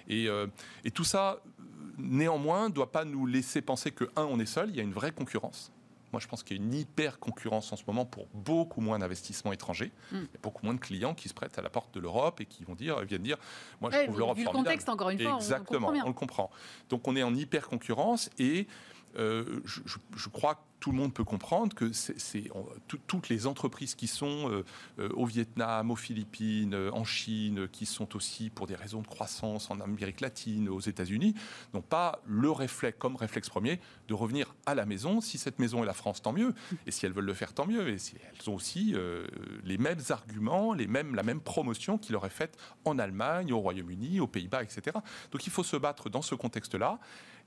Et, 0.09 0.29
euh, 0.29 0.47
et, 0.85 0.91
tout 0.91 1.05
ça, 1.05 1.41
néanmoins, 1.99 2.69
ne 2.69 2.75
doit 2.75 2.91
pas 2.91 3.05
nous 3.05 3.27
laisser 3.27 3.63
penser 3.63 3.93
que, 3.93 4.05
un, 4.17 4.25
on 4.25 4.39
est 4.41 4.47
seul, 4.47 4.71
il 4.71 4.77
y 4.77 4.81
a 4.81 4.83
une 4.83 4.93
vraie 4.93 5.13
concurrence. 5.13 5.73
Moi, 6.13 6.21
je 6.21 6.29
pense 6.29 6.43
qu'il 6.43 6.57
y 6.57 6.61
a 6.61 6.63
une 6.63 6.75
hyper 6.75 7.19
concurrence 7.19 7.73
en 7.73 7.77
ce 7.77 7.85
moment 7.87 8.05
pour 8.05 8.27
beaucoup 8.35 8.81
moins 8.81 8.99
d'investissements 8.99 9.53
étrangers. 9.53 9.91
Mm. 10.11 10.17
Y 10.17 10.37
a 10.37 10.41
beaucoup 10.43 10.65
moins 10.65 10.75
de 10.75 10.81
clients 10.81 11.15
qui 11.15 11.29
se 11.29 11.35
prêtent 11.35 11.59
à 11.59 11.63
la 11.63 11.71
porte 11.71 11.95
de 11.95 12.01
l'Europe 12.01 12.41
et 12.41 12.47
qui 12.47 12.65
vont 12.65 12.75
dire, 12.75 13.01
viennent 13.01 13.23
dire, 13.23 13.39
moi, 13.81 13.91
je 13.91 14.05
trouve 14.05 14.19
l'Europe 14.19 14.37
formidable. 14.37 14.59
le 14.59 14.65
contexte, 14.65 14.89
encore 14.89 15.11
une 15.11 15.21
fois, 15.21 15.37
Exactement, 15.37 15.89
on, 15.89 16.03
on, 16.03 16.09
le 16.09 16.13
comprend. 16.13 16.51
Donc, 16.91 17.09
on 17.09 17.17
est 17.17 17.23
en 17.23 17.35
hyper 17.35 17.69
concurrence 17.69 18.31
et 18.39 18.67
euh, 19.17 19.61
je, 19.65 20.29
crois 20.29 20.55
que 20.55 20.61
tout 20.81 20.91
le 20.91 20.97
monde 20.97 21.13
peut 21.13 21.25
comprendre 21.25 21.75
que 21.75 21.91
toutes 23.07 23.29
les 23.29 23.47
entreprises 23.47 23.95
qui 23.95 24.07
sont 24.07 24.51
euh, 24.51 24.65
euh, 24.99 25.09
au 25.15 25.27
Vietnam, 25.27 25.91
aux 25.91 25.97
Philippines, 25.97 26.75
en 26.93 27.05
Chine, 27.05 27.69
qui 27.71 27.87
sont 27.87 28.17
aussi 28.17 28.51
pour 28.51 28.67
des 28.67 28.75
raisons 28.75 29.03
de 29.03 29.07
croissance 29.07 29.71
en 29.71 29.81
Amérique 29.81 30.21
latine, 30.21 30.69
aux 30.69 30.81
États-Unis, 30.81 31.35
n'ont 31.75 31.83
pas 31.83 32.21
le 32.27 32.51
réflexe, 32.51 32.99
comme 32.99 33.17
réflexe 33.17 33.49
premier, 33.49 33.81
de 34.09 34.15
revenir 34.15 34.55
à 34.67 34.75
la 34.75 34.87
maison. 34.87 35.21
Si 35.21 35.39
cette 35.39 35.59
maison 35.59 35.83
est 35.83 35.87
la 35.87 35.95
France, 35.95 36.23
tant 36.23 36.33
mieux. 36.33 36.55
Et 36.87 36.91
si 36.91 37.07
elles 37.07 37.13
veulent 37.13 37.25
le 37.25 37.35
faire, 37.35 37.53
tant 37.53 37.67
mieux. 37.67 37.89
Et 37.89 37.99
si 37.99 38.17
elles 38.17 38.51
ont 38.51 38.55
aussi 38.55 38.95
les 39.65 39.79
mêmes 39.79 40.01
arguments, 40.09 40.75
la 40.75 41.23
même 41.23 41.41
promotion 41.41 41.99
qu'il 41.99 42.17
aurait 42.17 42.31
faite 42.31 42.57
en 42.85 42.99
Allemagne, 42.99 43.53
au 43.53 43.59
Royaume-Uni, 43.59 44.21
aux 44.21 44.27
Pays-Bas, 44.27 44.63
etc. 44.63 44.97
Donc 45.31 45.47
il 45.47 45.51
faut 45.51 45.65
se 45.65 45.77
battre 45.77 46.11
dans 46.11 46.23
ce 46.23 46.35
contexte-là 46.35 46.99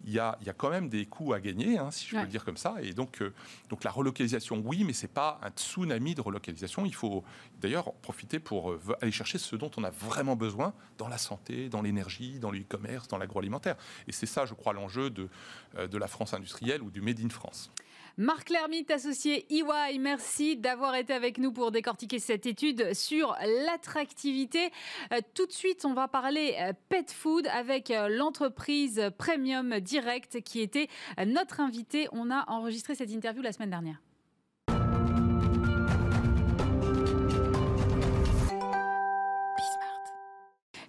il 0.03 0.13
y 0.13 0.19
a, 0.19 0.37
quand 0.57 0.69
même 0.69 0.89
des 0.89 1.05
coûts 1.05 1.33
à 1.33 1.39
gagner, 1.39 1.77
hein, 1.77 1.89
si 1.91 2.05
je 2.05 2.15
peux 2.15 2.21
le 2.21 2.27
dire 2.27 2.45
comme 2.45 2.57
ça. 2.57 2.75
Et 2.81 2.93
donc, 2.93 3.23
donc 3.69 3.83
la 3.83 3.91
relocalisation, 3.91 4.61
oui, 4.65 4.83
mais 4.83 4.93
c'est 4.93 5.07
pas 5.07 5.39
un 5.41 5.49
tsunami 5.49 6.15
de 6.15 6.21
relocalisation. 6.21 6.85
Il 6.85 6.93
faut 6.93 7.23
d'ailleurs 7.59 7.93
profiter 7.93 8.39
pour 8.39 8.75
aller 9.01 9.11
chercher 9.11 9.37
ce 9.37 9.55
dont 9.55 9.71
on 9.77 9.83
a 9.83 9.89
vraiment 9.89 10.35
besoin 10.35 10.73
dans 10.97 11.07
la 11.07 11.17
santé, 11.17 11.69
dans 11.69 11.81
l'énergie, 11.81 12.39
dans 12.39 12.51
le 12.51 12.59
e-commerce, 12.59 13.07
dans 13.07 13.17
l'agroalimentaire. 13.17 13.77
Et 14.07 14.11
c'est 14.11 14.25
ça, 14.25 14.45
je 14.45 14.53
crois, 14.53 14.73
l'enjeu 14.73 15.09
de, 15.09 15.29
de 15.75 15.97
la 15.97 16.07
France 16.07 16.33
industrielle 16.33 16.83
ou 16.83 16.91
du 16.91 17.01
Made 17.01 17.19
in 17.19 17.29
France. 17.29 17.71
Marc 18.17 18.49
Lermite, 18.49 18.91
associé 18.91 19.45
EY, 19.53 19.99
merci 19.99 20.55
d'avoir 20.55 20.95
été 20.95 21.11
avec 21.11 21.37
nous 21.37 21.51
pour 21.51 21.71
décortiquer 21.71 22.19
cette 22.19 22.45
étude 22.45 22.93
sur 22.93 23.35
l'attractivité. 23.65 24.71
Euh, 25.11 25.19
tout 25.33 25.45
de 25.45 25.51
suite, 25.51 25.83
on 25.83 25.93
va 25.93 26.07
parler 26.07 26.55
euh, 26.61 26.71
pet 26.87 27.11
food 27.11 27.45
avec 27.47 27.91
euh, 27.91 28.07
l'entreprise 28.07 29.11
Premium 29.17 29.81
Direct 29.81 30.41
qui 30.43 30.61
était 30.61 30.87
notre 31.25 31.59
invité. 31.59 32.07
On 32.13 32.31
a 32.31 32.45
enregistré 32.47 32.95
cette 32.95 33.11
interview 33.11 33.41
la 33.41 33.51
semaine 33.51 33.71
dernière. 33.71 34.04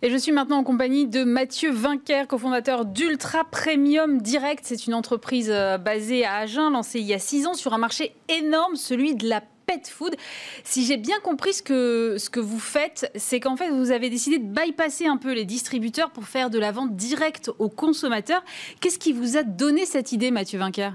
Et 0.03 0.11
je 0.11 0.17
suis 0.17 0.33
maintenant 0.33 0.59
en 0.59 0.65
compagnie 0.65 1.07
de 1.07 1.25
Mathieu 1.25 1.71
Vinquer, 1.71 2.25
cofondateur 2.29 2.85
d'Ultra 2.85 3.45
Premium 3.45 4.21
Direct. 4.21 4.63
C'est 4.67 4.87
une 4.87 4.93
entreprise 4.93 5.51
euh, 5.51 5.79
basée 5.79 6.27
à 6.27 6.37
Agen, 6.37 6.71
lancée 6.71 7.01
il 7.01 7.07
y 7.07 7.15
a 7.15 7.19
six 7.19 7.47
ans 7.47 7.55
sur 7.55 7.73
un 7.73 7.79
marché 7.79 8.15
énorme, 8.29 8.77
celui 8.77 9.15
de 9.15 9.27
la 9.27 9.41
pet 9.65 9.89
food. 9.89 10.15
Si 10.65 10.85
j'ai 10.85 10.99
bien 10.99 11.19
compris 11.21 11.55
ce 11.55 11.63
que, 11.63 12.17
ce 12.19 12.29
que 12.29 12.41
vous 12.41 12.59
faites, 12.59 13.11
c'est 13.15 13.41
qu'en 13.41 13.57
fait, 13.57 13.71
vous 13.71 13.91
avez 13.91 14.11
décidé 14.11 14.39
de 14.39 14.45
bypasser 14.45 15.07
un 15.07 15.17
peu 15.17 15.33
les 15.33 15.47
distributeurs 15.47 16.11
pour 16.11 16.25
faire 16.25 16.51
de 16.51 16.59
la 16.59 16.73
vente 16.73 16.95
directe 16.95 17.51
aux 17.59 17.71
consommateurs. 17.71 18.45
Qu'est-ce 18.81 18.99
qui 18.99 19.15
vous 19.15 19.39
a 19.39 19.45
donné 19.45 19.87
cette 19.87 20.13
idée, 20.13 20.31
Mathieu 20.31 20.59
Vinquer 20.59 20.91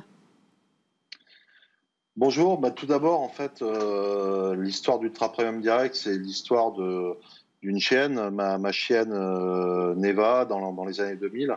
Bonjour, 2.18 2.60
bah, 2.60 2.70
tout 2.70 2.86
d'abord, 2.86 3.22
en 3.22 3.30
fait, 3.30 3.64
euh, 3.64 4.56
l'histoire 4.56 5.00
d'Ultra 5.00 5.32
Premium 5.32 5.60
Direct, 5.60 5.96
c'est 5.96 6.18
l'histoire 6.18 6.74
de, 6.74 7.18
d'une 7.62 7.80
chienne, 7.80 8.30
ma, 8.32 8.71
chienne 8.71 9.13
euh, 9.13 9.93
Neva, 9.95 10.45
dans, 10.45 10.86
les 10.86 11.00
années 11.00 11.15
2000, 11.15 11.56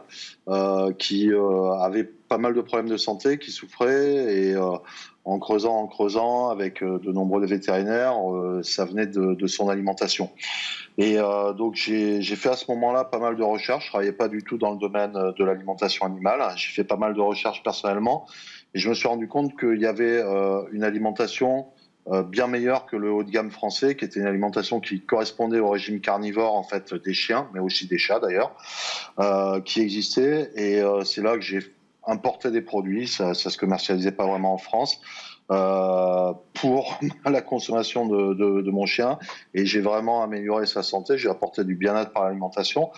euh, 0.49 0.93
qui 0.93 1.33
euh, 1.33 1.73
avait 1.81 2.05
pas 2.05 2.37
mal 2.37 2.55
de 2.55 2.61
problèmes 2.61 2.91
de 2.91 2.99
santé, 2.99 3.39
qui 3.39 3.51
souffrait, 3.51 4.35
et 4.35 4.57
en 5.25 5.39
creusant, 5.39 5.77
en 5.77 5.87
creusant, 5.87 6.51
avec 6.51 6.83
de 6.83 7.13
nombreux 7.13 7.47
vétérinaires, 7.47 8.17
ça 8.63 8.85
venait 8.85 9.07
de, 9.07 9.47
son 9.47 9.69
alimentation. 9.69 10.31
Et 10.99 11.17
donc 11.57 11.75
j'ai 11.75 12.23
fait 12.23 12.49
à 12.49 12.57
ce 12.57 12.71
moment-là 12.73 13.05
pas 13.05 13.19
mal 13.19 13.37
de 13.37 13.43
recherches. 13.43 13.85
Je 13.85 13.91
travaillais 13.91 14.13
pas 14.13 14.29
du 14.29 14.43
tout 14.43 14.59
dans 14.59 14.73
le 14.73 14.79
domaine 14.79 15.13
de 15.13 15.45
l'alimentation 15.45 16.07
animale. 16.07 16.43
J'ai 16.57 16.73
fait 16.73 16.85
pas 16.85 16.97
mal 16.97 17.15
de 17.15 17.21
recherches 17.21 17.63
personnellement, 17.63 18.27
et 18.75 18.79
je 18.79 18.89
me 18.89 18.95
suis 18.95 19.07
rendu 19.07 19.29
compte 19.29 19.59
qu'il 19.59 19.81
y 19.81 19.87
avait 19.87 20.23
une 20.73 20.83
alimentation 20.83 21.67
bien 22.29 22.47
meilleur 22.47 22.87
que 22.87 22.97
le 22.97 23.11
haut 23.11 23.25
de 23.25 23.31
gamme 23.31 23.51
français, 23.51 23.97
qui 23.97 24.05
était 24.05 24.21
une 24.21 24.27
alimentation 24.27 24.81
qui 24.81 25.01
correspondait 25.01 25.59
au 25.59 25.71
régime 25.71 26.01
carnivore 26.01 26.55
en 26.55 26.63
fait 26.63 26.95
des 26.95 27.15
chiens, 27.15 27.49
mais 27.55 27.61
aussi 27.61 27.87
des 27.87 27.99
chats 27.99 28.21
d'ailleurs, 28.21 28.55
euh, 29.19 29.61
qui 29.61 29.81
existait. 29.81 30.51
Et 30.55 30.81
euh, 30.81 31.05
c'est 31.05 31.23
là 31.23 31.35
que 31.35 31.41
j'ai 31.41 31.61
importé 32.07 32.51
des 32.51 32.61
produits. 32.61 33.09
Ça, 33.09 33.35
ça 33.35 33.51
se 33.51 33.57
commercialisait 33.57 34.13
pas 34.13 34.27
vraiment 34.27 34.55
en 34.55 34.59
France. 34.59 35.01
Euh, 35.51 36.33
pour 36.55 36.99
la 37.27 37.43
consommation 37.43 38.07
de, 38.07 38.35
de, 38.35 38.63
de, 38.63 38.71
mon 38.71 38.87
chien 38.87 39.19
et 39.53 39.67
j'ai 39.67 39.83
vraiment 39.83 40.23
amélioré 40.23 40.65
sa 40.65 40.83
santé, 40.83 41.19
j'ai 41.19 41.29
apporté 41.29 41.65
du 41.65 41.75
bien-être 41.75 42.13
par 42.13 42.25
l'alimentation 42.25 42.91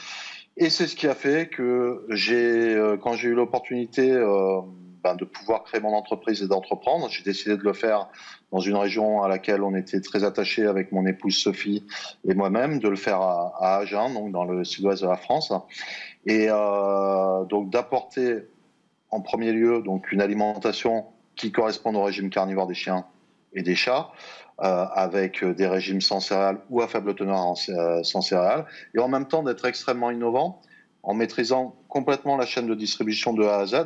et 0.57 0.71
c'est 0.71 0.87
ce 0.87 0.95
qui 0.95 1.09
a 1.09 1.16
fait 1.16 1.49
que 1.49 2.07
j'ai, 2.09 2.97
quand 3.03 3.14
j'ai 3.14 3.31
eu 3.31 3.35
l'opportunité 3.35 4.12
euh, 4.12 4.61
ben, 5.07 5.14
de 5.14 5.25
pouvoir 5.25 5.62
créer 5.62 5.81
mon 5.81 5.92
entreprise 5.92 6.42
et 6.42 6.49
d'entreprendre, 6.49 7.09
j'ai 7.09 7.23
décidé 7.23 7.57
de 7.57 7.62
le 7.62 7.73
faire 7.73 8.09
dans 8.51 8.59
une 8.59 8.75
région 8.75 9.23
à 9.23 9.29
laquelle 9.29 9.62
on 9.62 9.77
était 9.77 10.01
très 10.01 10.25
attaché 10.25 10.66
avec 10.66 10.90
mon 10.90 11.07
épouse 11.07 11.37
Sophie 11.37 11.87
et 12.29 12.35
moi-même, 12.35 12.81
de 12.81 12.88
le 12.88 12.97
faire 12.97 13.21
à, 13.21 13.77
Agen, 13.77 14.12
donc 14.14 14.33
dans 14.33 14.42
le 14.42 14.64
sud-ouest 14.64 15.05
de 15.05 15.07
la 15.07 15.16
France, 15.16 15.53
et 16.27 16.49
euh, 16.51 17.45
donc 17.45 17.71
d'apporter 17.71 18.49
en 19.11 19.21
premier 19.21 19.53
lieu 19.53 19.81
donc 19.81 20.11
une 20.11 20.21
alimentation 20.21 21.05
qui 21.37 21.53
corresponde 21.53 21.95
au 21.95 22.03
régime 22.03 22.29
carnivore 22.29 22.66
des 22.66 22.75
chiens 22.75 23.07
et 23.53 23.62
des 23.62 23.77
chats, 23.77 24.11
euh, 24.61 24.87
avec 24.92 25.45
des 25.45 25.69
régimes 25.69 26.01
sans 26.01 26.19
céréales 26.19 26.59
ou 26.69 26.83
à 26.83 26.88
faible 26.88 27.14
teneur 27.14 27.37
en, 27.37 27.55
euh, 27.69 28.03
sans 28.03 28.23
céréales, 28.23 28.66
et 28.92 28.99
en 28.99 29.07
même 29.07 29.29
temps 29.29 29.45
d'être 29.45 29.66
extrêmement 29.66 30.11
innovant 30.11 30.61
en 31.07 31.14
maîtrisant 31.14 31.75
complètement 31.88 32.37
la 32.37 32.45
chaîne 32.45 32.66
de 32.66 32.75
distribution 32.75 33.33
de 33.33 33.45
A 33.45 33.61
à 33.61 33.66
Z 33.66 33.77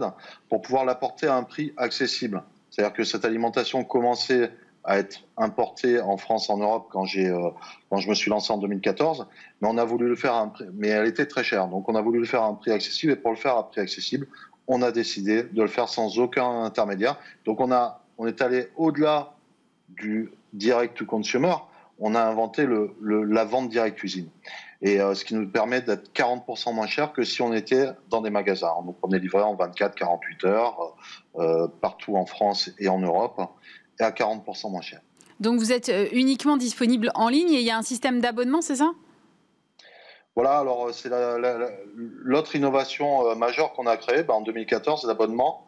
pour 0.48 0.62
pouvoir 0.62 0.84
l'apporter 0.84 1.26
à 1.28 1.36
un 1.36 1.44
prix 1.44 1.72
accessible. 1.76 2.42
C'est-à-dire 2.70 2.94
que 2.94 3.04
cette 3.04 3.24
alimentation 3.24 3.84
commençait 3.84 4.50
à 4.84 4.98
être 4.98 5.20
importée 5.36 6.00
en 6.00 6.16
France, 6.16 6.48
en 6.48 6.56
Europe, 6.56 6.88
quand, 6.90 7.04
euh, 7.16 7.50
quand 7.90 7.98
je 7.98 8.08
me 8.08 8.14
suis 8.14 8.30
lancé 8.30 8.50
en 8.50 8.56
2014, 8.56 9.26
mais 9.60 9.68
on 9.70 9.76
a 9.76 9.84
voulu 9.84 10.08
le 10.08 10.16
faire 10.16 10.50
mais 10.72 10.88
elle 10.88 11.06
était 11.06 11.26
très 11.26 11.44
chère, 11.44 11.68
donc 11.68 11.86
on 11.90 11.94
a 11.94 12.00
voulu 12.00 12.18
le 12.18 12.24
faire 12.24 12.42
à 12.42 12.46
un 12.46 12.54
prix 12.54 12.70
accessible, 12.70 13.12
et 13.12 13.16
pour 13.16 13.30
le 13.30 13.36
faire 13.36 13.56
à 13.56 13.60
un 13.60 13.64
prix 13.64 13.82
accessible, 13.82 14.26
on 14.66 14.80
a 14.80 14.90
décidé 14.90 15.42
de 15.42 15.60
le 15.60 15.68
faire 15.68 15.90
sans 15.90 16.18
aucun 16.18 16.62
intermédiaire. 16.62 17.18
Donc 17.44 17.60
on, 17.60 17.70
a, 17.70 18.02
on 18.16 18.26
est 18.26 18.40
allé 18.40 18.68
au-delà 18.76 19.34
du 19.90 20.32
direct 20.54 20.96
to 20.96 21.04
consumer, 21.04 21.54
on 21.98 22.14
a 22.14 22.22
inventé 22.22 22.64
le, 22.64 22.94
la 23.02 23.44
vente 23.44 23.68
direct 23.68 23.98
cuisine. 23.98 24.28
Et 24.82 25.00
euh, 25.00 25.14
ce 25.14 25.24
qui 25.24 25.34
nous 25.34 25.48
permet 25.48 25.82
d'être 25.82 26.12
40% 26.14 26.74
moins 26.74 26.86
cher 26.86 27.12
que 27.12 27.22
si 27.22 27.42
on 27.42 27.52
était 27.52 27.88
dans 28.08 28.22
des 28.22 28.30
magasins. 28.30 28.72
Donc 28.84 28.96
on 29.02 29.10
est 29.12 29.18
livré 29.18 29.42
en 29.42 29.54
24-48 29.54 30.46
heures 30.46 30.96
euh, 31.36 31.68
partout 31.80 32.16
en 32.16 32.24
France 32.24 32.70
et 32.78 32.88
en 32.88 32.98
Europe 32.98 33.40
et 33.98 34.02
à 34.02 34.10
40% 34.10 34.70
moins 34.70 34.80
cher. 34.80 35.00
Donc 35.38 35.58
vous 35.58 35.72
êtes 35.72 35.90
euh, 35.90 36.06
uniquement 36.12 36.56
disponible 36.56 37.10
en 37.14 37.28
ligne 37.28 37.52
et 37.52 37.60
il 37.60 37.66
y 37.66 37.70
a 37.70 37.76
un 37.76 37.82
système 37.82 38.20
d'abonnement, 38.20 38.62
c'est 38.62 38.76
ça? 38.76 38.92
Voilà, 40.36 40.58
alors 40.58 40.88
c'est 40.94 41.10
l'autre 41.94 42.54
innovation 42.54 43.34
majeure 43.34 43.72
qu'on 43.72 43.86
a 43.86 43.96
créée 43.96 44.22
ben, 44.22 44.34
en 44.34 44.40
2014, 44.42 45.04
l'abonnement 45.06 45.66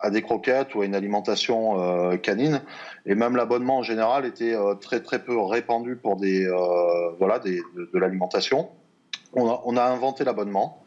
à 0.00 0.10
des 0.10 0.22
croquettes 0.22 0.74
ou 0.74 0.80
à 0.82 0.86
une 0.86 0.94
alimentation 0.94 1.80
euh, 1.80 2.16
canine. 2.16 2.62
Et 3.06 3.14
même 3.14 3.36
l'abonnement 3.36 3.78
en 3.78 3.82
général 3.82 4.24
était 4.24 4.54
euh, 4.54 4.74
très 4.74 5.00
très 5.00 5.22
peu 5.22 5.38
répandu 5.38 5.96
pour 5.96 6.16
des 6.16 6.46
euh, 6.46 7.10
voilà 7.18 7.38
de, 7.38 7.98
l'alimentation. 7.98 8.70
On 9.32 9.76
a, 9.76 9.84
inventé 9.84 10.24
l'abonnement. 10.24 10.82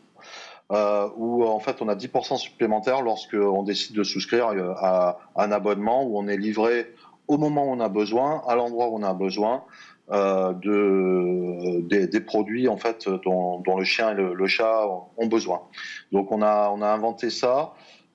où 0.69 1.45
en 1.45 1.59
fait 1.59 1.81
on 1.81 1.87
a 1.87 1.95
10% 1.95 2.37
supplémentaire 2.37 3.01
lorsqu'on 3.01 3.63
décide 3.63 3.95
de 3.95 4.03
souscrire 4.03 4.47
à, 4.77 5.17
un 5.37 5.51
abonnement 5.51 6.03
où 6.03 6.17
on 6.17 6.27
est 6.27 6.35
livré 6.35 6.93
au 7.29 7.37
moment 7.37 7.63
où 7.63 7.69
on 7.69 7.79
a 7.79 7.87
besoin, 7.87 8.43
à 8.49 8.55
l'endroit 8.55 8.89
où 8.89 8.97
on 8.97 9.03
a 9.03 9.13
besoin, 9.13 9.63
de, 10.11 11.79
des, 11.87 12.19
produits 12.19 12.67
en 12.67 12.75
fait 12.75 13.07
dont, 13.23 13.61
dont 13.61 13.77
le 13.77 13.85
chien 13.85 14.11
et 14.11 14.15
le, 14.15 14.33
le, 14.33 14.47
chat 14.47 14.85
ont 15.15 15.27
besoin. 15.27 15.61
Donc 16.11 16.33
on 16.33 16.41
a, 16.41 16.69
on 16.75 16.81
a 16.81 16.87
inventé 16.87 17.29
ça. 17.29 17.71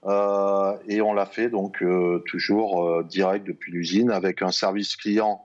Euh, 0.07 0.77
et 0.87 1.01
on 1.01 1.13
l'a 1.13 1.27
fait 1.27 1.49
donc 1.49 1.83
euh, 1.83 2.23
toujours 2.27 2.85
euh, 2.85 3.03
direct 3.03 3.47
depuis 3.47 3.73
l'usine 3.73 4.11
avec 4.11 4.43
un 4.43 4.53
service 4.53 4.97
client 4.97 5.45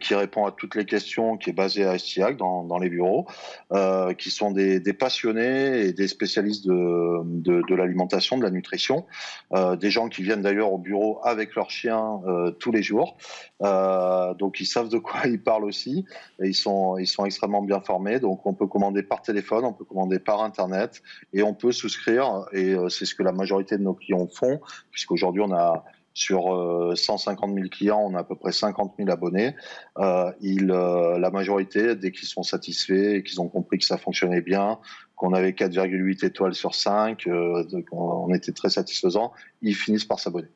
qui 0.00 0.14
répond 0.14 0.46
à 0.46 0.52
toutes 0.52 0.74
les 0.74 0.84
questions, 0.84 1.36
qui 1.36 1.50
est 1.50 1.54
basé 1.54 1.84
à 1.84 1.94
Estiac 1.94 2.36
dans, 2.36 2.78
les 2.78 2.88
bureaux, 2.88 3.26
euh, 3.72 4.14
qui 4.14 4.30
sont 4.30 4.50
des, 4.50 4.80
passionnés 4.92 5.86
et 5.86 5.92
des 5.92 6.08
spécialistes 6.08 6.66
de, 6.66 7.74
l'alimentation, 7.74 8.38
de 8.38 8.42
la 8.42 8.50
nutrition, 8.50 9.06
euh, 9.52 9.76
des 9.76 9.90
gens 9.90 10.08
qui 10.08 10.22
viennent 10.22 10.42
d'ailleurs 10.42 10.72
au 10.72 10.78
bureau 10.78 11.20
avec 11.22 11.54
leurs 11.54 11.70
chiens 11.70 12.20
euh, 12.26 12.50
tous 12.50 12.72
les 12.72 12.82
jours, 12.82 13.16
euh, 13.62 14.34
donc 14.34 14.60
ils 14.60 14.66
savent 14.66 14.88
de 14.88 14.98
quoi 14.98 15.22
ils 15.26 15.42
parlent 15.42 15.64
aussi, 15.64 16.04
ils 16.40 16.54
sont 16.54 16.96
extrêmement 17.24 17.62
bien 17.62 17.80
formés, 17.80 18.20
donc 18.20 18.46
on 18.46 18.54
peut 18.54 18.66
commander 18.66 19.02
par 19.02 19.22
téléphone, 19.22 19.64
on 19.64 19.72
peut 19.72 19.84
commander 19.84 20.18
par 20.18 20.42
internet, 20.42 21.02
et 21.32 21.42
on 21.42 21.54
peut 21.54 21.72
souscrire, 21.72 22.46
et 22.52 22.74
c'est 22.88 23.04
ce 23.04 23.14
que 23.14 23.22
la 23.22 23.32
majorité 23.32 23.76
de 23.76 23.82
nos 23.82 23.94
clients 23.94 24.28
font, 24.28 24.60
puisqu'aujourd'hui 24.90 25.42
on 25.44 25.52
a 25.52 25.84
sur 26.14 26.96
150 26.96 27.50
euh, 27.50 27.54
000 27.54 27.68
clients, 27.68 28.00
on 28.00 28.14
a 28.14 28.20
à 28.20 28.24
peu 28.24 28.36
près 28.36 28.52
50 28.52 28.94
000 28.98 29.10
abonnés. 29.10 29.54
Euh, 29.98 30.30
euh, 30.42 31.18
la 31.18 31.30
majorité, 31.30 31.96
dès 31.96 32.12
qu'ils 32.12 32.28
sont 32.28 32.44
satisfaits 32.44 33.16
et 33.16 33.22
qu'ils 33.24 33.40
ont 33.40 33.48
compris 33.48 33.78
que 33.78 33.84
ça 33.84 33.98
fonctionnait 33.98 34.40
bien, 34.40 34.78
qu'on 35.16 35.34
avait 35.34 35.50
4,8 35.50 36.24
étoiles 36.24 36.54
sur 36.54 36.74
5, 36.74 37.26
euh, 37.26 37.64
on 37.90 38.32
était 38.32 38.52
très 38.52 38.70
satisfaisant, 38.70 39.32
ils 39.60 39.74
finissent 39.74 40.04
par 40.04 40.20
s'abonner. 40.20 40.48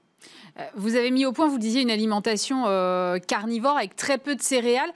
Vous 0.74 0.96
avez 0.96 1.12
mis 1.12 1.24
au 1.24 1.30
point, 1.30 1.46
vous 1.46 1.58
disiez, 1.58 1.82
une 1.82 1.90
alimentation 1.90 2.64
carnivore 3.28 3.76
avec 3.76 3.94
très 3.94 4.18
peu 4.18 4.34
de 4.34 4.42
céréales. 4.42 4.90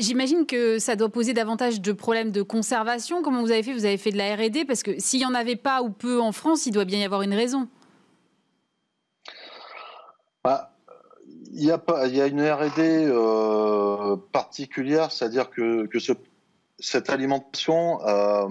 J'imagine 0.00 0.46
que 0.46 0.80
ça 0.80 0.96
doit 0.96 1.10
poser 1.10 1.32
davantage 1.32 1.80
de 1.80 1.92
problèmes 1.92 2.32
de 2.32 2.42
conservation. 2.42 3.22
Comment 3.22 3.40
vous 3.40 3.52
avez 3.52 3.62
fait? 3.62 3.72
Vous 3.72 3.84
avez 3.84 3.98
fait 3.98 4.10
de 4.10 4.16
la 4.16 4.34
R&D 4.34 4.64
Parce 4.64 4.82
que 4.82 4.98
s'il 4.98 5.20
n'y 5.20 5.26
en 5.26 5.34
avait 5.34 5.54
pas 5.54 5.82
ou 5.82 5.90
peu 5.90 6.20
en 6.20 6.32
France, 6.32 6.66
il 6.66 6.72
doit 6.72 6.84
bien 6.84 6.98
y 6.98 7.04
avoir 7.04 7.22
une 7.22 7.34
raison. 7.34 7.68
Bah, 10.46 10.70
il 11.54 11.64
y, 11.64 11.72
a 11.72 12.26
une 12.28 12.40
R&D 12.40 13.06
euh, 13.08 14.16
particulière, 14.30 15.10
c'est-à-dire 15.10 15.50
que, 15.50 15.86
que 15.86 15.98
ce, 15.98 16.12
cette 16.78 17.10
alimentation, 17.10 17.98
euh, 18.06 18.46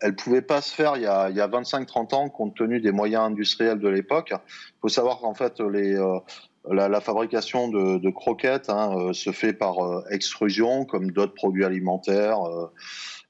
elle 0.00 0.14
pouvait 0.14 0.42
pas 0.42 0.62
se 0.62 0.72
faire 0.72 0.96
il 0.96 1.02
y 1.02 1.06
a, 1.06 1.30
y 1.30 1.40
a 1.40 1.48
25-30 1.48 2.14
ans 2.14 2.28
compte 2.28 2.54
tenu 2.54 2.80
des 2.80 2.92
moyens 2.92 3.24
industriels 3.24 3.80
de 3.80 3.88
l'époque. 3.88 4.32
Il 4.32 4.80
faut 4.82 4.88
savoir 4.88 5.18
qu'en 5.18 5.34
fait, 5.34 5.58
les, 5.58 6.00
la, 6.70 7.00
fabrication 7.00 7.66
de, 7.66 8.10
croquettes 8.10 8.70
hein, 8.70 9.12
se 9.12 9.32
fait 9.32 9.52
par 9.52 10.04
extrusion, 10.12 10.84
comme 10.84 11.10
d'autres 11.10 11.34
produits 11.34 11.64
alimentaires. 11.64 12.38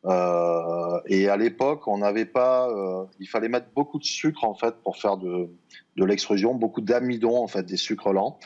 Euh, 0.04 1.00
et 1.06 1.28
à 1.28 1.36
l'époque, 1.36 1.86
on 1.86 1.98
n'avait 1.98 2.24
pas, 2.24 2.68
euh, 2.68 3.04
il 3.20 3.28
fallait 3.28 3.48
mettre 3.48 3.68
beaucoup 3.74 3.98
de 3.98 4.04
sucre 4.04 4.44
en 4.44 4.54
fait 4.54 4.74
pour 4.82 4.96
faire 4.96 5.16
de, 5.16 5.48
de 5.96 6.04
l'extrusion, 6.04 6.54
beaucoup 6.54 6.80
d'amidon 6.80 7.36
en 7.42 7.46
fait, 7.46 7.64
des 7.64 7.76
sucres 7.76 8.12
lents. 8.12 8.38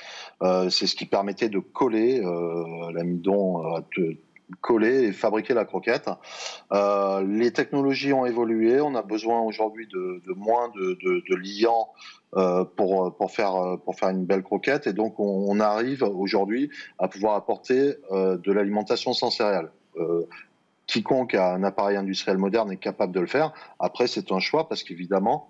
Euh, 0.42 0.68
c'est 0.68 0.86
ce 0.86 0.94
qui 0.94 1.06
permettait 1.06 1.48
de 1.48 1.58
coller 1.58 2.20
l'amidon, 2.92 3.80
de 3.96 4.18
coller 4.60 5.04
et 5.04 5.12
fabriquer 5.12 5.54
la 5.54 5.64
croquette. 5.64 6.08
les 6.72 7.50
technologies 7.52 8.12
ont 8.12 8.26
évolué. 8.26 8.80
On 8.80 8.94
a 8.94 9.02
besoin 9.02 9.40
aujourd'hui 9.40 9.88
de, 9.88 10.32
moins 10.34 10.68
de, 10.76 10.98
de, 11.02 11.34
liants 11.34 11.88
pour, 12.76 13.16
pour, 13.16 13.30
faire, 13.30 13.78
pour 13.84 13.96
faire 13.96 14.10
une 14.10 14.24
belle 14.24 14.42
croquette. 14.42 14.86
Et 14.86 14.92
donc, 14.92 15.18
on, 15.18 15.46
on 15.48 15.58
arrive 15.58 16.02
aujourd'hui 16.02 16.70
à 16.98 17.08
pouvoir 17.08 17.34
apporter 17.34 17.94
de 18.12 18.52
l'alimentation 18.52 19.14
sans 19.14 19.30
céréales 19.30 19.72
quiconque 20.86 21.34
a 21.34 21.54
un 21.54 21.62
appareil 21.62 21.96
industriel 21.96 22.38
moderne 22.38 22.70
est 22.72 22.76
capable 22.76 23.12
de 23.12 23.20
le 23.20 23.26
faire. 23.26 23.52
Après, 23.78 24.06
c'est 24.06 24.32
un 24.32 24.38
choix 24.38 24.68
parce 24.68 24.82
qu'évidemment, 24.82 25.48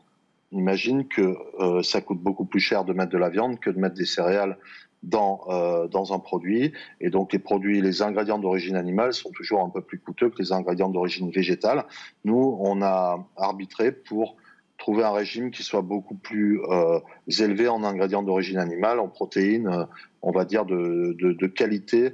imagine 0.53 1.07
que 1.07 1.37
euh, 1.61 1.83
ça 1.83 2.01
coûte 2.01 2.21
beaucoup 2.21 2.45
plus 2.45 2.61
cher 2.61 2.85
de 2.85 2.93
mettre 2.93 3.13
de 3.13 3.19
la 3.19 3.29
viande 3.29 3.61
que 3.61 3.71
de 3.71 3.79
mettre 3.79 3.95
des 3.95 4.07
céréales 4.07 4.59
dans, 5.03 5.43
euh, 5.49 5.89
dans 5.89 6.13
un 6.15 6.19
produit. 6.19 6.73
Et 7.01 7.11
donc, 7.11 7.33
les 7.33 7.39
produits, 7.39 7.81
les 7.81 8.03
ingrédients 8.03 8.39
d'origine 8.39 8.77
animale 8.77 9.13
sont 9.13 9.31
toujours 9.31 9.63
un 9.63 9.69
peu 9.69 9.83
plus 9.83 9.99
coûteux 9.99 10.31
que 10.31 10.39
les 10.39 10.53
ingrédients 10.53 10.89
d'origine 10.89 11.31
végétale. 11.31 11.85
Nous, 12.25 12.57
on 12.61 12.83
a 12.83 13.25
arbitré 13.37 13.93
pour 13.93 14.37
trouver 14.79 15.05
un 15.05 15.13
régime 15.13 15.51
qui 15.51 15.63
soit 15.63 15.83
beaucoup 15.83 16.17
plus 16.17 16.61
euh, 16.65 16.99
élevé 17.39 17.69
en 17.69 17.83
ingrédients 17.83 18.23
d'origine 18.23 18.59
animale, 18.59 19.01
en 19.01 19.09
protéines, 19.09 19.87
on 20.23 20.33
va 20.33 20.45
dire 20.45 20.65
de, 20.67 21.17
de, 21.19 21.33
de 21.33 21.47
qualité 21.47 22.13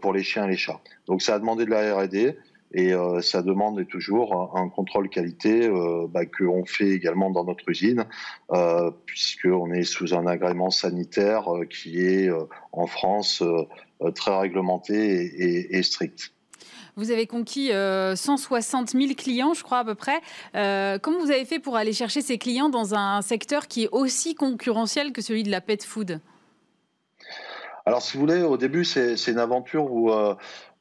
pour 0.00 0.12
les 0.12 0.22
chiens 0.22 0.44
et 0.44 0.50
les 0.50 0.56
chats. 0.56 0.80
Donc, 1.06 1.20
ça 1.20 1.34
a 1.34 1.38
demandé 1.38 1.64
de 1.64 1.70
la 1.70 1.96
R&D. 1.96 2.36
Et 2.74 2.92
euh, 2.92 3.20
ça 3.20 3.40
demande 3.40 3.86
toujours 3.86 4.52
un, 4.56 4.68
contrôle 4.68 5.08
qualité 5.08 5.68
euh, 5.68 6.08
bah, 6.08 6.26
qu'on 6.26 6.64
fait 6.66 6.90
également 6.90 7.30
dans 7.30 7.44
notre 7.44 7.68
usine, 7.68 8.04
euh, 8.52 8.90
puisqu'on 9.06 9.72
est 9.72 9.84
sous 9.84 10.12
un 10.12 10.26
agrément 10.26 10.70
sanitaire 10.70 11.48
qui 11.70 12.04
est 12.04 12.28
en 12.72 12.86
France 12.86 13.42
très 14.16 14.38
réglementé 14.38 15.76
et, 15.76 15.82
strict. 15.82 16.32
Vous 16.96 17.10
avez 17.10 17.26
conquis 17.26 17.70
160 17.70 18.90
000 18.90 19.14
clients, 19.16 19.54
je 19.54 19.62
crois 19.62 19.78
à 19.78 19.84
peu 19.84 19.94
près. 19.94 20.20
comment 20.52 21.20
vous 21.20 21.30
avez 21.30 21.44
fait 21.44 21.60
pour 21.60 21.76
aller 21.76 21.92
chercher 21.92 22.22
ces 22.22 22.38
clients 22.38 22.68
dans 22.68 22.94
un 22.94 23.22
secteur 23.22 23.68
qui 23.68 23.84
est 23.84 23.88
aussi 23.92 24.34
concurrentiel 24.34 25.12
que 25.12 25.22
celui 25.22 25.44
de 25.44 25.50
la 25.50 25.60
pet 25.60 25.84
food? 25.84 26.20
Alors, 27.86 28.00
si 28.00 28.16
vous 28.16 28.20
voulez, 28.20 28.42
au 28.42 28.56
début, 28.56 28.84
c'est 28.84 29.26
une 29.28 29.38
aventure 29.38 29.92
où 29.92 30.10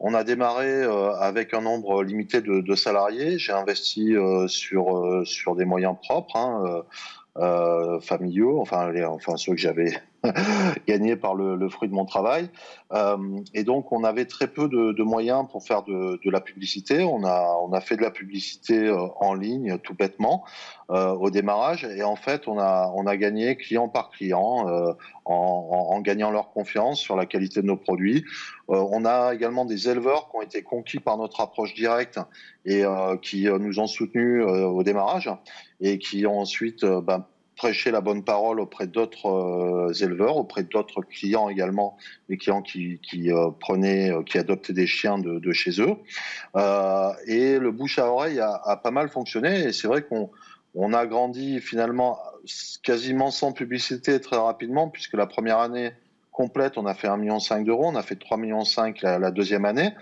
on 0.05 0.13
a 0.13 0.25
démarré 0.25 0.83
euh, 0.83 1.15
avec 1.15 1.53
un 1.53 1.61
nombre 1.61 2.03
limité 2.03 2.41
de, 2.41 2.75
salariés. 2.75 3.39
J'ai 3.39 3.53
investi 3.53 4.15
euh, 4.15 4.49
sur, 4.49 4.97
euh, 4.97 5.23
sur 5.23 5.55
des 5.55 5.63
moyens 5.63 5.95
propres, 6.03 6.35
hein, 6.35 6.83
familiaux, 8.01 8.59
enfin, 8.61 8.91
enfin 9.07 9.37
ceux 9.37 9.53
que 9.53 9.57
j'avais 9.57 9.93
gagnés 10.87 11.15
par 11.15 11.35
le, 11.35 11.69
fruit 11.69 11.89
de 11.89 11.93
mon 11.93 12.05
travail. 12.05 12.49
et 13.53 13.63
donc, 13.63 13.91
on 13.91 14.03
avait 14.03 14.25
très 14.25 14.47
peu 14.47 14.67
de, 14.67 15.03
moyens 15.03 15.45
pour 15.51 15.63
faire 15.63 15.83
de, 15.83 16.29
la 16.29 16.41
publicité. 16.41 17.03
On 17.03 17.23
a, 17.23 17.81
fait 17.81 17.97
de 17.97 18.01
la 18.01 18.11
publicité 18.11 18.89
en 19.19 19.33
ligne, 19.33 19.77
tout 19.79 19.93
bêtement, 19.93 20.43
au 20.89 21.29
démarrage. 21.29 21.85
Et 21.85 22.03
en 22.03 22.15
fait, 22.15 22.47
on 22.47 22.57
a, 22.59 23.17
gagné 23.17 23.55
client 23.55 23.89
par 23.89 24.09
client 24.09 24.95
en, 25.25 26.01
gagnant 26.01 26.31
leur 26.31 26.51
confiance 26.51 26.99
sur 26.99 27.15
la 27.15 27.25
qualité 27.25 27.61
de 27.61 27.67
nos 27.67 27.77
produits. 27.77 28.25
Euh, 28.69 28.83
on 28.91 29.05
a 29.05 29.33
également 29.33 29.65
des 29.65 29.89
éleveurs 29.89 30.29
qui 30.29 30.37
ont 30.37 30.41
été 30.41 30.63
conquis 30.63 30.99
par 30.99 31.17
notre 31.17 31.41
approche 31.41 31.73
directe 31.73 32.19
et 32.65 32.83
euh, 32.85 33.17
qui 33.17 33.47
euh, 33.47 33.57
nous 33.59 33.79
ont 33.79 33.87
soutenus 33.87 34.43
au 34.43 34.83
démarrage 34.83 35.29
et 35.81 35.97
qui 35.97 36.25
ont 36.25 36.39
ensuite 36.39 36.85
ben, 36.85 37.25
prêché 37.63 37.91
la 37.91 38.01
bonne 38.01 38.25
parole 38.25 38.59
auprès 38.59 38.87
d'autres 38.87 39.89
éleveurs, 40.01 40.35
auprès 40.35 40.63
d'autres 40.63 41.01
clients 41.01 41.47
également, 41.47 41.95
les 42.27 42.35
clients 42.35 42.61
qui, 42.61 42.99
prenaient, 43.61 44.11
qui 44.25 44.37
adoptaient 44.37 44.73
des 44.73 44.85
chiens 44.85 45.17
de, 45.17 45.51
chez 45.53 45.71
eux. 45.79 45.95
et 47.25 47.57
le 47.59 47.71
bouche 47.71 47.99
à 47.99 48.11
oreille 48.11 48.41
a, 48.41 48.77
pas 48.83 48.91
mal 48.91 49.07
fonctionné. 49.07 49.61
Et 49.61 49.71
c'est 49.71 49.87
vrai 49.87 50.03
qu'on 50.03 50.93
a 50.93 51.05
grandi 51.05 51.61
finalement 51.61 52.19
quasiment 52.83 53.31
sans 53.31 53.53
publicité 53.53 54.19
très 54.19 54.35
rapidement, 54.35 54.89
puisque 54.89 55.13
la 55.13 55.25
première 55.25 55.59
année, 55.59 55.93
complète, 56.33 56.77
on 56.77 56.85
a 56.85 56.93
fait 56.93 57.07
1,5 57.07 57.17
million 57.17 57.37
d'euros, 57.63 57.85
on 57.85 57.95
a 57.95 58.03
fait 58.03 58.21
3,5 58.21 58.39
millions 58.41 58.63
la, 59.03 59.19
la 59.19 59.31
deuxième 59.31 59.63
année. 59.63 59.93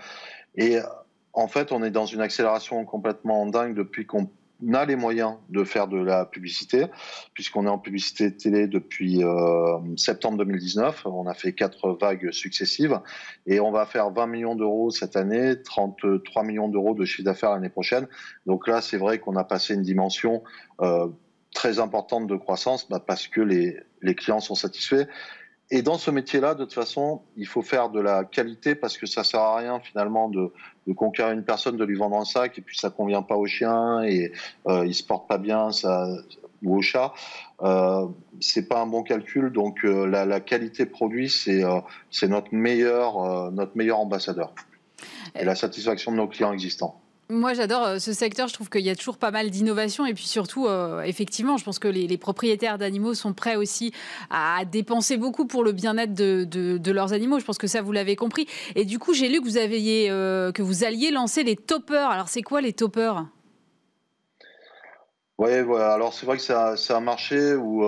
Et 0.56 0.78
en 1.32 1.46
fait, 1.46 1.70
on 1.70 1.84
est 1.84 1.92
dans 1.92 2.06
une 2.06 2.22
accélération 2.22 2.84
complètement 2.84 3.46
dingue 3.46 3.76
depuis 3.76 4.04
qu'on 4.04 4.28
a 4.72 4.84
les 4.84 4.96
moyens 4.96 5.34
de 5.50 5.64
faire 5.64 5.88
de 5.88 5.98
la 5.98 6.24
publicité, 6.24 6.86
puisqu'on 7.34 7.66
est 7.66 7.70
en 7.70 7.78
publicité 7.78 8.34
télé 8.34 8.66
depuis 8.66 9.22
euh, 9.22 9.78
septembre 9.96 10.38
2019. 10.38 11.06
On 11.06 11.26
a 11.26 11.34
fait 11.34 11.52
quatre 11.52 11.96
vagues 12.00 12.30
successives 12.30 13.00
et 13.46 13.60
on 13.60 13.70
va 13.70 13.86
faire 13.86 14.10
20 14.10 14.26
millions 14.26 14.54
d'euros 14.54 14.90
cette 14.90 15.16
année, 15.16 15.60
33 15.62 16.44
millions 16.44 16.68
d'euros 16.68 16.94
de 16.94 17.04
chiffre 17.04 17.24
d'affaires 17.24 17.52
l'année 17.52 17.68
prochaine. 17.68 18.06
Donc 18.46 18.68
là, 18.68 18.80
c'est 18.80 18.98
vrai 18.98 19.18
qu'on 19.18 19.36
a 19.36 19.44
passé 19.44 19.74
une 19.74 19.82
dimension 19.82 20.42
euh, 20.80 21.08
très 21.54 21.78
importante 21.78 22.26
de 22.26 22.36
croissance 22.36 22.88
bah, 22.88 23.02
parce 23.04 23.28
que 23.28 23.40
les 23.40 24.14
clients 24.14 24.40
sont 24.40 24.54
satisfaits. 24.54 25.06
Et 25.74 25.80
dans 25.80 25.96
ce 25.96 26.10
métier-là, 26.10 26.54
de 26.54 26.64
toute 26.64 26.74
façon, 26.74 27.22
il 27.34 27.46
faut 27.46 27.62
faire 27.62 27.88
de 27.88 27.98
la 27.98 28.24
qualité 28.24 28.74
parce 28.74 28.98
que 28.98 29.06
ça 29.06 29.24
sert 29.24 29.40
à 29.40 29.56
rien 29.56 29.80
finalement 29.80 30.28
de, 30.28 30.52
conquérir 30.94 31.32
une 31.32 31.44
personne, 31.44 31.78
de 31.78 31.84
lui 31.84 31.96
vendre 31.96 32.18
un 32.18 32.26
sac 32.26 32.58
et 32.58 32.60
puis 32.60 32.78
ça 32.78 32.90
convient 32.90 33.22
pas 33.22 33.36
au 33.36 33.46
chien 33.46 34.02
et 34.02 34.32
euh, 34.68 34.84
il 34.84 34.94
se 34.94 35.02
porte 35.02 35.26
pas 35.26 35.38
bien 35.38 35.72
ça, 35.72 36.06
ou 36.62 36.76
au 36.76 36.82
chat. 36.82 37.14
Euh, 37.62 38.06
c'est 38.38 38.68
pas 38.68 38.82
un 38.82 38.86
bon 38.86 39.02
calcul. 39.02 39.50
Donc 39.50 39.82
euh, 39.86 40.06
la, 40.06 40.40
qualité 40.40 40.84
produit, 40.84 41.30
c'est 41.30 41.64
euh, 41.64 41.80
notre 42.28 42.54
meilleur 42.54 43.50
notre 43.50 43.74
meilleur 43.74 43.98
ambassadeur 43.98 44.54
et 45.34 45.46
la 45.46 45.54
satisfaction 45.54 46.12
de 46.12 46.18
nos 46.18 46.28
clients 46.28 46.52
existants. 46.52 47.01
Moi, 47.30 47.54
j'adore 47.54 47.84
euh, 47.84 47.98
ce 47.98 48.12
secteur. 48.12 48.48
Je 48.48 48.54
trouve 48.54 48.68
qu'il 48.68 48.82
y 48.82 48.90
a 48.90 48.96
toujours 48.96 49.16
pas 49.16 49.30
mal 49.30 49.50
d'innovation. 49.50 50.04
Et 50.06 50.14
puis 50.14 50.26
surtout, 50.26 50.66
euh, 50.66 51.02
effectivement, 51.02 51.56
je 51.56 51.64
pense 51.64 51.78
que 51.78 51.88
les, 51.88 52.18
propriétaires 52.18 52.78
d'animaux 52.78 53.14
sont 53.14 53.32
prêts 53.32 53.56
aussi 53.56 53.92
à 54.30 54.64
dépenser 54.64 55.16
beaucoup 55.16 55.46
pour 55.46 55.64
le 55.64 55.72
bien-être 55.72 56.14
de, 56.14 56.92
leurs 56.92 57.12
animaux. 57.12 57.38
Je 57.38 57.44
pense 57.44 57.58
que 57.58 57.66
ça, 57.66 57.80
vous 57.80 57.92
l'avez 57.92 58.16
compris. 58.16 58.46
Et 58.74 58.84
du 58.84 58.98
coup, 58.98 59.14
j'ai 59.14 59.28
lu 59.28 59.40
que 59.40 59.46
vous, 59.46 59.56
euh, 59.56 60.86
alliez 60.86 61.10
lancer 61.10 61.42
les 61.42 61.56
toppers. 61.56 62.10
Alors, 62.10 62.28
c'est 62.28 62.42
quoi 62.42 62.60
les 62.60 62.72
toppers? 62.72 63.24
Oui, 65.38 65.62
voilà. 65.62 65.94
alors 65.94 66.12
c'est 66.12 66.26
vrai 66.26 66.36
que 66.36 66.42
c'est 66.42 66.92
un, 66.92 67.00
marché 67.00 67.54
où 67.54 67.84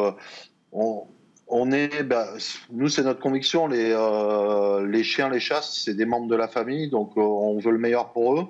on, 0.72 1.70
est, 1.70 2.02
bah, 2.02 2.30
nous, 2.72 2.88
c'est 2.88 3.02
notre 3.02 3.20
conviction. 3.20 3.66
Les, 3.68 5.04
chiens, 5.04 5.28
les 5.28 5.40
chats, 5.40 5.62
c'est 5.62 5.94
des 5.94 6.06
membres 6.06 6.28
de 6.28 6.34
la 6.34 6.48
famille, 6.48 6.88
donc 6.88 7.16
on 7.16 7.58
veut 7.58 7.70
le 7.70 7.78
meilleur 7.78 8.12
pour 8.12 8.40
eux. 8.40 8.46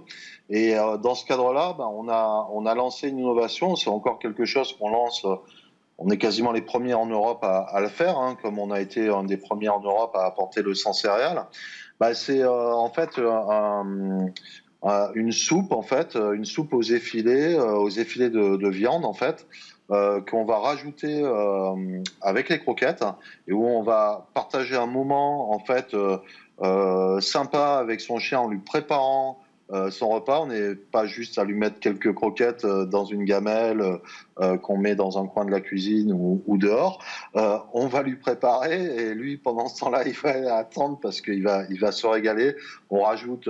Et 0.51 0.77
euh, 0.77 0.97
dans 0.99 1.15
ce 1.15 1.25
cadre-là, 1.25 1.75
ben, 1.77 1.89
on, 1.93 2.09
a, 2.09 2.49
on 2.53 2.67
a 2.67 2.75
lancé 2.75 3.09
une 3.09 3.19
innovation. 3.19 3.77
C'est 3.77 3.91
encore 3.91 4.19
quelque 4.19 4.45
chose 4.45 4.77
qu'on 4.77 4.91
lance. 4.91 5.25
Euh, 5.25 5.37
on 5.99 6.11
est 6.11 6.19
quasiment 6.19 6.53
les 6.53 6.61
premiers 6.61 6.95
en 6.95 7.07
Europe 7.07 7.45
à, 7.45 7.81
le 7.81 7.89
faire, 7.89 8.19
hein, 8.19 8.37
comme 8.43 8.59
on 8.59 8.73
a 8.73 8.81
été 8.81 9.09
un 9.09 9.23
des 9.23 9.37
premiers 9.37 9.69
en 9.69 9.81
Europe 9.81 10.17
à 10.17 10.25
apporter 10.25 10.61
le 10.61 10.75
sang 10.75 10.93
céréal. 10.93 11.47
Ben, 12.01 12.15
c'est 12.15 12.43
euh, 12.43 12.75
en 12.75 12.91
fait 12.91 13.11
un, 13.19 14.33
une 15.15 15.33
soupe, 15.33 15.71
en 15.71 15.83
fait, 15.83 16.17
une 16.17 16.45
soupe 16.45 16.75
aux 16.75 16.83
effilés, 16.83 17.57
aux 17.57 17.91
effilés 17.91 18.29
de, 18.29 18.57
de 18.57 18.69
viande, 18.69 19.05
en 19.05 19.15
fait. 19.15 19.47
Qu'on 19.89 20.45
va 20.47 20.59
rajouter 20.59 21.23
avec 22.23 22.49
les 22.49 22.59
croquettes 22.59 23.05
et 23.47 23.53
où 23.53 23.65
on 23.67 23.83
va 23.83 24.27
partager 24.35 24.77
un 24.77 24.87
moment 24.87 25.55
en 25.55 25.59
fait 25.59 25.95
sympa 27.21 27.77
avec 27.77 28.01
son 28.01 28.19
chien 28.19 28.41
en 28.41 28.49
lui 28.49 28.59
préparant 28.59 29.44
euh, 29.73 29.91
son 29.91 30.11
repas. 30.11 30.41
On 30.41 30.47
n'est 30.47 30.75
pas 30.75 31.07
juste 31.07 31.39
à 31.39 31.45
lui 31.45 31.55
mettre 31.55 31.81
quelques 31.81 32.13
croquettes 32.13 32.67
euh, 32.67 32.85
dans 32.85 33.07
une 33.07 33.25
gamelle 33.25 33.83
euh, 34.41 34.59
qu'on 34.59 34.77
met 34.77 34.95
dans 34.95 35.19
un 35.19 35.27
coin 35.27 35.47
de 35.47 35.51
la 35.51 35.61
cuisine 35.61 36.13
ou, 36.13 36.59
dehors. 36.59 37.03
on 37.35 37.87
va 37.89 38.03
lui 38.03 38.17
préparer 38.17 38.85
et 38.85 39.15
lui, 39.15 39.37
pendant 39.37 39.69
ce 39.69 39.81
temps-là, 39.81 40.03
il 40.07 40.15
va 40.15 40.57
attendre 40.57 40.99
parce 41.01 41.21
qu'il 41.21 41.43
va, 41.43 41.65
il 41.71 41.81
va 41.81 41.93
se 41.93 42.07
régaler. 42.07 42.55
On 42.91 43.03
rajoute 43.03 43.49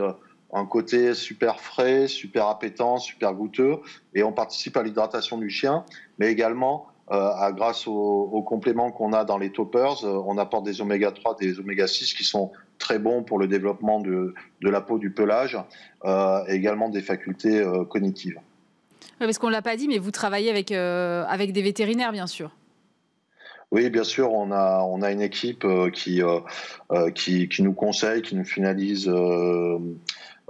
un 0.53 0.67
côté 0.67 1.15
super 1.15 1.61
frais, 1.61 2.07
super 2.07 2.47
appétant, 2.47 2.99
super 2.99 3.35
goûteux 3.35 3.79
et 4.15 4.23
on 4.23 4.33
participe 4.33 4.77
à 4.77 4.83
l'hydratation 4.83 5.37
du 5.37 5.51
chien, 5.51 5.85
mais 6.19 6.31
également 6.31 6.87
grâce 7.11 7.87
aux, 7.87 8.43
compléments 8.47 8.91
qu'on 8.91 9.13
a 9.13 9.25
dans 9.25 9.37
les 9.37 9.51
toppers, 9.51 10.05
on 10.05 10.39
apporte 10.39 10.65
des 10.65 10.81
oméga 10.81 11.11
3, 11.11 11.37
des 11.37 11.59
oméga 11.59 11.87
6 11.87 12.15
qui 12.15 12.25
sont 12.25 12.51
très 12.85 12.99
bon 12.99 13.23
pour 13.23 13.39
le 13.39 13.49
développement 13.49 13.99
de, 13.99 14.35
de 14.61 14.69
la 14.69 14.83
peau 14.83 14.99
du 14.99 15.11
pelage 15.11 15.59
euh, 16.05 16.45
et 16.49 16.55
également 16.55 16.91
des 16.91 17.01
facultés 17.01 17.61
euh, 17.61 17.85
cognitives. 17.85 18.39
parce 19.19 19.39
qu'on 19.39 19.49
ne 19.49 19.53
l'a 19.53 19.63
pas 19.63 19.77
dit, 19.77 19.89
mais 19.89 19.99
vous 19.99 20.11
travaillez 20.11 20.51
avec, 20.51 20.71
avec 20.71 21.53
des 21.53 21.63
vétérinaires, 21.63 22.13
bien 22.13 22.27
sûr. 22.27 22.51
Oui, 23.71 23.89
bien 23.89 24.05
sûr, 24.05 24.33
on 24.33 24.53
a, 24.53 24.83
on 24.83 25.01
a 25.03 25.11
une 25.11 25.23
équipe 25.23 25.67
qui, 25.95 26.21
qui, 27.15 27.49
qui, 27.49 27.63
nous 27.63 27.73
conseille, 27.73 28.23
qui 28.23 28.37
nous 28.37 28.45
finalise 28.45 29.11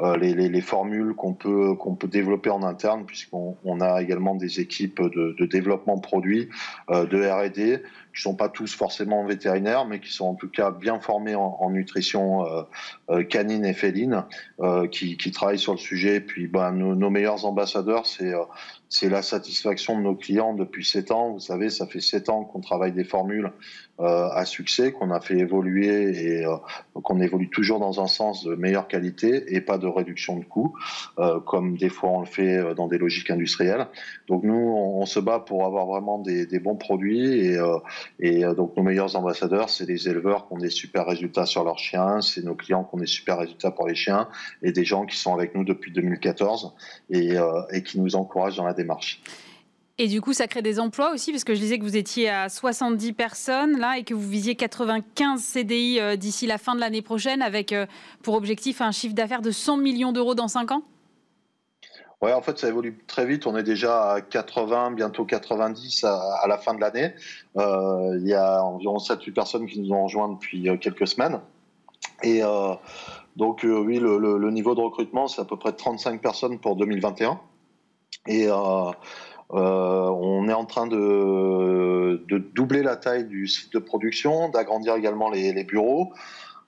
euh, 0.00 0.16
les, 0.16 0.34
les, 0.34 0.48
les, 0.48 0.60
formules 0.60 1.14
qu'on 1.14 1.34
peut 1.34 1.76
qu'on 1.76 1.94
peut 1.94 2.08
développer 2.08 2.50
en 2.50 2.64
interne 2.64 3.06
puisqu'on 3.06 3.56
on 3.64 3.80
a 3.80 4.02
également 4.02 4.34
des 4.34 4.58
équipes 4.58 5.00
de, 5.00 5.36
de 5.38 5.46
développement 5.46 5.94
de 5.94 6.00
produits 6.00 6.48
euh, 6.90 7.06
de 7.06 7.24
R&D 7.24 7.80
qui 8.14 8.22
sont 8.22 8.34
pas 8.34 8.48
tous 8.48 8.74
forcément 8.74 9.24
vétérinaires 9.24 9.86
mais 9.86 10.00
qui 10.00 10.12
sont 10.12 10.26
en 10.26 10.34
tout 10.34 10.48
cas 10.48 10.70
bien 10.70 11.00
formés 11.00 11.34
en, 11.34 11.70
nutrition 11.70 12.46
euh, 12.46 12.62
euh 13.10 13.24
canine 13.24 13.64
et 13.64 13.74
féline 13.74 14.24
euh, 14.60 14.86
qui, 14.86 15.16
qui 15.16 15.30
travaillent 15.32 15.58
sur 15.58 15.72
le 15.72 15.78
sujet 15.78 16.20
puis 16.20 16.46
ben, 16.46 16.72
nos, 16.72 17.10
meilleurs 17.10 17.44
ambassadeurs 17.44 18.06
c'est 18.06 18.32
c'est 18.94 19.08
la 19.08 19.22
satisfaction 19.22 19.98
de 19.98 20.04
nos 20.04 20.14
clients 20.14 20.54
depuis 20.54 20.84
sept 20.84 21.10
ans. 21.10 21.32
Vous 21.32 21.40
savez, 21.40 21.68
ça 21.68 21.84
fait 21.84 21.98
sept 21.98 22.28
ans 22.28 22.44
qu'on 22.44 22.60
travaille 22.60 22.92
des 22.92 23.02
formules 23.02 23.50
euh, 23.98 24.28
à 24.30 24.44
succès, 24.44 24.92
qu'on 24.92 25.10
a 25.10 25.20
fait 25.20 25.36
évoluer 25.36 26.16
et 26.16 26.46
euh, 26.46 26.56
qu'on 27.02 27.20
évolue 27.20 27.50
toujours 27.50 27.80
dans 27.80 28.00
un 28.00 28.06
sens 28.06 28.44
de 28.44 28.54
meilleure 28.54 28.86
qualité 28.86 29.52
et 29.52 29.60
pas 29.60 29.78
de 29.78 29.88
réduction 29.88 30.38
de 30.38 30.44
coûts, 30.44 30.76
euh, 31.18 31.40
comme 31.40 31.76
des 31.76 31.88
fois 31.88 32.10
on 32.10 32.20
le 32.20 32.26
fait 32.26 32.56
euh, 32.56 32.74
dans 32.74 32.86
des 32.86 32.98
logiques 32.98 33.30
industrielles. 33.30 33.88
Donc 34.28 34.44
nous, 34.44 34.54
on, 34.54 35.04
se 35.06 35.18
bat 35.18 35.40
pour 35.40 35.66
avoir 35.66 35.86
vraiment 35.86 36.20
des, 36.20 36.46
des 36.46 36.60
bons 36.60 36.76
produits 36.76 37.46
et, 37.46 37.58
euh, 37.58 37.78
et 38.20 38.42
donc 38.56 38.76
nos 38.76 38.82
meilleurs 38.82 39.16
ambassadeurs, 39.16 39.70
c'est 39.70 39.86
les 39.86 40.08
éleveurs 40.08 40.46
qui 40.48 40.54
ont 40.54 40.58
des 40.58 40.70
super 40.70 41.06
résultats 41.06 41.46
sur 41.46 41.64
leurs 41.64 41.78
chiens, 41.78 42.20
c'est 42.20 42.42
nos 42.42 42.54
clients 42.54 42.84
qui 42.84 42.94
ont 42.94 42.98
des 42.98 43.06
super 43.06 43.38
résultats 43.38 43.70
pour 43.70 43.86
les 43.86 43.94
chiens 43.94 44.28
et 44.62 44.72
des 44.72 44.84
gens 44.84 45.06
qui 45.06 45.16
sont 45.16 45.34
avec 45.34 45.54
nous 45.54 45.64
depuis 45.64 45.92
2014 45.92 46.74
et, 47.10 47.36
et 47.72 47.82
qui 47.82 48.00
nous 48.00 48.16
encouragent 48.16 48.56
dans 48.56 48.66
la 48.66 48.74
démarche. 48.74 49.22
Et 49.96 50.08
du 50.08 50.20
coup, 50.20 50.32
ça 50.32 50.48
crée 50.48 50.62
des 50.62 50.80
emplois 50.80 51.12
aussi, 51.12 51.30
parce 51.30 51.44
que 51.44 51.54
je 51.54 51.60
disais 51.60 51.78
que 51.78 51.84
vous 51.84 51.96
étiez 51.96 52.28
à 52.28 52.48
70 52.48 53.12
personnes 53.12 53.78
là 53.78 53.96
et 53.96 54.02
que 54.02 54.12
vous 54.12 54.28
visiez 54.28 54.56
95 54.56 55.40
CDI 55.40 56.00
euh, 56.00 56.16
d'ici 56.16 56.48
la 56.48 56.58
fin 56.58 56.74
de 56.74 56.80
l'année 56.80 57.02
prochaine, 57.02 57.42
avec 57.42 57.72
euh, 57.72 57.86
pour 58.22 58.34
objectif 58.34 58.80
un 58.80 58.90
chiffre 58.90 59.14
d'affaires 59.14 59.42
de 59.42 59.52
100 59.52 59.76
millions 59.76 60.10
d'euros 60.10 60.34
dans 60.34 60.48
5 60.48 60.72
ans? 60.72 60.82
Oui, 62.24 62.32
en 62.32 62.40
fait, 62.40 62.58
ça 62.58 62.68
évolue 62.68 62.98
très 63.06 63.26
vite. 63.26 63.46
On 63.46 63.56
est 63.56 63.62
déjà 63.62 64.12
à 64.12 64.20
80, 64.20 64.92
bientôt 64.92 65.24
90 65.24 66.04
à, 66.04 66.46
la 66.48 66.58
fin 66.58 66.74
de 66.74 66.80
l'année. 66.80 67.12
Euh, 67.56 68.18
il 68.20 68.26
y 68.26 68.34
a 68.34 68.64
environ 68.64 68.96
7-8 68.96 69.32
personnes 69.32 69.66
qui 69.66 69.80
nous 69.80 69.92
ont 69.92 70.04
rejoints 70.04 70.28
depuis 70.30 70.62
quelques 70.80 71.06
semaines. 71.06 71.40
Et 72.22 72.40
donc, 73.36 73.60
oui, 73.64 73.98
le, 73.98 74.50
niveau 74.50 74.74
de 74.74 74.80
recrutement, 74.80 75.28
c'est 75.28 75.42
à 75.42 75.44
peu 75.44 75.58
près 75.58 75.72
35 75.72 76.22
personnes 76.22 76.58
pour 76.58 76.76
2021. 76.76 77.38
Et 78.26 78.48
euh, 78.48 78.54
euh, 79.52 80.08
on 80.08 80.48
est 80.48 80.52
en 80.52 80.64
train 80.64 80.86
de, 80.86 82.24
doubler 82.54 82.82
la 82.82 82.96
taille 82.96 83.24
du 83.24 83.46
site 83.46 83.72
de 83.72 83.78
production, 83.78 84.48
d'agrandir 84.48 84.94
également 84.94 85.30
les, 85.30 85.64
bureaux. 85.64 86.12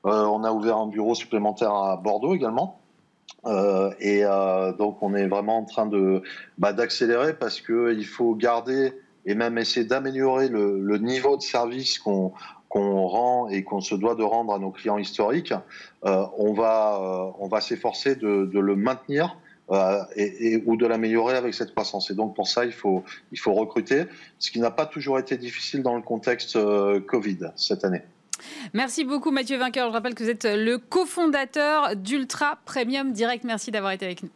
Euh, 0.05 0.25
on 0.25 0.45
a 0.45 0.53
ouvert 0.53 0.77
un 0.77 0.89
bureau 0.89 1.15
supplémentaire 1.15 1.73
à 1.73 1.97
Bordeaux 1.97 2.35
également. 2.35 2.81
Euh, 3.47 3.93
et 4.01 4.25
euh, 4.25 4.73
donc 4.73 5.03
on 5.03 5.15
est 5.15 5.27
vraiment 5.27 5.59
en 5.59 5.65
train 5.65 5.87
de 5.87 6.23
bah, 6.59 6.73
d'accélérer 6.73 7.35
parce 7.35 7.61
que 7.61 7.95
il 7.97 8.07
faut 8.07 8.35
garder 8.35 8.93
et 9.25 9.35
même 9.35 9.57
essayer 9.59 9.87
d'améliorer 9.87 10.49
le, 10.49 10.99
niveau 10.99 11.37
de 11.37 11.43
service 11.43 11.99
qu'on 11.99 12.33
qu'on 12.69 13.07
rend 13.07 13.49
et 13.49 13.63
qu'on 13.63 13.81
se 13.81 13.95
doit 13.95 14.17
de 14.17 14.25
rendre 14.25 14.53
à 14.53 14.59
nos 14.59 14.71
clients 14.71 14.99
historiques. 14.99 15.55
Euh, 16.05 16.25
on 16.37 16.53
va 16.53 17.33
on 17.39 17.47
va 17.47 17.61
s'efforcer 17.61 18.17
de, 18.17 18.59
le 18.59 18.77
maintenir 18.77 19.37
et, 20.17 20.63
ou 20.67 20.77
de 20.77 20.87
l'améliorer 20.87 21.37
avec 21.37 21.55
cette 21.55 21.73
croissance. 21.73 22.11
Et 22.11 22.15
donc 22.15 22.35
pour 22.35 22.49
ça, 22.49 22.65
il 22.65 22.73
faut, 22.73 23.05
il 23.33 23.39
faut 23.39 23.53
recruter, 23.53 24.05
ce 24.39 24.51
qui 24.51 24.61
n'a 24.61 24.71
pas 24.71 24.87
toujours 24.87 25.19
été 25.19 25.37
difficile 25.37 25.83
dans 25.83 25.97
le 25.97 26.03
contexte 26.03 26.59
Covid 27.07 27.51
cette 27.57 27.85
année. 27.85 28.03
Merci 28.73 29.05
beaucoup 29.05 29.31
Mathieu 29.31 29.57
Vainqueur. 29.59 29.89
Je 29.89 29.93
rappelle 29.93 30.15
que 30.15 30.23
vous 30.23 30.31
êtes 30.31 30.45
le 30.45 30.79
cofondateur 30.79 31.97
d'Ultra 31.97 32.59
Premium 32.65 33.13
Direct. 33.13 33.45
Merci 33.45 33.71
d'avoir 33.71 33.93
été 33.93 34.05
avec 34.05 34.23
nous. 34.23 34.31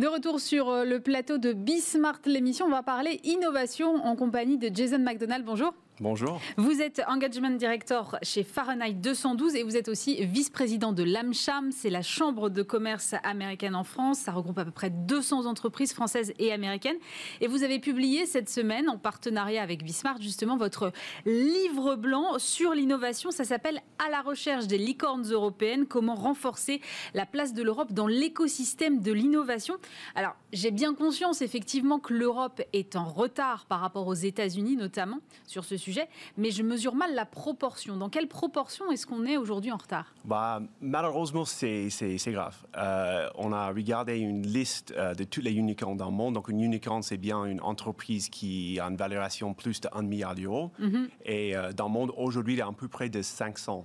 De 0.00 0.06
retour 0.06 0.40
sur 0.40 0.70
euh, 0.70 0.84
le 0.86 0.98
plateau 1.00 1.36
de 1.36 1.52
Bismart, 1.52 2.20
l'émission, 2.24 2.64
on 2.64 2.70
va 2.70 2.82
parler 2.82 3.20
innovation 3.22 3.96
en 3.96 4.16
compagnie 4.16 4.56
de 4.56 4.74
Jason 4.74 4.98
McDonald. 4.98 5.44
Bonjour. 5.44 5.74
Bonjour. 6.00 6.40
Vous 6.56 6.80
êtes 6.80 7.02
Engagement 7.08 7.50
Director 7.50 8.16
chez 8.22 8.42
Fahrenheit 8.42 8.94
212 8.94 9.54
et 9.54 9.62
vous 9.62 9.76
êtes 9.76 9.88
aussi 9.88 10.24
vice-président 10.24 10.94
de 10.94 11.02
l'AMCHAM, 11.02 11.72
c'est 11.72 11.90
la 11.90 12.00
chambre 12.00 12.48
de 12.48 12.62
commerce 12.62 13.14
américaine 13.22 13.74
en 13.74 13.84
France. 13.84 14.20
Ça 14.20 14.32
regroupe 14.32 14.56
à 14.56 14.64
peu 14.64 14.70
près 14.70 14.88
200 14.88 15.44
entreprises 15.44 15.92
françaises 15.92 16.32
et 16.38 16.52
américaines. 16.52 16.96
Et 17.42 17.48
vous 17.48 17.64
avez 17.64 17.80
publié 17.80 18.24
cette 18.24 18.48
semaine, 18.48 18.88
en 18.88 18.96
partenariat 18.96 19.62
avec 19.62 19.84
Bismarck, 19.84 20.22
justement, 20.22 20.56
votre 20.56 20.90
livre 21.26 21.96
blanc 21.96 22.38
sur 22.38 22.72
l'innovation. 22.72 23.30
Ça 23.30 23.44
s'appelle 23.44 23.82
À 23.98 24.08
la 24.10 24.22
recherche 24.22 24.66
des 24.66 24.78
licornes 24.78 25.30
européennes, 25.30 25.84
comment 25.84 26.14
renforcer 26.14 26.80
la 27.12 27.26
place 27.26 27.52
de 27.52 27.62
l'Europe 27.62 27.92
dans 27.92 28.06
l'écosystème 28.06 29.02
de 29.02 29.12
l'innovation. 29.12 29.76
Alors, 30.14 30.34
j'ai 30.54 30.70
bien 30.70 30.94
conscience 30.94 31.42
effectivement 31.42 31.98
que 31.98 32.14
l'Europe 32.14 32.62
est 32.72 32.96
en 32.96 33.04
retard 33.04 33.66
par 33.66 33.80
rapport 33.80 34.06
aux 34.06 34.14
États-Unis, 34.14 34.76
notamment, 34.76 35.18
sur 35.46 35.66
ce 35.66 35.76
sujet 35.76 35.89
sujet, 35.90 36.08
mais 36.36 36.50
je 36.50 36.62
mesure 36.62 36.94
mal 36.94 37.14
la 37.14 37.26
proportion. 37.26 37.96
Dans 37.96 38.08
quelle 38.08 38.28
proportion 38.28 38.90
est-ce 38.92 39.06
qu'on 39.06 39.24
est, 39.26 39.36
aujourd'hui 39.36 39.72
en 39.72 39.76
retard? 39.76 40.14
Bah, 40.24 40.62
Malheureusement, 40.80 41.44
c'est 41.44 41.88
grave. 42.28 42.56
Euh, 42.76 43.28
on 43.36 43.52
a 43.52 43.68
regardé 43.68 44.18
une 44.18 44.46
liste 44.46 44.94
euh, 44.96 45.14
de 45.14 45.24
tous 45.24 45.40
les 45.40 45.52
unicorns 45.52 45.96
dans 45.96 46.10
le 46.10 46.16
monde. 46.22 46.34
Donc, 46.34 46.48
une 46.48 46.60
unicorn, 46.60 47.02
c'est 47.02 47.16
bien 47.16 47.44
une 47.44 47.60
entreprise 47.60 48.28
qui 48.28 48.78
a 48.78 48.84
une 48.86 48.96
valorisation 48.96 49.54
plus 49.54 49.80
de 49.80 49.88
1 49.92 50.02
milliard 50.02 50.34
d'euros. 50.34 50.70
Mm 50.78 50.88
-hmm. 50.88 51.08
Et 51.24 51.56
euh, 51.56 51.72
dans 51.72 51.86
le 51.86 51.92
monde, 51.98 52.12
aujourd'hui, 52.16 52.54
il 52.54 52.58
y 52.58 52.62
a 52.62 52.68
à 52.68 52.72
peu 52.72 52.88
près 52.88 53.08
de 53.08 53.22
500, 53.22 53.84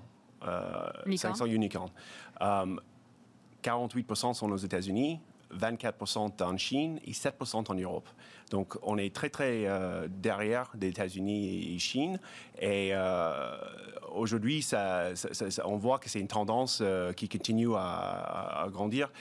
500 1.15 1.45
unicorns. 1.45 1.91
48% 3.63 4.33
sont 4.33 4.51
aux 4.51 4.63
États-Unis, 4.67 5.19
24% 5.57 6.43
en 6.43 6.57
Chine 6.57 6.99
et 7.05 7.11
7% 7.11 7.69
en 7.69 7.73
Europe. 7.75 8.09
Donc, 8.51 8.77
on 8.83 8.97
est 8.97 9.13
très, 9.13 9.29
très 9.29 9.65
euh, 9.65 10.07
derrière 10.09 10.71
des 10.75 10.89
États-Unis 10.89 11.73
et 11.73 11.79
Chine. 11.79 12.19
Et 12.59 12.91
euh, 12.93 13.57
aujourd'hui, 14.13 14.65
on 15.63 15.77
voit 15.77 15.99
que 15.99 16.09
c'est 16.09 16.19
une 16.19 16.27
tendance 16.27 16.79
euh, 16.81 17.13
qui 17.13 17.27
continue 17.27 17.73
à, 17.75 18.67
grandir. 18.71 19.11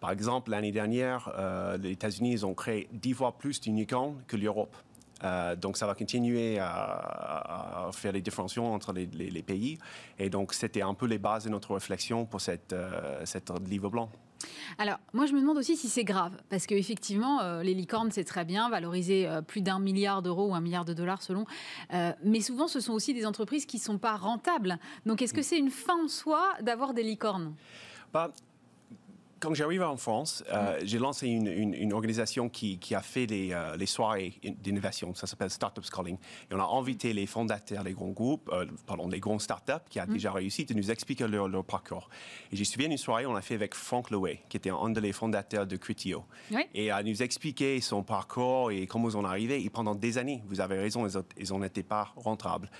Par 0.00 0.10
exemple, 0.10 0.50
l'année 0.50 0.72
dernière, 0.72 1.32
les 1.80 1.92
États-Unis 1.92 2.44
ont 2.44 2.52
créé 2.52 2.88
dix 2.92 3.14
fois 3.14 3.38
plus 3.38 3.58
d'unicorns 3.58 4.16
que 4.26 4.36
l'Europe. 4.36 4.76
Donc, 5.56 5.78
ça 5.78 5.86
va 5.86 5.94
continuer 5.94 6.58
à, 6.60 7.88
faire 7.92 8.12
les 8.12 8.20
différenciations 8.20 8.74
entre 8.74 8.92
les, 8.92 9.06
les, 9.06 9.30
les, 9.30 9.42
pays. 9.42 9.78
Et 10.18 10.28
donc, 10.28 10.52
c'était 10.52 10.82
un 10.82 10.92
peu 10.92 11.06
les 11.06 11.16
bases 11.16 11.44
de 11.44 11.48
notre 11.48 11.72
réflexion 11.72 12.26
pour 12.26 12.42
cette, 12.42 12.74
cette 13.24 13.50
livre 13.66 13.88
blanc. 13.88 14.10
Alors, 14.78 14.98
moi, 15.12 15.26
je 15.26 15.32
me 15.32 15.40
demande 15.40 15.58
aussi 15.58 15.76
si 15.76 15.88
c'est 15.88 16.04
grave, 16.04 16.36
parce 16.48 16.66
qu'effectivement, 16.66 17.40
euh, 17.40 17.62
les 17.62 17.74
licornes, 17.74 18.10
c'est 18.10 18.24
très 18.24 18.44
bien, 18.44 18.68
valoriser 18.68 19.26
euh, 19.26 19.42
plus 19.42 19.60
d'un 19.60 19.78
milliard 19.78 20.22
d'euros 20.22 20.48
ou 20.48 20.54
un 20.54 20.60
milliard 20.60 20.84
de 20.84 20.92
dollars 20.92 21.22
selon. 21.22 21.46
Euh, 21.92 22.12
mais 22.24 22.40
souvent, 22.40 22.68
ce 22.68 22.80
sont 22.80 22.92
aussi 22.92 23.14
des 23.14 23.26
entreprises 23.26 23.66
qui 23.66 23.76
ne 23.76 23.82
sont 23.82 23.98
pas 23.98 24.16
rentables. 24.16 24.78
Donc, 25.06 25.22
est-ce 25.22 25.34
que 25.34 25.42
c'est 25.42 25.58
une 25.58 25.70
fin 25.70 26.04
en 26.04 26.08
soi 26.08 26.54
d'avoir 26.60 26.94
des 26.94 27.02
licornes? 27.02 27.54
Bah, 28.12 28.30
quand 29.44 29.54
j'arrive 29.54 29.82
en 29.82 29.96
France, 29.96 30.42
euh, 30.50 30.80
j'ai 30.84 30.98
lancé 30.98 31.28
une, 31.28 31.46
une, 31.46 31.74
une, 31.74 31.92
organisation 31.92 32.48
qui, 32.48 32.78
qui 32.78 32.94
a 32.94 33.02
fait 33.02 33.26
les, 33.26 33.52
euh, 33.52 33.76
les 33.76 33.84
soirées 33.84 34.32
d'innovation. 34.42 35.14
Ça 35.14 35.26
s'appelle 35.26 35.50
Startup 35.50 35.84
Calling. 35.84 36.16
Et 36.50 36.54
on 36.54 36.60
a 36.60 36.78
invité 36.78 37.12
les 37.12 37.26
fondateurs, 37.26 37.84
les 37.84 37.92
grands 37.92 38.08
groupes, 38.08 38.48
euh, 38.52 38.64
pardon, 38.86 39.06
les 39.06 39.20
grands 39.20 39.38
startups 39.38 39.72
qui 39.90 40.00
ont 40.00 40.06
mm. 40.06 40.12
déjà 40.12 40.32
réussi 40.32 40.64
de 40.64 40.72
nous 40.72 40.90
expliquer 40.90 41.28
leur, 41.28 41.48
leur 41.48 41.64
parcours. 41.64 42.08
Et 42.52 42.56
j'ai 42.56 42.64
suivi 42.64 42.86
une 42.86 42.96
soirée, 42.96 43.26
on 43.26 43.36
a 43.36 43.42
fait 43.42 43.54
avec 43.54 43.74
Frank 43.74 44.10
Lowe, 44.10 44.38
qui 44.48 44.56
était 44.56 44.70
un 44.70 44.90
des 44.90 45.12
fondateurs 45.12 45.66
de 45.66 45.76
Criteo. 45.76 46.24
Oui. 46.50 46.62
Et 46.72 46.90
à 46.90 47.02
nous 47.02 47.22
expliquer 47.22 47.80
son 47.82 48.02
parcours 48.02 48.70
et 48.70 48.86
comment 48.86 49.10
ils 49.10 49.16
ont 49.16 49.24
arrivé. 49.24 49.62
Et 49.62 49.68
pendant 49.68 49.94
des 49.94 50.16
années, 50.16 50.42
vous 50.46 50.62
avez 50.62 50.78
raison, 50.78 51.06
ils 51.06 51.52
n'étaient 51.58 51.82
pas 51.82 52.12
rentables. 52.16 52.70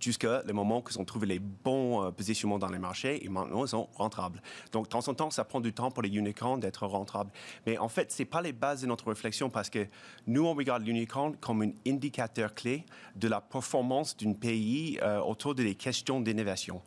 Jusqu'à 0.00 0.42
le 0.46 0.52
moment 0.54 0.80
qu'ils 0.80 0.98
ont 0.98 1.04
trouvé 1.04 1.26
les 1.26 1.38
bons 1.38 2.10
positionnements 2.12 2.58
dans 2.58 2.70
les 2.70 2.78
marchés 2.78 3.22
et 3.22 3.28
maintenant 3.28 3.64
ils 3.64 3.68
sont 3.68 3.88
rentables. 3.94 4.40
Donc, 4.72 4.84
de 4.84 4.88
temps 4.88 5.06
en 5.06 5.14
temps, 5.14 5.30
ça 5.30 5.44
prend 5.44 5.60
du 5.60 5.74
temps 5.74 5.90
pour 5.90 6.02
les 6.02 6.13
unicorn 6.14 6.60
d'être 6.60 6.86
rentable. 6.86 7.30
Mais 7.66 7.78
en 7.78 7.88
fait, 7.88 8.12
ce 8.12 8.22
n'est 8.22 8.26
pas 8.26 8.42
les 8.42 8.52
bases 8.52 8.82
de 8.82 8.86
notre 8.86 9.08
réflexion 9.08 9.50
parce 9.50 9.70
que 9.70 9.86
nous, 10.26 10.46
on 10.46 10.54
regarde 10.54 10.84
l'unicorn 10.84 11.36
comme 11.36 11.62
un 11.62 11.72
indicateur 11.86 12.54
clé 12.54 12.84
de 13.16 13.28
la 13.28 13.40
performance 13.40 14.16
d'un 14.16 14.32
pays 14.32 14.98
euh, 15.02 15.20
autour 15.20 15.54
des 15.54 15.74
questions 15.74 16.20
d'innovation. 16.20 16.82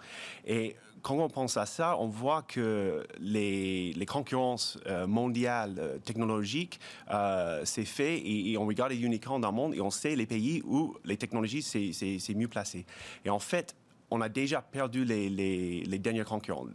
Et 0.45 0.75
quand 1.01 1.17
on 1.19 1.29
pense 1.29 1.57
à 1.57 1.65
ça, 1.65 1.97
on 1.99 2.07
voit 2.07 2.41
que 2.41 3.05
les, 3.19 3.93
les 3.93 4.05
concurrences 4.05 4.77
euh, 4.87 5.07
mondiales 5.07 5.75
euh, 5.79 5.97
technologiques, 5.99 6.79
euh, 7.11 7.61
c'est 7.63 7.85
fait 7.85 8.21
et, 8.25 8.57
on 8.57 8.65
regarde 8.65 8.91
les 8.91 9.01
unicorns 9.01 9.41
dans 9.41 9.51
le 9.51 9.55
monde 9.55 9.75
et 9.75 9.81
on 9.81 9.89
sait 9.89 10.15
les 10.15 10.25
pays 10.25 10.61
où 10.65 10.95
les 11.05 11.17
technologies, 11.17 11.61
c'est 11.61 12.35
mieux 12.35 12.47
placé. 12.47 12.85
Et 13.23 13.29
en 13.29 13.39
fait, 13.39 13.75
on 14.09 14.21
a 14.21 14.29
déjà 14.29 14.61
perdu 14.61 15.03
les, 15.03 15.29
les, 15.29 15.83
les 15.83 15.99
dernières 15.99 16.25
concurrents, 16.25 16.67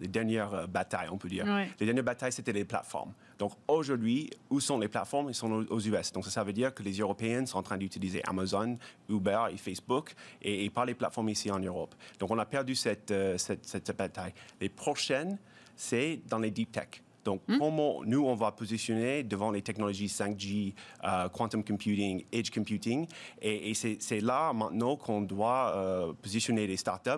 les 0.00 0.08
dernières 0.08 0.54
euh, 0.54 0.66
batailles, 0.66 1.08
on 1.10 1.18
peut 1.18 1.28
dire. 1.28 1.44
Les 1.78 1.86
dernières 1.86 2.04
batailles, 2.04 2.32
c'était 2.32 2.52
les 2.52 2.64
plateformes. 2.64 3.12
Donc 3.38 3.52
aujourd'hui, 3.66 4.30
où 4.48 4.60
sont 4.60 4.78
les 4.78 4.88
plateformes? 4.88 5.30
Ils 5.30 5.34
sont 5.34 5.66
aux 5.68 5.80
US. 5.80 6.12
Donc 6.12 6.26
ça, 6.26 6.44
veut 6.44 6.52
dire 6.52 6.72
que 6.72 6.82
les 6.82 6.92
Européens 6.92 7.46
sont 7.46 7.58
en 7.58 7.62
train 7.62 7.78
d'utiliser 7.78 8.22
Amazon, 8.28 8.78
Uber 9.08 9.46
et 9.52 9.56
Facebook 9.56 10.14
et, 10.42 10.70
pas 10.70 10.84
les 10.84 10.94
plateformes 10.94 11.30
ici 11.30 11.50
en 11.50 11.58
Europe. 11.58 11.94
Donc 12.18 12.30
on 12.30 12.38
a 12.38 12.46
perdu 12.46 12.74
cette, 12.74 13.10
euh, 13.10 13.36
cette, 13.36 13.66
cette 13.66 13.96
bataille. 13.96 14.32
Les 14.60 14.68
prochaines, 14.68 15.38
c'est 15.74 16.20
dans 16.28 16.38
les 16.38 16.50
deep 16.50 16.70
tech. 16.70 17.02
Donc, 17.24 17.42
hmm? 17.48 17.58
comment 17.58 18.02
nous, 18.04 18.24
on 18.24 18.34
va 18.34 18.52
positionner 18.52 19.22
devant 19.22 19.50
les 19.50 19.62
technologies 19.62 20.06
5G, 20.06 20.74
euh, 21.04 21.28
quantum 21.28 21.62
computing, 21.62 22.24
edge 22.32 22.50
computing. 22.50 23.06
Et, 23.42 23.74
c'est 23.74 24.20
là 24.20 24.52
maintenant 24.52 24.96
qu'on 24.96 25.20
doit 25.22 25.74
euh, 25.76 26.12
positionner 26.22 26.66
les 26.66 26.76
startups 26.76 27.10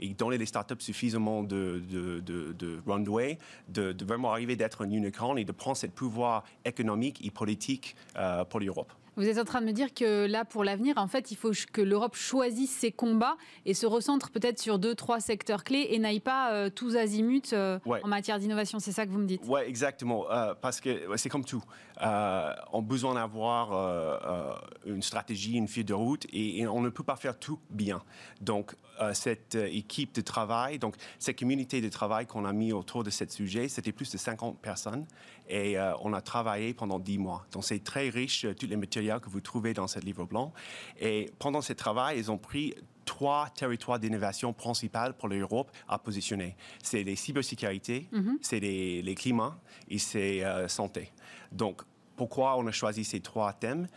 et 0.00 0.08
donner 0.14 0.38
les 0.38 0.46
startups 0.46 0.80
suffisamment 0.80 1.42
de, 1.42 1.82
de, 1.90 2.20
de, 2.20 2.80
runway, 2.86 3.38
de, 3.68 3.94
vraiment 4.04 4.32
arriver 4.32 4.56
d'être 4.56 4.84
un 4.84 4.90
unicorn 4.90 5.38
et 5.38 5.44
de 5.44 5.52
prendre 5.52 5.76
ce 5.76 5.86
pouvoir 5.86 6.44
économique 6.64 7.24
et 7.24 7.30
politique 7.30 7.96
euh, 8.16 8.44
pour 8.44 8.60
l'Europe. 8.60 8.92
Vous 9.16 9.28
êtes 9.28 9.38
en 9.38 9.44
train 9.44 9.60
de 9.60 9.66
me 9.66 9.72
dire 9.72 9.94
que 9.94 10.26
là, 10.26 10.44
pour 10.44 10.64
l'avenir, 10.64 10.98
en 10.98 11.06
fait, 11.06 11.30
il 11.30 11.36
faut 11.36 11.52
que 11.72 11.80
l'Europe 11.80 12.16
choisisse 12.16 12.70
ses 12.70 12.90
combats 12.90 13.36
et 13.64 13.72
se 13.74 13.86
recentre 13.86 14.30
peut-être 14.30 14.58
sur 14.58 14.78
deux, 14.78 14.94
trois 14.94 15.20
secteurs 15.20 15.62
clés 15.62 15.86
et 15.90 15.98
n'aille 15.98 16.20
pas 16.20 16.52
euh, 16.52 16.70
tous 16.70 16.96
azimuts 16.96 17.52
euh, 17.52 17.78
en 17.86 18.08
matière 18.08 18.38
d'innovation. 18.38 18.80
C'est 18.80 18.92
ça 18.92 19.06
que 19.06 19.10
vous 19.12 19.18
me 19.18 19.26
dites? 19.26 19.42
Oui, 19.46 19.60
exactement. 19.66 20.30
Euh, 20.30 20.54
parce 20.60 20.80
que 20.80 21.16
c'est 21.16 21.28
comme 21.28 21.44
tout. 21.44 21.62
on 22.00 22.02
a 22.04 22.82
besoin 22.82 23.14
d'avoir 23.14 24.60
une 24.84 25.02
stratégie, 25.02 25.54
une 25.54 25.68
fille 25.68 25.84
de 25.84 25.94
route 25.94 26.26
et, 26.32 26.66
on 26.66 26.80
ne 26.80 26.88
peut 26.88 27.04
pas 27.04 27.16
faire 27.16 27.38
tout 27.38 27.60
bien. 27.70 28.02
Donc, 28.40 28.74
cette 29.12 29.54
équipe 29.54 30.14
de 30.14 30.20
travail, 30.20 30.78
donc 30.78 30.94
cette 31.18 31.38
communauté 31.38 31.80
de 31.80 31.88
travail 31.88 32.26
qu'on 32.26 32.44
a 32.44 32.52
mis 32.52 32.72
autour 32.72 33.04
de 33.04 33.10
ce 33.10 33.24
sujet, 33.28 33.68
c'était 33.68 33.92
plus 33.92 34.10
de 34.10 34.18
50 34.18 34.60
personnes 34.60 35.06
et 35.48 35.76
on 36.00 36.12
a 36.12 36.20
travaillé 36.20 36.74
pendant 36.74 36.98
10 36.98 37.18
mois. 37.18 37.46
Donc, 37.52 37.64
c'est 37.64 37.82
très 37.82 38.08
riche, 38.08 38.46
tous 38.58 38.66
les 38.66 38.76
que 39.20 39.28
vous 39.28 39.40
trouvez 39.40 39.74
dans 39.74 39.86
ce 39.86 39.98
livre 39.98 40.24
blanc. 40.24 40.52
Et 41.00 41.30
pendant 41.38 41.60
ce 41.60 41.72
travail, 41.72 42.18
ils 42.18 42.30
ont 42.30 42.38
pris 42.38 42.74
trois 43.04 43.48
territoires 43.50 43.98
d'innovation 43.98 44.52
principaux 44.52 45.12
pour 45.18 45.28
l'Europe 45.28 45.70
à 45.88 45.98
positionner. 45.98 46.56
C'est 46.82 47.02
les 47.02 47.16
cybersécurité, 47.16 48.08
mhm. 48.12 48.38
c'est 48.40 48.60
les, 48.60 49.02
les, 49.02 49.14
climats 49.14 49.58
et 49.88 49.98
c'est 49.98 50.44
euh, 50.44 50.68
santé. 50.68 51.12
Donc, 51.52 51.82
pourquoi 52.16 52.56
on 52.58 52.66
a 52.66 52.72
choisi 52.72 53.04
ces 53.04 53.20
trois 53.20 53.52
thèmes? 53.52 53.88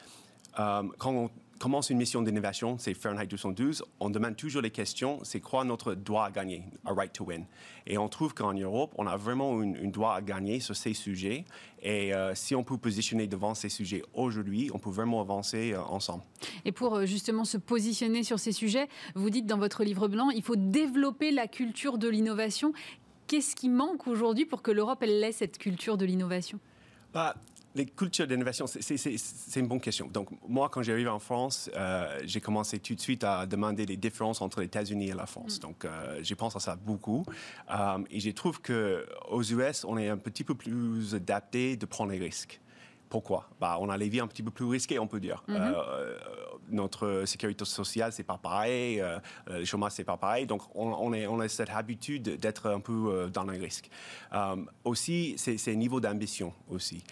Euh, 0.59 0.83
Quand 0.97 1.13
on 1.13 1.29
commence 1.57 1.89
une 1.89 1.97
mission 1.97 2.21
d'innovation, 2.21 2.77
c'est 2.77 2.93
Fahrenheit 2.93 3.27
212, 3.27 3.83
on 3.99 4.09
demande 4.09 4.35
toujours 4.35 4.61
les 4.61 4.71
questions, 4.71 5.19
c'est 5.23 5.39
quoi 5.39 5.63
notre 5.63 5.93
droit 5.93 6.25
à 6.25 6.31
gagner, 6.31 6.63
a 6.85 6.93
right 6.93 7.11
to 7.11 7.25
win. 7.25 7.45
Et 7.85 7.97
on 7.97 8.07
trouve 8.09 8.33
qu'en 8.33 8.53
Europe, 8.53 8.93
on 8.97 9.07
a 9.07 9.17
vraiment 9.17 9.59
un 9.61 9.87
droit 9.87 10.15
à 10.15 10.21
gagner 10.21 10.59
sur 10.59 10.75
ces 10.75 10.93
sujets. 10.93 11.45
Et 11.81 12.13
euh, 12.13 12.35
si 12.35 12.55
on 12.55 12.63
peut 12.63 12.77
positionner 12.77 13.27
devant 13.27 13.53
ces 13.53 13.69
sujets 13.69 14.03
aujourd'hui, 14.13 14.69
on 14.73 14.79
peut 14.79 14.89
vraiment 14.89 15.21
avancer 15.21 15.73
euh, 15.73 15.81
ensemble. 15.83 16.23
Et 16.65 16.71
pour 16.71 16.95
euh, 16.95 17.05
justement 17.05 17.45
se 17.45 17.57
positionner 17.57 18.23
sur 18.23 18.39
ces 18.39 18.51
sujets, 18.51 18.87
vous 19.15 19.29
dites 19.29 19.45
dans 19.45 19.57
votre 19.57 19.83
livre 19.83 20.07
blanc, 20.07 20.29
il 20.29 20.43
faut 20.43 20.55
développer 20.55 21.31
la 21.31 21.47
culture 21.47 21.97
de 21.97 22.07
l'innovation. 22.07 22.73
Qu'est-ce 23.27 23.55
qui 23.55 23.69
manque 23.69 24.07
aujourd'hui 24.07 24.45
pour 24.45 24.61
que 24.61 24.71
l'Europe 24.71 24.99
elle 25.01 25.23
ait 25.23 25.31
cette 25.31 25.57
culture 25.57 25.97
de 25.97 26.05
l'innovation? 26.05 26.59
Bah, 27.13 27.35
les 27.75 27.85
cultures 27.85 28.27
d'innovation, 28.27 28.65
c'est 28.67 29.59
une 29.59 29.67
bonne 29.67 29.79
question. 29.79 30.07
Donc, 30.07 30.29
moi, 30.47 30.69
quand 30.69 30.81
j'arrive 30.81 31.09
en 31.09 31.19
France, 31.19 31.69
euh, 31.75 32.19
j'ai 32.23 32.41
commencé 32.41 32.79
tout 32.79 32.95
de 32.95 32.99
suite 32.99 33.23
à 33.23 33.45
demander 33.45 33.85
les 33.85 33.97
différences 33.97 34.41
entre 34.41 34.59
les 34.61 34.65
États-Unis 34.65 35.09
et 35.09 35.13
la 35.13 35.25
France. 35.25 35.57
Mm. 35.57 35.61
Donc, 35.61 35.85
euh, 35.85 36.19
je 36.23 36.33
pense 36.33 36.55
à 36.55 36.59
ça 36.59 36.75
beaucoup. 36.75 37.23
Euh, 37.69 37.99
et 38.09 38.19
je 38.19 38.31
trouve 38.31 38.61
qu'aux 38.61 39.43
US, 39.43 39.85
on 39.85 39.97
est 39.97 40.09
un 40.09 40.17
petit 40.17 40.43
peu 40.43 40.55
plus 40.55 41.13
adapté 41.13 41.77
de 41.77 41.85
prendre 41.85 42.11
les 42.11 42.19
risques. 42.19 42.59
Pourquoi? 43.09 43.49
Bah, 43.59 43.77
On 43.79 43.89
a 43.89 43.97
les 43.97 44.09
vies 44.09 44.19
un 44.19 44.27
petit 44.27 44.43
peu 44.43 44.51
plus 44.51 44.65
risquées, 44.65 44.99
on 44.99 45.07
peut 45.07 45.19
dire. 45.19 45.43
Mm-hmm. 45.47 45.75
notre 46.69 47.23
sécurité 47.25 47.63
sociale, 47.65 48.11
c'est 48.11 48.23
pas 48.23 48.37
pareil. 48.37 49.01
le 49.47 49.65
chômage, 49.65 49.93
c'est 49.93 50.03
pas 50.03 50.17
pareil. 50.17 50.45
Donc, 50.45 50.61
on, 50.75 50.93
on, 50.93 51.13
est, 51.13 51.27
on 51.27 51.39
a 51.39 51.47
cette 51.47 51.69
habitude 51.69 52.37
d'être 52.39 52.69
un 52.69 52.79
peu 52.79 53.29
dans 53.33 53.43
le 53.43 53.57
risque. 53.57 53.89
aussi, 54.83 55.35
c'est 55.37 55.75
niveau 55.75 56.01
d'ambition 56.01 56.53
aussi. 56.69 57.03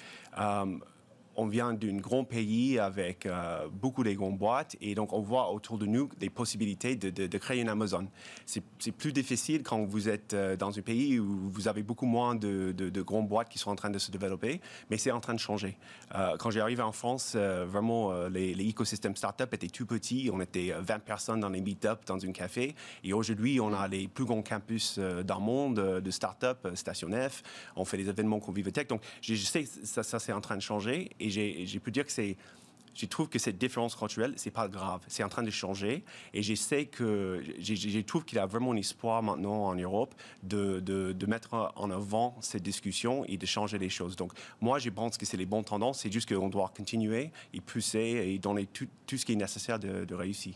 On 1.37 1.47
vient 1.47 1.73
d'un 1.73 1.97
grand 1.97 2.23
pays 2.23 2.79
avec 2.79 3.25
euh, 3.25 3.67
beaucoup 3.69 4.03
de 4.03 4.11
grandes 4.13 4.37
boîtes 4.37 4.77
et 4.79 4.95
donc 4.95 5.11
on 5.11 5.21
voit 5.21 5.51
autour 5.51 5.77
de 5.77 5.85
nous 5.85 6.09
des 6.17 6.29
possibilités 6.29 6.95
de, 6.95 7.37
créer 7.37 7.61
une 7.61 7.69
Amazon. 7.69 8.07
C'est 8.45 8.91
plus 8.91 9.11
difficile 9.11 9.63
quand 9.63 9.83
vous 9.83 10.07
êtes 10.07 10.33
euh, 10.33 10.55
dans 10.55 10.77
un 10.77 10.81
pays 10.81 11.19
où 11.19 11.49
vous 11.49 11.67
avez 11.67 11.83
beaucoup 11.83 12.05
moins 12.05 12.35
de, 12.35 13.01
grandes 13.01 13.27
boîtes 13.27 13.49
qui 13.49 13.59
sont 13.59 13.69
en 13.69 13.75
train 13.75 13.89
de 13.89 13.99
se 13.99 14.11
développer, 14.11 14.61
mais 14.89 14.97
c'est 14.97 15.11
en 15.11 15.19
train 15.19 15.33
de 15.33 15.39
changer. 15.39 15.77
Euh, 16.15 16.37
quand 16.37 16.51
j'ai 16.51 16.61
arrivé 16.61 16.81
en 16.81 16.91
France, 16.91 17.35
vraiment, 17.35 18.13
les, 18.27 18.55
écosystèmes 18.65 19.15
startup 19.15 19.53
étaient 19.53 19.67
tout 19.67 19.85
petits. 19.85 20.29
On 20.33 20.41
était 20.41 20.73
20 20.79 20.99
personnes 20.99 21.39
dans 21.41 21.49
les 21.49 21.61
meet-up 21.61 22.01
dans 22.07 22.23
un 22.23 22.31
café 22.31 22.75
et 23.03 23.13
aujourd'hui, 23.13 23.59
on 23.59 23.73
a 23.73 23.87
les 23.87 24.07
plus 24.07 24.25
grands 24.25 24.41
campus 24.41 24.97
dans 24.99 25.39
le 25.39 25.43
monde 25.43 25.75
de 26.01 26.11
startup, 26.11 26.67
Station 26.75 27.09
F. 27.11 27.43
On 27.75 27.85
fait 27.85 27.97
des 27.97 28.09
événements 28.09 28.39
Convivetech. 28.39 28.87
Donc, 28.87 29.01
je 29.21 29.35
sais 29.35 29.63
que 29.63 29.69
ça, 29.83 30.19
c'est 30.19 30.33
en 30.33 30.41
train 30.41 30.55
de 30.55 30.61
changer 30.61 31.09
j'ai 31.29 31.79
pu 31.79 31.91
dire 31.91 32.05
que 32.05 32.11
c'est 32.11 32.37
je 32.95 33.05
trouve 33.05 33.27
que 33.27 33.39
cette 33.39 33.57
différence 33.57 33.95
culturelle, 33.95 34.33
c'est 34.37 34.51
pas 34.51 34.67
grave. 34.67 35.01
C'est 35.07 35.23
en 35.23 35.29
train 35.29 35.43
de 35.43 35.51
changer. 35.51 36.03
Et 36.33 36.41
je 36.41 36.55
que 36.85 37.43
je 37.59 37.99
trouve 38.01 38.23
qu'il 38.23 38.37
y 38.37 38.39
a 38.39 38.45
vraiment 38.45 38.71
un 38.71 38.77
espoir 38.77 39.21
maintenant 39.21 39.65
en 39.65 39.75
Europe 39.75 40.15
de, 40.43 40.79
de, 40.79 41.25
mettre 41.25 41.73
en 41.75 41.91
avant 41.91 42.35
cette 42.39 42.63
discussion 42.63 43.25
et 43.25 43.37
de 43.37 43.45
changer 43.45 43.77
les 43.77 43.89
choses. 43.89 44.15
Donc, 44.15 44.31
moi, 44.61 44.79
je 44.79 44.89
pense 44.89 45.17
que 45.17 45.25
c'est 45.25 45.37
les 45.37 45.45
bonnes 45.45 45.65
tendances. 45.65 45.99
C'est 45.99 46.11
juste 46.11 46.33
qu'on 46.33 46.49
doit 46.49 46.71
continuer 46.75 47.31
et 47.53 47.59
pousser 47.59 47.99
et 47.99 48.39
donner 48.39 48.65
tout, 48.65 48.87
tout 49.05 49.17
ce 49.17 49.25
qui 49.25 49.33
est 49.33 49.35
nécessaire 49.35 49.77
de 49.77 50.15
réussir. 50.15 50.55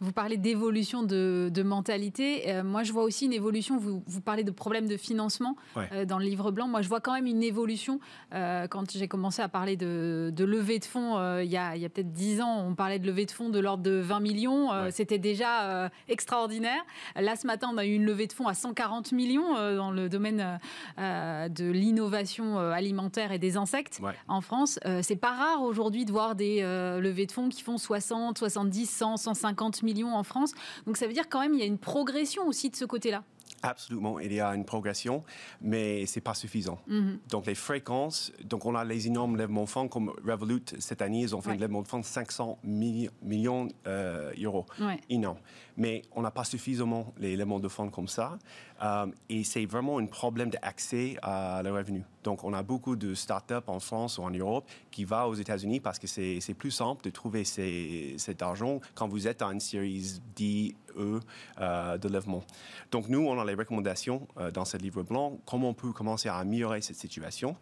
Vous 0.00 0.12
parlez 0.12 0.36
d'évolution 0.36 1.02
de, 1.02 1.62
mentalité. 1.62 2.50
Euh, 2.50 2.64
moi, 2.64 2.82
je 2.82 2.92
vois 2.92 3.02
aussi 3.02 3.26
une 3.26 3.32
évolution. 3.32 3.78
Vous, 3.78 4.02
vous 4.06 4.20
parlez 4.20 4.44
de 4.44 4.50
problèmes 4.50 4.88
de 4.88 4.96
financement 4.96 5.56
euh, 5.76 6.04
dans 6.04 6.18
le 6.18 6.24
livre 6.24 6.50
blanc. 6.50 6.68
Moi, 6.68 6.80
je 6.82 6.88
vois 6.88 7.00
quand 7.00 7.12
même 7.12 7.26
une 7.26 7.42
évolution. 7.42 8.00
Euh, 8.34 8.66
quand 8.66 8.90
j'ai 8.90 9.08
commencé 9.08 9.42
à 9.42 9.48
parler 9.48 9.76
de, 9.76 10.32
levée 10.38 10.78
de 10.78 10.84
fonds 10.84 11.40
il 11.40 11.50
y 11.50 11.56
a, 11.56 11.74
peut-être 11.88 12.12
10 12.12 12.40
ans, 12.40 12.64
on 12.66 12.74
parlait 12.74 12.98
de 12.98 13.06
levée 13.06 13.26
de 13.26 13.30
fonds 13.30 13.50
de 13.50 13.58
l'ordre 13.58 13.82
de 13.82 13.92
20 13.92 14.20
millions. 14.20 14.70
C'était 14.90 15.18
déjà 15.18 15.90
extraordinaire. 16.08 16.80
Là, 17.16 17.36
ce 17.36 17.46
matin, 17.46 17.70
on 17.72 17.78
a 17.78 17.84
eu 17.84 17.94
une 17.94 18.04
levée 18.04 18.26
de 18.26 18.32
fonds 18.32 18.48
à 18.48 18.54
140 18.54 19.12
millions 19.12 19.54
dans 19.76 19.90
le 19.90 20.08
domaine 20.08 20.58
de 20.98 21.70
l'innovation 21.70 22.58
alimentaire 22.58 23.32
et 23.32 23.38
des 23.38 23.56
insectes 23.56 24.00
en 24.28 24.40
France. 24.40 24.78
C'est 25.02 25.16
pas 25.16 25.32
rare 25.32 25.62
aujourd'hui 25.62 26.04
de 26.04 26.12
voir 26.12 26.34
des 26.34 26.62
levées 26.62 27.26
de 27.26 27.32
fonds 27.32 27.48
qui 27.48 27.62
font 27.62 27.78
60, 27.78 28.38
70, 28.38 28.86
100, 28.86 29.16
150 29.18 29.59
millions 29.82 30.14
en 30.14 30.22
France. 30.22 30.52
Donc 30.86 30.96
ça 30.96 31.06
veut 31.06 31.12
dire 31.12 31.28
quand 31.28 31.40
même 31.40 31.54
il 31.54 31.60
y 31.60 31.62
a 31.62 31.66
une 31.66 31.78
progression 31.78 32.46
aussi 32.46 32.70
de 32.70 32.76
ce 32.76 32.84
côté-là. 32.84 33.22
Absolument, 33.62 34.18
il 34.18 34.32
y 34.32 34.40
a 34.40 34.54
une 34.54 34.64
progression, 34.64 35.22
mais 35.60 36.06
c'est 36.06 36.20
pas 36.20 36.34
suffisant. 36.34 36.78
Mhm. 36.86 37.18
Donc 37.28 37.46
les 37.46 37.54
fréquences, 37.54 38.32
donc 38.44 38.64
on 38.64 38.74
a 38.74 38.84
les 38.84 39.06
énormes 39.06 39.36
lèvements 39.36 39.64
de 39.64 39.68
fonds 39.68 39.88
comme 39.88 40.12
Revolut 40.26 40.64
cette 40.78 41.02
année, 41.02 41.20
ils 41.20 41.36
ont 41.36 41.40
fait 41.40 41.50
un 41.50 41.56
lèvement 41.56 41.82
de 41.82 41.88
fonds 41.88 41.98
de 41.98 42.04
500 42.04 42.58
millions 42.64 43.68
d'euros. 43.84 44.66
Euh, 44.80 44.96
Énorme. 45.08 45.38
Mais 45.76 46.02
on 46.14 46.22
n'a 46.22 46.30
pas 46.30 46.44
suffisamment 46.44 47.12
les 47.18 47.36
lèvements 47.36 47.60
de 47.60 47.68
fonds 47.68 47.88
comme 47.88 48.08
ça. 48.08 48.38
Euh, 48.82 49.06
et 49.28 49.44
c'est 49.44 49.66
vraiment 49.66 49.98
un 49.98 50.06
problème 50.06 50.50
d'accès 50.50 51.16
à 51.22 51.62
le 51.62 51.72
revenu. 51.72 52.04
Donc, 52.22 52.44
on 52.44 52.52
a 52.52 52.62
beaucoup 52.62 52.96
de 52.96 53.14
startups 53.14 53.54
en 53.66 53.80
France 53.80 54.18
ou 54.18 54.22
en 54.22 54.30
Europe 54.30 54.68
qui 54.90 55.04
vont 55.04 55.24
aux 55.24 55.34
États-Unis 55.34 55.80
parce 55.80 55.98
que 55.98 56.06
c'est 56.06 56.54
plus 56.54 56.70
simple 56.70 57.04
de 57.04 57.10
trouver 57.10 57.44
cet 57.44 58.42
argent 58.42 58.80
quand 58.94 59.08
vous 59.08 59.26
êtes 59.26 59.42
en 59.42 59.52
une 59.52 59.60
série 59.60 60.20
D, 60.36 60.74
E 61.00 61.20
euh, 61.60 61.98
de 61.98 62.08
lèvement. 62.08 62.44
Donc, 62.90 63.08
nous, 63.08 63.26
on 63.26 63.38
a 63.40 63.44
les 63.44 63.54
recommandations 63.54 64.26
euh, 64.38 64.50
dans 64.50 64.64
ce 64.64 64.76
livre 64.76 65.02
blanc, 65.02 65.38
comment 65.46 65.70
on 65.70 65.74
peut 65.74 65.92
commencer 65.92 66.28
à 66.28 66.36
améliorer 66.36 66.80
cette 66.80 66.96
situation. 66.96 67.56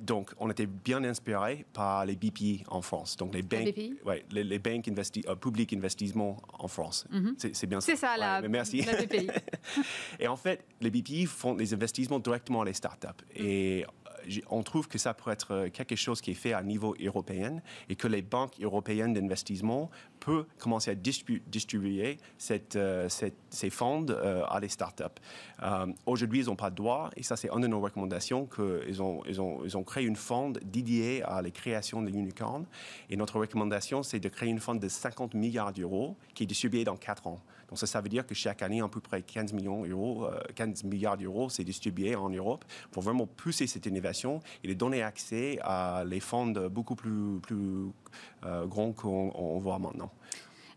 donc, 0.00 0.32
on 0.38 0.50
était 0.50 0.66
bien 0.66 1.04
inspiré 1.04 1.66
par 1.72 2.06
les 2.06 2.16
BPI 2.16 2.64
en 2.68 2.80
France, 2.80 3.16
donc 3.16 3.34
les 3.34 3.42
banques, 3.42 3.74
ouais, 4.06 4.24
les, 4.30 4.58
banques 4.58 4.90
publics 5.40 5.74
d'investissement 5.74 6.38
en 6.58 6.68
France. 6.68 7.06
Mm-hmm. 7.12 7.52
C'est 7.52 7.66
bien 7.66 7.80
ça. 7.80 7.86
C'est 7.86 7.96
ça, 7.96 8.16
la, 8.16 8.40
merci. 8.48 8.82
la 8.82 9.02
BPI. 9.02 9.28
Et 10.20 10.26
en 10.26 10.36
fait, 10.36 10.64
les 10.80 10.90
BPI 10.90 11.26
font 11.26 11.54
des 11.54 11.74
investissements 11.74 12.18
directement 12.18 12.62
à 12.62 12.64
les 12.64 12.72
startups. 12.72 13.22
Et 13.34 13.84
on 14.50 14.62
trouve 14.62 14.88
que 14.88 14.98
ça 14.98 15.14
pourrait 15.14 15.34
être 15.34 15.68
quelque 15.68 15.96
chose 15.96 16.20
qui 16.20 16.32
est 16.32 16.34
fait 16.34 16.52
à 16.52 16.62
niveau 16.62 16.94
européen 17.00 17.60
et 17.88 17.96
que 17.96 18.08
les 18.08 18.22
banques 18.22 18.54
européennes 18.60 19.14
d'investissement 19.14 19.90
peuvent 20.20 20.46
commencer 20.58 20.90
à 20.90 20.94
distribuer 20.94 22.18
cette, 22.38 22.78
ces 23.50 23.70
fonds 23.70 24.06
à 24.48 24.60
les 24.60 24.68
startups. 24.68 25.04
Aujourd'hui, 26.06 26.40
ils 26.40 26.46
n'ont 26.46 26.56
pas 26.56 26.70
de 26.70 26.76
droit 26.76 27.10
et 27.16 27.22
ça, 27.22 27.36
c'est 27.36 27.50
une 27.50 27.60
de 27.60 27.66
nos 27.66 27.80
recommandations 27.80 28.46
qu'ils 28.46 29.02
ont, 29.02 29.22
ils 29.28 29.40
ont, 29.40 29.64
ils 29.64 29.76
ont 29.76 29.84
créé 29.84 30.04
une 30.04 30.16
fond 30.16 30.52
dédiée 30.62 31.22
à 31.22 31.42
la 31.42 31.50
création 31.50 32.02
de 32.02 32.10
unicorns. 32.10 32.66
Et 33.10 33.16
notre 33.16 33.38
recommandation, 33.38 34.02
c'est 34.02 34.20
de 34.20 34.28
créer 34.28 34.48
une 34.48 34.60
fond 34.60 34.74
de 34.74 34.88
50 34.88 35.34
milliards 35.34 35.72
d'euros 35.72 36.16
qui 36.34 36.44
est 36.44 36.46
distribuée 36.46 36.84
dans 36.84 36.96
4 36.96 37.26
ans. 37.26 37.40
Donc 37.68 37.78
ça, 37.78 37.86
ça 37.86 38.00
veut 38.00 38.08
dire 38.08 38.26
que 38.26 38.34
chaque 38.34 38.62
année, 38.62 38.80
à 38.80 38.88
peu 38.88 39.00
près 39.00 39.22
15 39.22 39.52
millions 39.52 39.84
d'euros, 39.84 40.28
15 40.54 40.84
euh, 40.84 40.88
milliards 40.88 41.16
d'euros, 41.16 41.48
c'est 41.48 41.64
distribué 41.64 42.14
en 42.14 42.28
Europe 42.28 42.64
pour 42.90 43.02
vraiment 43.02 43.26
pousser 43.26 43.66
cette 43.66 43.86
innovation 43.86 44.40
et 44.62 44.68
de 44.68 44.74
donner 44.74 45.02
accès 45.02 45.58
à 45.62 46.04
les 46.06 46.20
fonds 46.20 46.46
beaucoup 46.70 46.94
plus, 46.94 47.40
plus 47.40 47.86
euh, 48.44 48.66
grands 48.66 48.92
qu'on 48.92 49.58
voit 49.58 49.78
maintenant. 49.78 50.12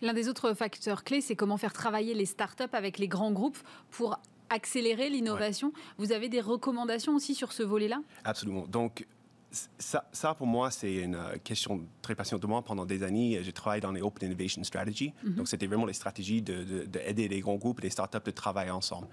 L'un 0.02 0.14
des 0.14 0.30
autres 0.30 0.54
facteurs 0.54 1.04
clés, 1.04 1.22
c'est 1.22 1.36
comment 1.36 1.58
faire 1.58 1.74
travailler 1.74 2.14
les 2.14 2.26
startups 2.26 2.64
avec 2.72 2.98
les 2.98 3.08
grands 3.08 3.32
groupes 3.32 3.58
pour 3.92 4.20
accélérer 4.50 5.10
l'innovation. 5.10 5.74
Vous 5.98 6.12
avez 6.12 6.30
des 6.30 6.42
recommandations 6.42 7.16
aussi 7.16 7.36
sur 7.36 7.52
ce 7.52 7.64
volet-là? 7.64 8.02
Absolument. 8.24 8.66
Donc, 8.68 9.06
ça, 9.52 10.08
ça, 10.12 10.34
pour 10.36 10.48
moi, 10.48 10.70
c'est 10.72 10.96
une 10.96 11.16
euh, 11.16 11.38
question 11.44 11.86
très 12.02 12.16
passionnante 12.16 12.44
de 12.44 12.48
moi. 12.48 12.62
Pendant 12.62 12.86
des 12.86 13.04
années, 13.04 13.40
j'ai 13.42 13.54
travaillé 13.54 13.82
dans 13.82 13.92
les 13.92 14.02
Open 14.02 14.28
Innovation 14.30 14.64
Strategy. 14.64 15.14
Mhm. 15.24 15.36
Donc, 15.36 15.48
c'était 15.48 15.68
vraiment 15.68 15.86
les 15.86 15.94
stratégies 15.94 16.42
d'aider 16.42 17.14
de, 17.14 17.34
les 17.34 17.40
grands 17.40 17.56
groupes 17.56 17.80
et 17.80 17.84
les 17.84 17.90
startups 17.90 18.18
de 18.24 18.32
travailler 18.32 18.72
ensemble. 18.72 19.08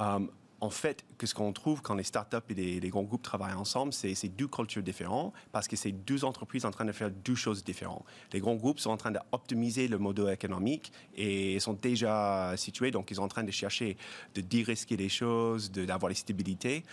Euh, 0.00 0.20
en 0.60 0.70
fait, 0.70 1.04
ce 1.22 1.34
qu'on 1.34 1.52
trouve 1.52 1.82
quand 1.82 1.94
les 1.94 2.04
startups 2.04 2.36
et 2.48 2.80
les, 2.80 2.88
grands 2.88 3.02
groupes 3.02 3.22
travaillent 3.22 3.54
ensemble, 3.54 3.92
c'est 3.92 4.28
deux 4.28 4.48
cultures 4.48 4.82
différentes 4.82 5.34
parce 5.52 5.68
que 5.68 5.76
c'est 5.76 5.92
deux 5.92 6.24
entreprises 6.24 6.64
en 6.64 6.70
train 6.70 6.86
de 6.86 6.92
faire 6.92 7.10
deux 7.10 7.34
choses 7.34 7.62
différentes. 7.62 8.04
Les 8.32 8.40
grands 8.40 8.54
groupes 8.54 8.78
sont 8.78 8.90
en 8.90 8.96
train 8.96 9.10
d'optimiser 9.10 9.88
le 9.88 9.98
modèle 9.98 10.32
économique 10.32 10.90
et 11.14 11.60
sont 11.60 11.74
déjà 11.74 12.54
situés, 12.56 12.90
donc 12.90 13.10
ils 13.10 13.16
sont 13.16 13.22
en 13.22 13.28
train 13.28 13.44
de 13.44 13.50
chercher 13.50 13.98
de 14.34 14.40
dérisquer 14.40 14.96
les 14.96 15.10
choses, 15.10 15.70
d'avoir 15.70 16.08
les 16.08 16.14
stabilités 16.14 16.84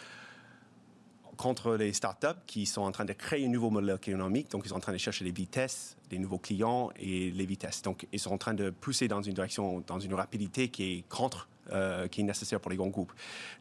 contre 1.41 1.73
les 1.75 1.91
startups 1.91 2.39
qui 2.45 2.67
sont 2.67 2.83
en 2.83 2.91
train 2.91 3.03
de 3.03 3.13
créer 3.13 3.47
un 3.47 3.49
nouveau 3.49 3.71
modèle 3.71 3.95
économique. 3.95 4.51
Donc, 4.51 4.61
ils 4.63 4.69
sont 4.69 4.75
en 4.75 4.79
train 4.79 4.91
de 4.91 4.99
chercher 4.99 5.25
les 5.25 5.31
vitesses 5.31 5.97
des 6.11 6.19
nouveaux 6.19 6.37
clients 6.37 6.91
et 6.99 7.31
les 7.31 7.45
vitesses. 7.47 7.81
Donc, 7.81 8.05
ils 8.13 8.19
sont 8.19 8.31
en 8.31 8.37
train 8.37 8.53
de 8.53 8.69
pousser 8.69 9.07
dans 9.07 9.23
une 9.23 9.33
direction, 9.33 9.83
dans 9.87 9.99
une 9.99 10.13
rapidité 10.13 10.67
qui 10.67 10.83
est 10.83 11.09
contre, 11.09 11.49
euh, 11.71 12.07
qui 12.07 12.21
est 12.21 12.23
nécessaire 12.23 12.59
pour 12.59 12.69
les 12.69 12.77
grands 12.77 12.89
groupes. 12.89 13.11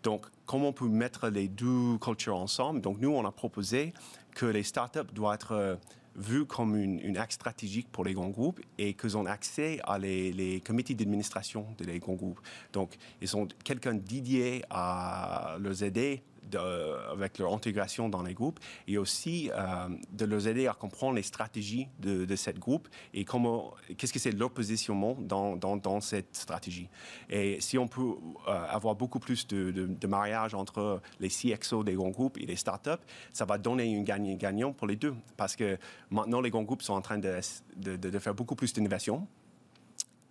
Donc, 0.02 0.26
comment 0.44 0.68
on 0.68 0.72
peut 0.74 0.88
mettre 0.88 1.28
les 1.30 1.48
deux 1.48 1.96
cultures 2.02 2.36
ensemble? 2.36 2.82
Donc, 2.82 2.98
nous, 3.00 3.12
on 3.12 3.24
a 3.24 3.32
proposé 3.32 3.94
que 4.34 4.44
les 4.44 4.62
startups 4.62 5.10
doivent 5.14 5.36
être 5.36 5.52
euh, 5.52 5.76
vues 6.16 6.44
comme 6.44 6.76
une, 6.76 7.16
axe 7.16 7.36
stratégique 7.36 7.88
pour 7.90 8.04
les 8.04 8.12
grands 8.12 8.28
groupes 8.28 8.60
et 8.76 8.92
qu'ils 8.92 9.16
ont 9.16 9.24
accès 9.24 9.80
à 9.84 9.98
les, 9.98 10.32
les 10.32 10.60
comités 10.60 10.92
d'administration 10.92 11.66
des 11.78 11.98
grands 11.98 12.12
groupes. 12.12 12.40
Donc, 12.74 12.98
ils 13.22 13.28
sont 13.28 13.48
quelqu'un 13.64 13.94
dédié 13.94 14.64
à 14.68 15.56
leur 15.58 15.82
aider 15.82 16.22
avec 16.56 17.38
leur 17.38 17.52
intégration 17.52 18.08
dans 18.08 18.22
les 18.22 18.34
groupes 18.34 18.60
et 18.86 18.98
aussi 18.98 19.50
euh, 19.52 19.88
de 20.12 20.24
les 20.24 20.48
aider 20.48 20.66
à 20.66 20.72
comprendre 20.72 21.14
les 21.14 21.22
stratégies 21.22 21.88
de, 21.98 22.24
de 22.24 22.36
cette 22.36 22.58
groupe 22.58 22.88
et 23.14 23.24
comment, 23.24 23.74
qu'est-ce 23.96 24.12
que 24.12 24.18
c'est 24.18 24.32
leur 24.32 24.50
positionnement 24.50 25.16
dans, 25.18 25.56
dans, 25.56 25.76
dans, 25.76 26.00
cette 26.00 26.34
stratégie. 26.34 26.88
Et 27.28 27.60
si 27.60 27.78
on 27.78 27.88
peut 27.88 28.00
euh, 28.48 28.64
avoir 28.68 28.94
beaucoup 28.94 29.18
plus 29.18 29.46
de, 29.46 29.70
de, 29.70 30.06
mariage 30.06 30.54
entre 30.54 31.00
les 31.20 31.28
CXO 31.28 31.84
des 31.84 31.94
grands 31.94 32.10
groupes 32.10 32.38
et 32.38 32.46
les 32.46 32.56
startups, 32.56 32.90
ça 33.32 33.44
va 33.44 33.58
donner 33.58 33.96
un 33.96 34.02
gagnant-gagnant 34.02 34.72
pour 34.72 34.86
les 34.86 34.96
deux. 34.96 35.14
Parce 35.36 35.56
que 35.56 35.78
maintenant, 36.10 36.40
les 36.40 36.50
grands 36.50 36.62
groupes 36.62 36.82
sont 36.82 36.94
en 36.94 37.02
train 37.02 37.18
de, 37.18 37.40
de 37.76 38.18
faire 38.18 38.34
beaucoup 38.34 38.56
plus 38.56 38.72
d'innovation 38.72 39.26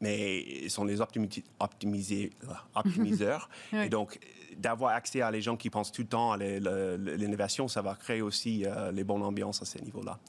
mais 0.02 0.40
ils 0.64 0.72
sont 0.72 0.86
les 0.86 1.02
optimisés, 1.02 2.32
optimiseurs. 2.76 3.50
Et 3.74 3.90
donc, 3.90 4.20
d'avoir 4.58 4.94
accès 4.94 5.22
à 5.22 5.32
les 5.32 5.42
gens 5.42 5.58
qui 5.58 5.70
pensent 5.70 5.92
tout 5.92 6.02
le 6.02 6.08
temps 6.08 6.32
à 6.32 6.38
l'innovation, 6.38 7.68
ça 7.68 7.82
va 7.82 7.96
créer 7.96 8.22
aussi 8.22 8.66
euh, 8.66 8.92
les 8.92 9.04
bonnes 9.04 9.24
ambiances 9.24 9.62
à 9.62 9.66
ce 9.66 9.80
niveau-là. 9.80 10.20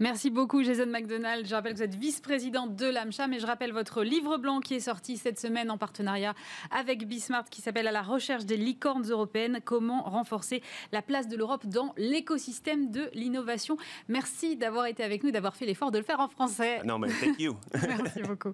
Merci 0.00 0.30
beaucoup, 0.30 0.62
Jason 0.62 0.86
McDonald. 0.86 1.46
Je 1.46 1.54
rappelle 1.54 1.72
que 1.72 1.78
vous 1.78 1.84
êtes 1.84 1.94
vice-président 1.94 2.66
de 2.66 2.86
l'AMCHA, 2.86 3.26
mais 3.26 3.38
je 3.38 3.46
rappelle 3.46 3.72
votre 3.72 4.02
livre 4.02 4.36
blanc 4.36 4.60
qui 4.60 4.74
est 4.74 4.80
sorti 4.80 5.16
cette 5.16 5.40
semaine 5.40 5.70
en 5.70 5.78
partenariat 5.78 6.34
avec 6.70 7.06
Bismart, 7.06 7.48
qui 7.48 7.62
s'appelle 7.62 7.86
À 7.86 7.92
la 7.92 8.02
recherche 8.02 8.44
des 8.44 8.56
licornes 8.56 9.08
européennes 9.08 9.60
comment 9.64 10.02
renforcer 10.02 10.62
la 10.92 11.02
place 11.02 11.28
de 11.28 11.36
l'Europe 11.36 11.66
dans 11.66 11.94
l'écosystème 11.96 12.90
de 12.90 13.08
l'innovation. 13.14 13.76
Merci 14.08 14.56
d'avoir 14.56 14.86
été 14.86 15.02
avec 15.02 15.24
nous, 15.24 15.30
d'avoir 15.30 15.56
fait 15.56 15.66
l'effort 15.66 15.90
de 15.90 15.98
le 15.98 16.04
faire 16.04 16.20
en 16.20 16.28
français. 16.28 16.82
Non, 16.84 16.98
mais 16.98 17.08
thank 17.08 17.40
you. 17.40 17.56
Merci 17.74 18.22
beaucoup. 18.22 18.52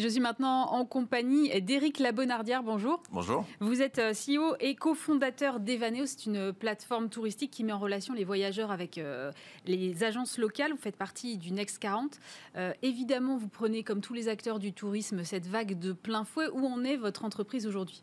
Je 0.00 0.08
suis 0.08 0.20
maintenant 0.20 0.72
en 0.72 0.84
compagnie 0.84 1.60
d'Éric 1.60 1.98
Labonardière. 1.98 2.62
Bonjour. 2.62 3.02
Bonjour. 3.12 3.44
Vous 3.60 3.82
êtes 3.82 3.98
euh, 3.98 4.12
CEO 4.12 4.56
et 4.60 4.74
cofondateur 4.74 5.60
d'Evaneo. 5.60 6.06
C'est 6.06 6.26
une 6.26 6.52
plateforme 6.52 7.08
touristique 7.08 7.50
qui 7.50 7.64
met 7.64 7.72
en 7.72 7.78
relation 7.78 8.14
les 8.14 8.24
voyageurs 8.24 8.70
avec 8.70 8.98
euh, 8.98 9.30
les 9.66 10.02
agences 10.04 10.38
locales. 10.38 10.72
Vous 10.72 10.78
faites 10.78 10.96
partie 10.96 11.36
du 11.36 11.52
Next 11.52 11.78
40. 11.78 12.18
Euh, 12.56 12.72
évidemment, 12.82 13.36
vous 13.36 13.48
prenez, 13.48 13.82
comme 13.82 14.00
tous 14.00 14.14
les 14.14 14.28
acteurs 14.28 14.58
du 14.58 14.72
tourisme, 14.72 15.24
cette 15.24 15.46
vague 15.46 15.78
de 15.78 15.92
plein 15.92 16.24
fouet. 16.24 16.48
Où 16.52 16.66
en 16.66 16.84
est 16.84 16.96
votre 16.96 17.24
entreprise 17.24 17.66
aujourd'hui? 17.66 18.02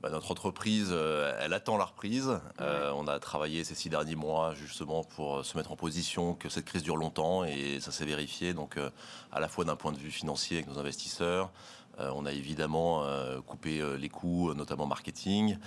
Bah, 0.00 0.08
notre 0.08 0.30
entreprise, 0.30 0.88
euh, 0.92 1.36
elle 1.40 1.52
attend 1.52 1.76
la 1.76 1.84
reprise. 1.84 2.40
Euh, 2.60 2.90
on 2.96 3.06
a 3.06 3.18
travaillé 3.18 3.64
ces 3.64 3.74
six 3.74 3.90
derniers 3.90 4.14
mois 4.14 4.54
justement 4.54 5.04
pour 5.04 5.44
se 5.44 5.58
mettre 5.58 5.72
en 5.72 5.76
position 5.76 6.34
que 6.34 6.48
cette 6.48 6.64
crise 6.64 6.82
dure 6.82 6.96
longtemps 6.96 7.44
et 7.44 7.80
ça 7.80 7.92
s'est 7.92 8.06
vérifié. 8.06 8.54
Donc, 8.54 8.78
euh, 8.78 8.88
à 9.30 9.40
la 9.40 9.48
fois 9.48 9.66
d'un 9.66 9.76
point 9.76 9.92
de 9.92 9.98
vue 9.98 10.10
financier 10.10 10.56
avec 10.58 10.68
nos 10.68 10.78
investisseurs, 10.78 11.50
on 11.98 12.24
a 12.24 12.32
évidemment 12.32 13.04
coupé 13.46 13.82
les 13.98 14.08
coûts, 14.08 14.54
notamment 14.54 14.86
marketing, 14.86 15.58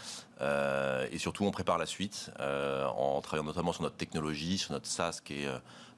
et 0.41 1.17
surtout 1.19 1.45
on 1.45 1.51
prépare 1.51 1.77
la 1.77 1.85
suite 1.85 2.31
en 2.39 3.21
travaillant 3.21 3.45
notamment 3.45 3.71
sur 3.71 3.83
notre 3.83 3.97
technologie, 3.97 4.57
sur 4.57 4.71
notre 4.71 4.87
SaaS 4.87 5.19
qui 5.23 5.43
est 5.43 5.49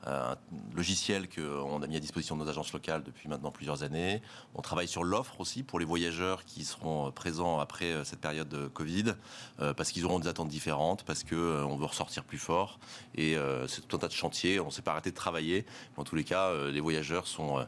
un 0.06 0.36
logiciel 0.76 1.28
qu'on 1.30 1.82
a 1.82 1.88
mis 1.88 1.96
à 1.96 2.00
disposition 2.00 2.36
de 2.36 2.44
nos 2.44 2.50
agences 2.50 2.74
locales 2.74 3.04
depuis 3.04 3.28
maintenant 3.28 3.52
plusieurs 3.52 3.84
années. 3.84 4.22
On 4.54 4.62
travaille 4.62 4.88
sur 4.88 5.04
l'offre 5.04 5.42
aussi 5.42 5.64
pour 5.64 5.80
les 5.80 5.86
voyageurs 5.86 6.46
qui 6.46 6.64
seront 6.64 7.12
présents 7.12 7.60
après 7.60 7.86
euh, 7.86 8.04
cette 8.04 8.20
période 8.20 8.48
de 8.48 8.68
Covid, 8.68 9.16
euh, 9.60 9.74
parce 9.74 9.92
qu'ils 9.92 10.06
auront 10.06 10.20
des 10.20 10.28
attentes 10.28 10.50
différentes, 10.50 11.04
parce 11.04 11.24
qu'on 11.24 11.36
euh, 11.36 11.78
veut 11.78 11.86
ressortir 11.86 12.24
plus 12.24 12.38
fort. 12.38 12.80
Et 13.16 13.36
c'est 13.68 13.88
tout 13.88 13.96
un 13.96 14.00
tas 14.00 14.08
de 14.08 14.14
chantiers. 14.14 14.60
On 14.60 14.66
ne 14.66 14.72
s'est 14.72 14.82
pas 14.82 14.92
arrêté 14.92 15.10
de 15.10 15.16
travailler. 15.16 15.66
En 15.98 16.04
tous 16.04 16.16
les 16.16 16.24
cas, 16.24 16.54
les 16.68 16.82
voyageurs 16.82 17.28
sont 17.28 17.66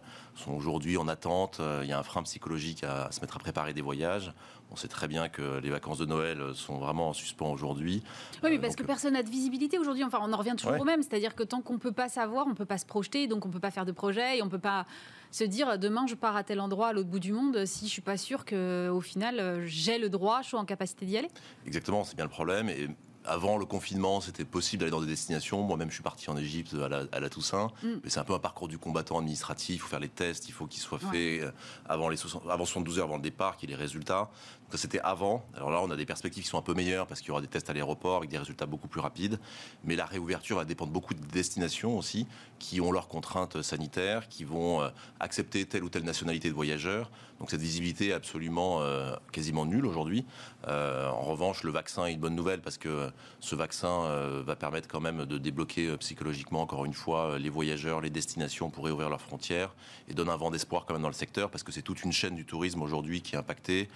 aujourd'hui 0.47 0.97
en 0.97 1.07
attente. 1.07 1.61
Il 1.83 1.87
y 1.87 1.93
a 1.93 1.99
un 1.99 2.03
frein 2.03 2.23
psychologique 2.23 2.83
à 2.83 3.09
se 3.11 3.21
mettre 3.21 3.37
à 3.37 3.39
préparer 3.39 3.73
des 3.73 3.81
voyages. 3.81 4.33
On 4.71 4.75
sait 4.75 4.87
très 4.87 5.07
bien 5.07 5.29
que 5.29 5.59
les 5.59 5.69
vacances 5.69 5.97
de 5.97 6.05
Noël 6.05 6.41
sont 6.53 6.77
vraiment 6.77 7.09
en 7.09 7.13
suspens 7.13 7.51
aujourd'hui. 7.51 8.03
Oui, 8.43 8.49
mais 8.51 8.59
parce 8.59 8.75
que 8.75 8.83
personne 8.83 9.13
n'a 9.13 9.23
de 9.23 9.29
visibilité 9.29 9.79
aujourd'hui. 9.79 10.03
Enfin, 10.03 10.19
on 10.21 10.33
en 10.33 10.37
revient 10.37 10.55
toujours 10.57 10.79
au 10.79 10.83
même. 10.83 11.01
C'est-à-dire 11.01 11.35
que 11.35 11.43
tant 11.43 11.61
qu'on 11.61 11.73
ne 11.73 11.79
peut 11.79 11.91
pas 11.91 12.09
savoir, 12.09 12.47
on 12.47 12.51
ne 12.51 12.55
peut 12.55 12.65
pas 12.65 12.77
se 12.77 12.85
projeter, 12.85 13.27
donc 13.27 13.45
on 13.45 13.47
ne 13.47 13.53
peut 13.53 13.59
pas 13.59 13.71
faire 13.71 13.85
de 13.85 13.91
projet 13.91 14.37
et 14.37 14.41
on 14.41 14.45
ne 14.45 14.51
peut 14.51 14.59
pas 14.59 14.85
se 15.31 15.43
dire 15.43 15.77
demain 15.77 16.07
je 16.07 16.15
pars 16.15 16.35
à 16.35 16.43
tel 16.43 16.59
endroit 16.59 16.87
à 16.87 16.93
l'autre 16.93 17.09
bout 17.09 17.19
du 17.19 17.33
monde 17.33 17.65
si 17.65 17.85
je 17.85 17.91
suis 17.91 18.01
pas 18.01 18.15
sûr 18.15 18.45
que 18.45 18.89
au 18.89 19.01
final 19.01 19.65
j'ai 19.65 19.97
le 19.97 20.09
droit, 20.09 20.41
je 20.41 20.47
suis 20.47 20.57
en 20.57 20.63
capacité 20.65 21.05
d'y 21.05 21.17
aller. 21.17 21.29
Exactement, 21.65 22.03
c'est 22.03 22.15
bien 22.15 22.25
le 22.25 22.31
problème 22.31 22.69
et 22.69 22.87
avant 23.27 23.57
le 23.57 23.65
confinement, 23.65 24.21
c'était 24.21 24.45
possible 24.45 24.79
d'aller 24.81 24.91
dans 24.91 25.01
des 25.01 25.07
destinations. 25.07 25.61
Moi-même, 25.61 25.89
je 25.89 25.95
suis 25.95 26.03
parti 26.03 26.29
en 26.29 26.37
Égypte 26.37 26.73
à 26.73 27.19
la, 27.19 27.29
Toussaint. 27.29 27.71
Mm. 27.83 27.87
Mais 28.03 28.09
c'est 28.09 28.19
un 28.19 28.23
peu 28.23 28.33
un 28.33 28.39
parcours 28.39 28.67
du 28.67 28.77
combattant 28.77 29.19
administratif. 29.19 29.75
Il 29.75 29.79
faut 29.79 29.87
faire 29.87 29.99
les 29.99 30.09
tests, 30.09 30.47
il 30.47 30.51
faut 30.53 30.65
qu'ils 30.65 30.81
soient 30.81 30.99
faits 30.99 31.41
euh, 31.43 31.51
avant, 31.87 32.09
les, 32.09 32.17
avant 32.49 32.65
72 32.65 32.99
heures 32.99 33.05
avant 33.05 33.17
le 33.17 33.21
départ, 33.21 33.57
qu'il 33.57 33.69
y 33.69 33.73
ait 33.73 33.75
les 33.75 33.81
résultats. 33.81 34.29
Donc 34.69 34.79
c'était 34.79 34.99
avant. 34.99 35.45
Alors 35.55 35.71
là, 35.71 35.81
on 35.81 35.89
a 35.89 35.95
des 35.95 36.05
perspectives 36.05 36.43
qui 36.43 36.49
sont 36.49 36.57
un 36.57 36.61
peu 36.61 36.73
meilleures 36.73 37.07
parce 37.07 37.21
qu'il 37.21 37.29
y 37.29 37.31
aura 37.31 37.41
des 37.41 37.47
tests 37.47 37.69
à 37.69 37.73
l'aéroport 37.73 38.17
avec 38.17 38.29
des 38.29 38.37
résultats 38.37 38.65
beaucoup 38.65 38.89
plus 38.89 38.99
rapides. 38.99 39.39
Mais 39.85 39.95
la 39.95 40.05
réouverture 40.05 40.57
va 40.57 40.65
dépendre 40.65 40.91
beaucoup 40.91 41.13
de 41.13 41.25
destinations 41.25 41.97
aussi 41.97 42.27
qui 42.59 42.81
ont 42.81 42.91
leurs 42.91 43.07
contraintes 43.07 43.61
sanitaires, 43.61 44.27
qui 44.27 44.43
vont 44.43 44.81
euh, 44.81 44.89
accepter 45.19 45.65
telle 45.65 45.83
ou 45.83 45.89
telle 45.89 46.03
nationalité 46.03 46.49
de 46.49 46.53
voyageurs. 46.53 47.09
Donc 47.39 47.51
cette 47.51 47.61
visibilité 47.61 48.09
est 48.09 48.13
absolument 48.13 48.81
euh, 48.81 49.15
quasiment 49.31 49.65
nulle 49.65 49.85
aujourd'hui. 49.85 50.25
Euh, 50.67 51.07
en 51.09 51.21
revanche, 51.21 51.63
le 51.63 51.71
vaccin 51.71 52.05
est 52.05 52.13
une 52.13 52.19
bonne 52.19 52.35
nouvelle 52.35 52.61
parce 52.61 52.77
que 52.77 53.09
ce 53.39 53.55
vaccin 53.55 54.41
va 54.45 54.55
permettre 54.55 54.87
quand 54.87 54.99
même 54.99 55.25
de 55.25 55.37
débloquer 55.37 55.95
psychologiquement, 55.97 56.61
encore 56.61 56.85
une 56.85 56.93
fois, 56.93 57.37
les 57.37 57.49
voyageurs, 57.49 58.01
les 58.01 58.09
destinations 58.09 58.69
pour 58.69 58.85
réouvrir 58.85 59.09
leurs 59.09 59.21
frontières 59.21 59.73
et 60.07 60.13
donne 60.13 60.29
un 60.29 60.35
vent 60.35 60.51
d'espoir 60.51 60.85
quand 60.85 60.93
même 60.93 61.03
dans 61.03 61.09
le 61.09 61.13
secteur 61.13 61.49
parce 61.49 61.63
que 61.63 61.71
c'est 61.71 61.81
toute 61.81 62.03
une 62.03 62.11
chaîne 62.11 62.35
du 62.35 62.45
tourisme 62.45 62.81
aujourd'hui 62.81 63.21
qui 63.21 63.35
est 63.35 63.37
impactée. 63.37 63.89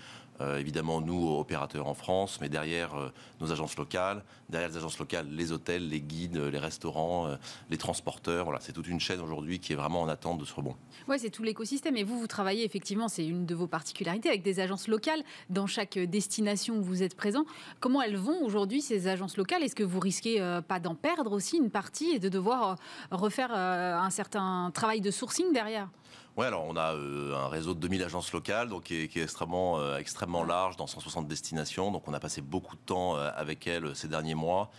Évidemment, 0.57 1.01
nous, 1.01 1.37
opérateurs 1.37 1.87
en 1.87 1.93
France, 1.93 2.39
mais 2.41 2.49
derrière 2.49 3.11
nos 3.39 3.51
agences 3.51 3.77
locales, 3.77 4.23
derrière 4.49 4.69
les 4.69 4.77
agences 4.77 4.99
locales, 4.99 5.27
les 5.29 5.51
hôtels, 5.51 5.87
les 5.87 6.01
guides, 6.01 6.37
les 6.37 6.57
restaurants, 6.57 7.37
les 7.69 7.77
transporteurs. 7.77 8.45
Voilà, 8.45 8.59
c'est 8.59 8.73
toute 8.73 8.87
une 8.87 8.99
chaîne 8.99 9.19
aujourd'hui 9.19 9.59
qui 9.59 9.73
est 9.73 9.75
vraiment 9.75 10.01
en 10.01 10.07
attente 10.07 10.39
de 10.39 10.45
ce 10.45 10.53
rebond. 10.53 10.75
Oui, 11.07 11.17
c'est 11.19 11.29
tout 11.29 11.43
l'écosystème. 11.43 11.97
Et 11.97 12.03
vous, 12.03 12.19
vous 12.19 12.27
travaillez 12.27 12.63
effectivement, 12.63 13.07
c'est 13.07 13.25
une 13.25 13.45
de 13.45 13.55
vos 13.55 13.67
particularités, 13.67 14.29
avec 14.29 14.43
des 14.43 14.59
agences 14.59 14.87
locales 14.87 15.23
dans 15.49 15.67
chaque 15.67 15.97
destination 15.97 16.75
où 16.77 16.83
vous 16.83 17.03
êtes 17.03 17.15
présent. 17.15 17.45
Comment 17.79 18.01
elles 18.01 18.17
vont 18.17 18.43
aujourd'hui, 18.43 18.81
ces 18.81 19.07
agences 19.07 19.37
locales? 19.37 19.63
Est-ce 19.63 19.75
que 19.75 19.83
vous 19.83 19.99
risquez 19.99 20.41
euh, 20.41 20.61
pas 20.61 20.79
d'en 20.79 20.95
perdre 20.95 21.31
aussi 21.31 21.57
une 21.57 21.69
partie 21.69 22.11
et 22.11 22.19
de 22.19 22.29
devoir 22.29 22.71
euh, 22.71 22.75
refaire 23.15 23.51
euh, 23.53 23.95
un 23.97 24.09
certain 24.09 24.71
travail 24.73 25.01
de 25.01 25.11
sourcing 25.11 25.53
derrière? 25.53 25.89
Oui, 26.37 26.45
alors 26.45 26.65
on 26.67 26.75
a 26.75 26.93
un 26.93 27.47
réseau 27.47 27.73
de 27.73 27.79
2000 27.79 28.03
agences 28.03 28.31
locales 28.31 28.69
donc, 28.69 28.83
qui, 28.83 28.95
est, 28.95 29.17
extrêmement, 29.17 29.95
extrêmement 29.97 30.43
large 30.43 30.77
dans 30.77 30.87
160 30.87 31.27
destinations. 31.27 31.91
Donc 31.91 32.07
on 32.07 32.13
a 32.13 32.19
passé 32.19 32.41
beaucoup 32.41 32.75
de 32.75 32.81
temps 32.81 33.15
avec 33.15 33.67
elles 33.67 33.95
ces 33.95 34.07
derniers 34.07 34.35
mois. 34.35 34.71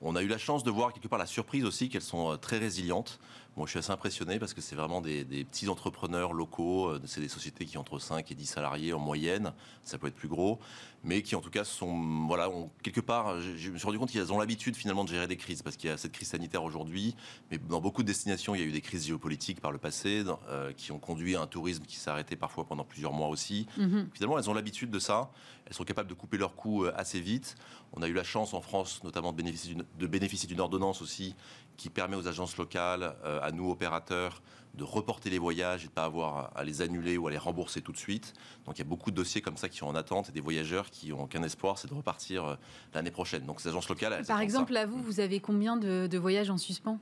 On 0.00 0.16
a 0.16 0.22
eu 0.22 0.28
la 0.28 0.38
chance 0.38 0.62
de 0.64 0.70
voir 0.70 0.92
quelque 0.92 1.08
part 1.08 1.18
la 1.18 1.26
surprise 1.26 1.64
aussi 1.64 1.88
qu'elles 1.88 2.02
sont 2.02 2.36
très 2.38 2.58
résilientes. 2.58 3.18
Moi, 3.58 3.66
je 3.66 3.70
suis 3.70 3.78
assez 3.80 3.90
impressionné 3.90 4.38
parce 4.38 4.54
que 4.54 4.60
c'est 4.60 4.76
vraiment 4.76 5.00
des, 5.00 5.24
petits 5.24 5.68
entrepreneurs 5.68 6.32
locaux. 6.32 6.90
Euh, 6.90 7.00
c'est 7.06 7.20
des 7.20 7.28
sociétés 7.28 7.66
qui 7.66 7.76
ont 7.76 7.80
entre 7.80 7.98
5 7.98 8.30
et 8.30 8.34
10 8.36 8.46
salariés 8.46 8.92
en 8.92 9.00
moyenne. 9.00 9.52
Ça 9.82 9.98
peut 9.98 10.06
être 10.06 10.14
plus 10.14 10.28
gros. 10.28 10.60
Mais 11.02 11.22
qui, 11.22 11.34
en 11.34 11.40
tout 11.40 11.50
cas, 11.50 11.64
sont. 11.64 12.26
Voilà, 12.28 12.48
quelque 12.84 13.00
part, 13.00 13.40
je, 13.40 13.70
me 13.70 13.76
suis 13.76 13.86
rendu 13.86 13.98
compte 13.98 14.10
qu'ils 14.10 14.32
ont 14.32 14.38
l'habitude 14.38 14.76
finalement 14.76 15.04
de 15.04 15.08
gérer 15.08 15.26
des 15.26 15.36
crises 15.36 15.62
parce 15.62 15.76
qu'il 15.76 15.90
y 15.90 15.92
a 15.92 15.96
cette 15.96 16.12
crise 16.12 16.28
sanitaire 16.28 16.62
aujourd'hui. 16.62 17.16
Mais 17.50 17.58
dans 17.58 17.80
beaucoup 17.80 18.02
de 18.02 18.06
destinations, 18.06 18.54
il 18.54 18.60
y 18.60 18.64
a 18.64 18.66
eu 18.66 18.72
des 18.72 18.80
crises 18.80 19.06
géopolitiques 19.06 19.60
par 19.60 19.72
le 19.72 19.78
passé 19.78 20.24
euh, 20.48 20.72
qui 20.72 20.92
ont 20.92 21.00
conduit 21.00 21.34
à 21.34 21.40
un 21.40 21.46
tourisme 21.48 21.84
qui 21.84 21.96
s'est 21.96 22.10
arrêté 22.10 22.36
parfois 22.36 22.64
pendant 22.64 22.84
plusieurs 22.84 23.12
mois 23.12 23.28
aussi. 23.28 23.66
Mm-hmm. 23.76 24.06
Finalement, 24.14 24.38
elles 24.38 24.48
ont 24.48 24.54
l'habitude 24.54 24.90
de 24.90 25.00
ça. 25.00 25.32
Elles 25.66 25.74
sont 25.74 25.84
capables 25.84 26.08
de 26.08 26.14
couper 26.14 26.38
leurs 26.38 26.54
coûts 26.54 26.84
euh, 26.84 26.92
assez 26.96 27.20
vite. 27.20 27.56
On 27.92 28.02
a 28.02 28.08
eu 28.08 28.12
la 28.12 28.24
chance 28.24 28.54
en 28.54 28.60
France, 28.60 29.02
notamment, 29.02 29.32
de 29.32 30.06
bénéficier 30.06 30.46
d'une 30.46 30.60
ordonnance 30.60 31.02
aussi 31.02 31.34
qui 31.78 31.88
permet 31.88 32.16
aux 32.16 32.28
agences 32.28 32.58
locales, 32.58 33.14
euh, 33.24 33.40
à 33.40 33.52
nous 33.52 33.70
opérateurs, 33.70 34.42
de 34.74 34.84
reporter 34.84 35.30
les 35.30 35.38
voyages 35.38 35.84
et 35.84 35.86
de 35.86 35.92
ne 35.92 35.94
pas 35.94 36.04
avoir 36.04 36.52
à 36.54 36.62
les 36.64 36.82
annuler 36.82 37.16
ou 37.16 37.26
à 37.26 37.30
les 37.30 37.38
rembourser 37.38 37.80
tout 37.80 37.92
de 37.92 37.96
suite. 37.96 38.34
Donc 38.66 38.76
il 38.76 38.80
y 38.80 38.82
a 38.82 38.88
beaucoup 38.88 39.10
de 39.10 39.16
dossiers 39.16 39.40
comme 39.40 39.56
ça 39.56 39.68
qui 39.68 39.78
sont 39.78 39.86
en 39.86 39.94
attente 39.94 40.28
et 40.28 40.32
des 40.32 40.40
voyageurs 40.40 40.90
qui 40.90 41.08
n'ont 41.08 41.26
qu'un 41.26 41.42
espoir, 41.42 41.78
c'est 41.78 41.88
de 41.88 41.94
repartir 41.94 42.44
euh, 42.44 42.56
l'année 42.92 43.10
prochaine. 43.10 43.44
Donc 43.46 43.60
ces 43.60 43.68
agences 43.68 43.88
locales... 43.88 44.24
Par 44.26 44.40
exemple, 44.40 44.72
là, 44.72 44.86
vous, 44.86 45.02
vous 45.02 45.20
avez 45.20 45.40
combien 45.40 45.76
de, 45.76 46.18
voyages 46.18 46.50
en 46.50 46.58
suspens? 46.58 46.98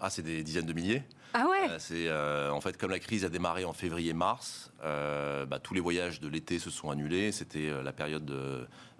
Ah, 0.00 0.10
c'est 0.10 0.22
des 0.22 0.44
dizaines 0.44 0.66
de 0.66 0.72
milliers. 0.72 1.02
Ah 1.34 1.46
ouais 1.48 1.70
euh, 1.70 1.78
C'est 1.78 2.50
en 2.50 2.60
fait 2.60 2.76
comme 2.76 2.90
la 2.90 2.98
crise 2.98 3.24
a 3.24 3.28
démarré 3.28 3.64
en 3.64 3.72
février-mars, 3.72 4.72
bah, 4.82 5.58
tous 5.62 5.74
les 5.74 5.80
voyages 5.80 6.20
de 6.20 6.28
l'été 6.28 6.58
se 6.58 6.70
sont 6.70 6.90
annulés. 6.90 7.32
C'était 7.32 7.70
la 7.82 7.92
période 7.92 8.32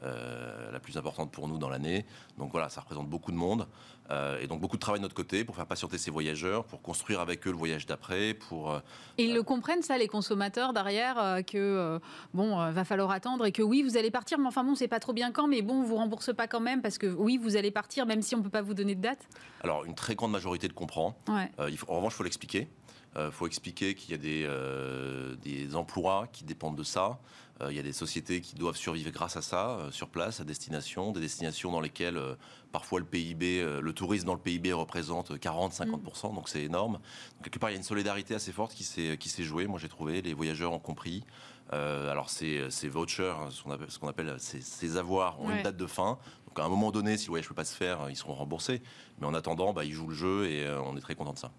la 0.03 0.81
plus 0.81 0.97
importante 0.97 1.33
pour 1.33 1.49
nous 1.49 1.59
dans 1.59 1.68
l'année. 1.68 2.05
Donc 2.37 2.53
voilà, 2.53 2.68
ça 2.68 2.81
représente 2.81 3.09
beaucoup 3.09 3.33
de 3.33 3.37
monde. 3.37 3.66
Euh, 4.11 4.41
et 4.41 4.47
donc 4.47 4.61
beaucoup 4.61 4.76
de 4.76 4.81
travail 4.81 5.01
de 5.01 5.03
notre 5.03 5.14
côté 5.14 5.45
pour 5.45 5.55
faire 5.55 5.66
patienter 5.66 5.99
ces 5.99 6.11
voyageurs, 6.11 6.64
pour 6.64 6.81
construire 6.81 7.20
avec 7.20 7.47
eux 7.47 7.51
le 7.51 7.57
voyage 7.57 7.85
d'après, 7.87 8.33
pour. 8.33 8.72
Euh, 8.72 8.81
et 9.18 9.24
ils 9.24 9.35
le 9.35 9.43
comprennent 9.43 9.83
ça, 9.83 9.99
les 9.99 10.09
consommateurs 10.09 10.72
derrière, 10.72 11.18
euh, 11.18 11.43
que 11.43 12.01
bon, 12.33 12.57
va 12.70 12.85
falloir 12.85 13.11
attendre 13.11 13.45
et 13.45 13.53
que 13.53 13.62
oui, 13.62 13.83
vous 13.83 13.97
allez 13.97 14.11
partir, 14.11 14.39
mais 14.39 14.47
enfin 14.47 14.64
bon, 14.64 14.74
c'est 14.74 14.89
pas 14.89 15.01
trop 15.01 15.12
bien 15.12 15.31
quand, 15.31 15.47
mais 15.47 15.62
bon, 15.62 15.81
on 15.81 15.83
vous 15.83 15.97
rembourse 15.97 16.35
pas 16.35 16.47
quand 16.47 16.61
même 16.61 16.81
parce 16.81 16.97
que 16.97 17.07
oui, 17.07 17.37
vous 17.37 17.57
allez 17.57 17.70
partir, 17.70 18.07
même 18.07 18.22
si 18.22 18.35
on 18.35 18.43
peut 18.43 18.49
pas 18.49 18.62
vous 18.62 18.74
donner 18.74 18.95
de 18.95 19.03
date. 19.03 19.29
Alors 19.62 19.85
une 19.85 19.95
très 19.95 20.14
grande 20.14 20.33
majorité 20.33 20.68
le 20.68 20.74
comprend. 20.74 21.16
il 21.68 21.76
faut, 21.76 21.91
en 21.91 21.97
revanche, 21.97 22.18
faut 22.19 22.25
l'expliquer. 22.25 22.69
Il 23.16 23.33
faut 23.33 23.47
expliquer 23.49 23.95
qu'il 23.97 24.12
y 24.12 24.14
a 24.14 24.19
des, 24.19 24.47
des 25.43 25.75
emplois 25.75 26.29
qui 26.33 26.45
dépendent 26.45 26.77
de 26.77 26.85
ça. 26.85 27.19
Il 27.69 27.75
y 27.75 27.79
a 27.81 27.83
des 27.83 27.93
sociétés 27.93 28.41
qui 28.41 28.55
doivent 28.55 28.77
survivre 28.77 29.11
grâce 29.11 29.37
à 29.37 29.43
ça, 29.43 29.89
sur 29.91 30.09
place, 30.09 30.41
à 30.41 30.45
destination, 30.45 31.11
des 31.11 31.21
destinations 31.21 31.73
dans 31.73 31.81
lesquelles 31.81 32.21
Parfois, 32.73 33.01
le 33.01 33.07
PIB, 33.07 33.61
euh, 33.61 33.81
le 33.81 33.93
tourisme 33.95 34.27
dans 34.27 34.35
le 34.35 34.41
PIB 34.41 34.73
représente 34.75 35.33
40-50%, 35.33 36.35
donc 36.35 36.49
c'est 36.51 36.62
énorme. 36.62 36.99
quelque 37.43 37.59
part, 37.59 37.71
il 37.71 37.75
y 37.75 37.77
a 37.77 37.79
une 37.79 37.85
solidarité 37.85 38.35
assez 38.35 38.53
forte 38.53 38.75
qui 38.75 38.85
s'est 38.85 39.43
jouée. 39.43 39.66
Moi, 39.66 39.79
j'ai 39.79 39.89
trouvé, 39.89 40.21
les 40.21 40.35
voyageurs 40.35 40.73
ont 40.73 40.79
compris. 40.79 41.25
Euh, 41.73 42.11
alors, 42.11 42.31
ces, 42.31 42.71
ces 42.71 42.89
vouchers, 42.89 43.35
ce 43.51 43.99
qu'on 43.99 44.09
appelle, 44.09 44.37
ces, 44.39 44.97
avoirs, 44.97 45.41
ont 45.41 45.51
une 45.51 45.62
date 45.62 45.77
de 45.77 45.87
fin. 45.87 46.19
Donc, 46.47 46.59
à 46.59 46.64
un 46.64 46.69
moment 46.69 46.91
donné, 46.91 47.19
si 47.19 47.27
le 47.27 47.31
voyage 47.31 47.45
ne 47.45 47.49
peut 47.51 47.55
pas 47.55 47.64
se 47.64 47.77
faire, 47.77 48.07
ils 48.09 48.16
seront 48.16 48.33
remboursés. 48.33 48.83
Mais 49.21 49.27
en 49.27 49.35
attendant, 49.35 49.73
bah, 49.73 49.85
ils 49.85 49.93
jouent 49.93 50.09
le 50.09 50.14
jeu 50.14 50.47
et 50.47 50.64
euh, 50.64 50.81
on 50.81 50.97
est 50.97 51.01
très 51.01 51.14
content 51.14 51.35
de 51.35 51.39
ça. 51.39 51.51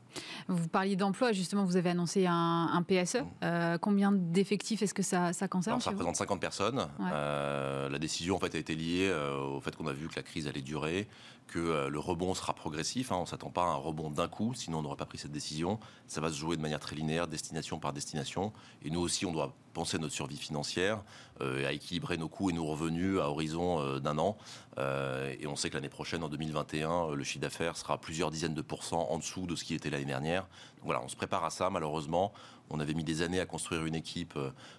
Vous 0.48 0.68
parliez 0.68 0.96
d'emploi, 0.96 1.32
justement, 1.32 1.64
vous 1.64 1.78
avez 1.78 1.92
annoncé 1.92 2.26
un, 2.28 2.84
PSE. 2.88 3.18
Mm. 3.42 3.78
combien 3.82 4.12
d'effectifs 4.12 4.82
est-ce 4.82 4.94
que 4.94 5.04
ça, 5.04 5.32
ça 5.34 5.48
concerne 5.48 5.80
Ça 5.80 5.92
représente 5.92 6.16
50 6.16 6.42
personnes. 6.42 6.88
la 7.00 8.00
décision 8.00 8.36
en 8.36 8.40
fait, 8.40 8.56
a 8.56 8.58
été 8.58 8.76
liée 8.76 9.12
au 9.12 9.62
fait 9.62 9.76
qu'on 9.76 9.88
a 9.88 9.94
vu 9.94 10.08
que 10.08 10.16
la 10.16 10.24
crise 10.24 10.48
allait 10.48 10.62
durer 10.62 11.08
que 11.50 11.60
euh, 11.60 11.90
le 11.90 12.00
rebond 12.00 12.34
sera 12.34 12.54
progressif. 12.54 13.12
Hein. 13.12 13.18
on 13.18 13.22
ne 13.22 13.26
s'attend 13.26 13.50
pas 13.50 13.64
à 13.64 13.68
un 13.68 13.76
rebond 13.76 14.10
d'un 14.10 14.28
coup, 14.28 14.54
sinon 14.54 14.80
on 14.80 14.82
n'aurait 14.84 14.96
pas 14.96 15.06
pris 15.06 15.18
cette 15.18 15.32
décision. 15.32 15.80
Ça 16.08 16.22
va 16.22 16.30
se 16.30 16.38
jouer 16.38 16.56
de 16.56 16.62
manière 16.62 16.80
très 16.80 16.96
linéaire, 16.96 17.28
destination 17.28 17.80
par 17.80 17.92
destination. 17.92 18.54
Et 18.84 18.90
nous 18.90 19.02
aussi, 19.02 19.26
on 19.26 19.34
doit 19.34 19.54
penser 19.74 19.98
à 19.98 20.00
notre 20.00 20.14
survie 20.14 20.38
financière, 20.38 21.04
euh, 21.42 21.68
à 21.68 21.74
équilibrer 21.74 22.18
nos 22.18 22.30
coûts 22.30 22.50
et 22.50 22.54
nos 22.54 22.66
revenus 22.66 23.20
à 23.20 23.30
horizon 23.30 23.80
euh, 23.82 24.00
d'un 24.00 24.18
an. 24.18 24.38
et 24.78 25.46
on 25.48 25.56
sait 25.56 25.70
que 25.70 25.76
l'année 25.76 25.90
prochaine, 25.90 26.24
en 26.24 26.30
2021, 26.30 27.12
le 27.14 27.24
chiffre 27.24 27.42
d'affaires 27.42 27.76
sera 27.76 28.00
plusieurs 28.00 28.32
dizaines 28.32 28.54
de 28.54 28.62
pourcents 28.62 29.08
en 29.10 29.18
dessous 29.18 29.46
de 29.46 29.56
ce 29.56 29.66
qui 29.66 29.74
était 29.74 29.90
l'année 29.90 30.06
dernière. 30.06 30.48
Voilà, 30.84 31.02
on 31.04 31.10
se 31.10 31.18
prépare 31.18 31.44
à 31.44 31.50
ça, 31.50 31.70
malheureusement. 31.70 32.32
On 32.70 32.80
avait 32.80 32.94
mis 32.94 33.04
des 33.04 33.22
années 33.22 33.40
à 33.40 33.46
construire 33.46 33.86
une 33.86 33.96
équipe 33.96 34.38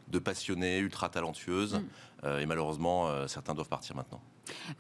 de 0.09 0.18
passionnés, 0.18 0.78
ultra 0.78 1.09
talentueuses. 1.09 1.80
Mm. 2.24 2.38
et 2.41 2.47
malheureusement, 2.47 3.26
certains 3.26 3.55
doivent 3.55 3.68
partir 3.68 3.97
maintenant. 3.97 4.20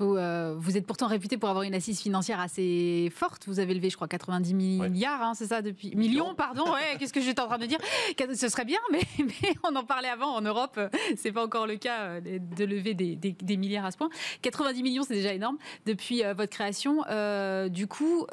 Euh, 0.00 0.54
vous, 0.58 0.76
êtes 0.76 0.86
pourtant 0.86 1.06
réputé 1.06 1.36
pour 1.36 1.48
avoir 1.48 1.64
une 1.64 1.74
assise 1.74 2.00
financière 2.00 2.40
assez 2.40 3.10
forte. 3.14 3.46
Vous 3.46 3.60
avez 3.60 3.74
levé, 3.74 3.90
je 3.90 3.96
crois, 3.96 4.08
90 4.08 4.54
milliards, 4.54 5.22
hein, 5.22 5.34
c'est 5.34 5.46
ça, 5.46 5.62
depuis 5.62 5.94
millions, 5.94 6.34
pardon. 6.34 6.64
Ouais, 6.64 6.96
qu'est-ce 6.98 7.12
que 7.12 7.20
j'étais 7.20 7.40
en 7.40 7.46
train 7.46 7.58
de 7.58 7.66
dire? 7.66 7.78
Ce 8.34 8.48
serait 8.48 8.64
bien, 8.64 8.78
mais, 8.92 9.02
on 9.64 9.74
en 9.76 9.84
parlait 9.84 10.08
avant 10.08 10.34
en 10.34 10.40
Europe. 10.40 10.78
C'est 11.16 11.32
pas 11.32 11.44
encore 11.44 11.66
le 11.66 11.76
cas 11.76 12.02
euh, 12.02 12.20
de 12.20 12.64
lever 12.64 12.94
des, 12.94 13.56
milliards 13.56 13.84
à 13.84 13.90
ce 13.90 13.96
point. 13.96 14.10
90 14.42 14.82
millions, 14.82 15.02
c'est 15.02 15.14
déjà 15.14 15.32
énorme 15.32 15.58
depuis 15.86 16.24
euh, 16.24 16.34
votre 16.34 16.50
création. 16.50 17.04
du 17.68 17.86
coup, 17.86 18.26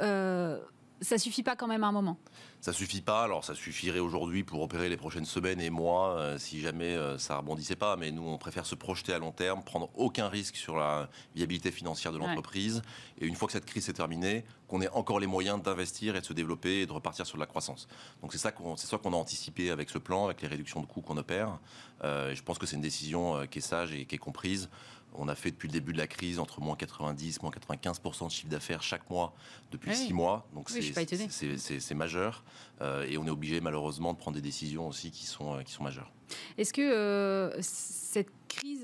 ça 1.02 1.18
suffit 1.18 1.44
pas 1.44 1.56
quand 1.56 1.68
même 1.68 1.84
à 1.84 1.88
un 1.88 1.92
moment. 1.92 2.18
Ça 2.62 2.74
suffit 2.74 3.02
pas. 3.02 3.24
Alors, 3.24 3.44
ça 3.44 3.54
suffirait 3.54 4.00
aujourd'hui 4.00 4.44
pour 4.44 4.62
opérer 4.62 4.90
les 4.90 4.98
prochaines 4.98 5.26
semaines 5.26 5.62
et 5.62 5.70
mois 5.70 6.18
euh, 6.18 6.38
si 6.38 6.60
jamais 6.60 6.96
euh, 6.96 7.18
ça 7.18 7.38
rebondissait 7.38 7.76
pas. 7.76 7.96
Mais 7.98 8.12
nous, 8.12 8.28
on 8.28 8.38
préfère 8.38 8.66
se 8.66 8.76
projeter 8.76 9.14
à 9.14 9.20
long 9.20 9.32
terme, 9.32 9.64
prendre 9.64 9.90
aucun 9.96 10.28
risque 10.28 10.56
sur 10.56 10.76
la 10.76 11.10
viabilité 11.36 11.72
financière 11.72 12.12
de 12.12 12.18
l'entreprise. 12.18 12.82
Et 13.20 13.26
une 13.26 13.36
fois 13.36 13.48
que 13.48 13.52
cette 13.52 13.66
crise 13.66 13.88
est 13.90 13.94
terminée, 13.94 14.44
qu'on 14.68 14.82
ait 14.82 14.90
encore 14.90 15.20
les 15.20 15.28
moyens 15.28 15.62
d'investir 15.62 16.16
et 16.16 16.22
de 16.22 16.26
se 16.26 16.34
développer 16.34 16.82
et 16.82 16.86
de 16.86 16.92
repartir 16.92 17.26
sur 17.26 17.38
de 17.38 17.42
la 17.42 17.48
croissance. 17.48 17.88
Donc, 18.22 18.32
c'est 18.32 18.40
ça 18.40 18.52
qu'on, 18.52 18.76
c'est 18.76 18.88
ça 18.88 18.98
qu'on 18.98 19.14
a 19.14 19.18
anticipé 19.18 19.70
avec 19.70 19.90
ce 19.90 19.98
plan, 19.98 20.26
avec 20.26 20.42
les 20.42 20.48
réductions 20.48 20.82
de 20.82 20.88
coûts 20.88 21.02
qu'on 21.02 21.18
opère. 21.18 21.60
Euh, 22.04 22.34
je 22.34 22.42
pense 22.44 22.58
que 22.58 22.66
c'est 22.66 22.76
une 22.76 22.82
décision 22.82 23.46
qui 23.48 23.60
est 23.60 23.62
sage 23.62 23.94
et 23.94 24.06
qui 24.06 24.16
est 24.16 24.20
comprise. 24.20 24.70
On 25.18 25.28
a 25.28 25.36
fait 25.36 25.52
depuis 25.52 25.68
le 25.68 25.74
début 25.74 25.94
de 25.94 25.98
la 25.98 26.08
crise 26.08 26.40
entre 26.40 26.62
moins 26.62 26.76
90, 26.76 27.42
moins 27.42 27.52
95% 27.52 28.26
de 28.26 28.32
chiffre 28.32 28.50
d'affaires 28.50 28.84
chaque 28.84 29.10
mois 29.10 29.34
depuis 29.72 29.96
six 29.96 30.14
mois. 30.14 30.48
Donc 30.54 30.70
c'est 30.70 31.96
majeur. 31.96 32.44
Euh, 32.82 33.06
et 33.10 33.18
on 33.18 33.26
est 33.26 33.32
obligé 33.32 33.60
malheureusement 33.60 34.14
de 34.14 34.18
prendre 34.18 34.36
des 34.36 34.42
décisions 34.42 34.88
aussi 34.88 35.12
qui 35.12 35.26
sont, 35.26 35.56
euh, 35.56 35.64
qui 35.64 35.74
sont 35.74 35.84
majeures. 35.84 36.12
Est-ce 36.58 36.74
que 36.74 36.82
euh, 36.82 37.56
cette 37.62 38.30
crise, 38.48 38.84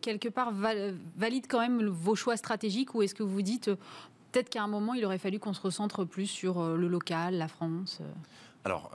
quelque 0.00 0.28
part, 0.28 0.52
valide 0.52 1.46
quand 1.48 1.60
même 1.60 1.86
vos 1.86 2.14
choix 2.14 2.36
stratégiques 2.36 2.94
ou 2.94 3.02
est-ce 3.02 3.14
que 3.14 3.22
vous 3.22 3.42
dites 3.42 3.70
peut-être 4.32 4.48
qu'à 4.50 4.62
un 4.62 4.68
moment, 4.68 4.94
il 4.94 5.04
aurait 5.04 5.18
fallu 5.18 5.38
qu'on 5.38 5.54
se 5.54 5.60
recentre 5.60 6.04
plus 6.04 6.26
sur 6.26 6.62
le 6.76 6.88
local, 6.88 7.36
la 7.36 7.48
France 7.48 8.00
alors, 8.64 8.90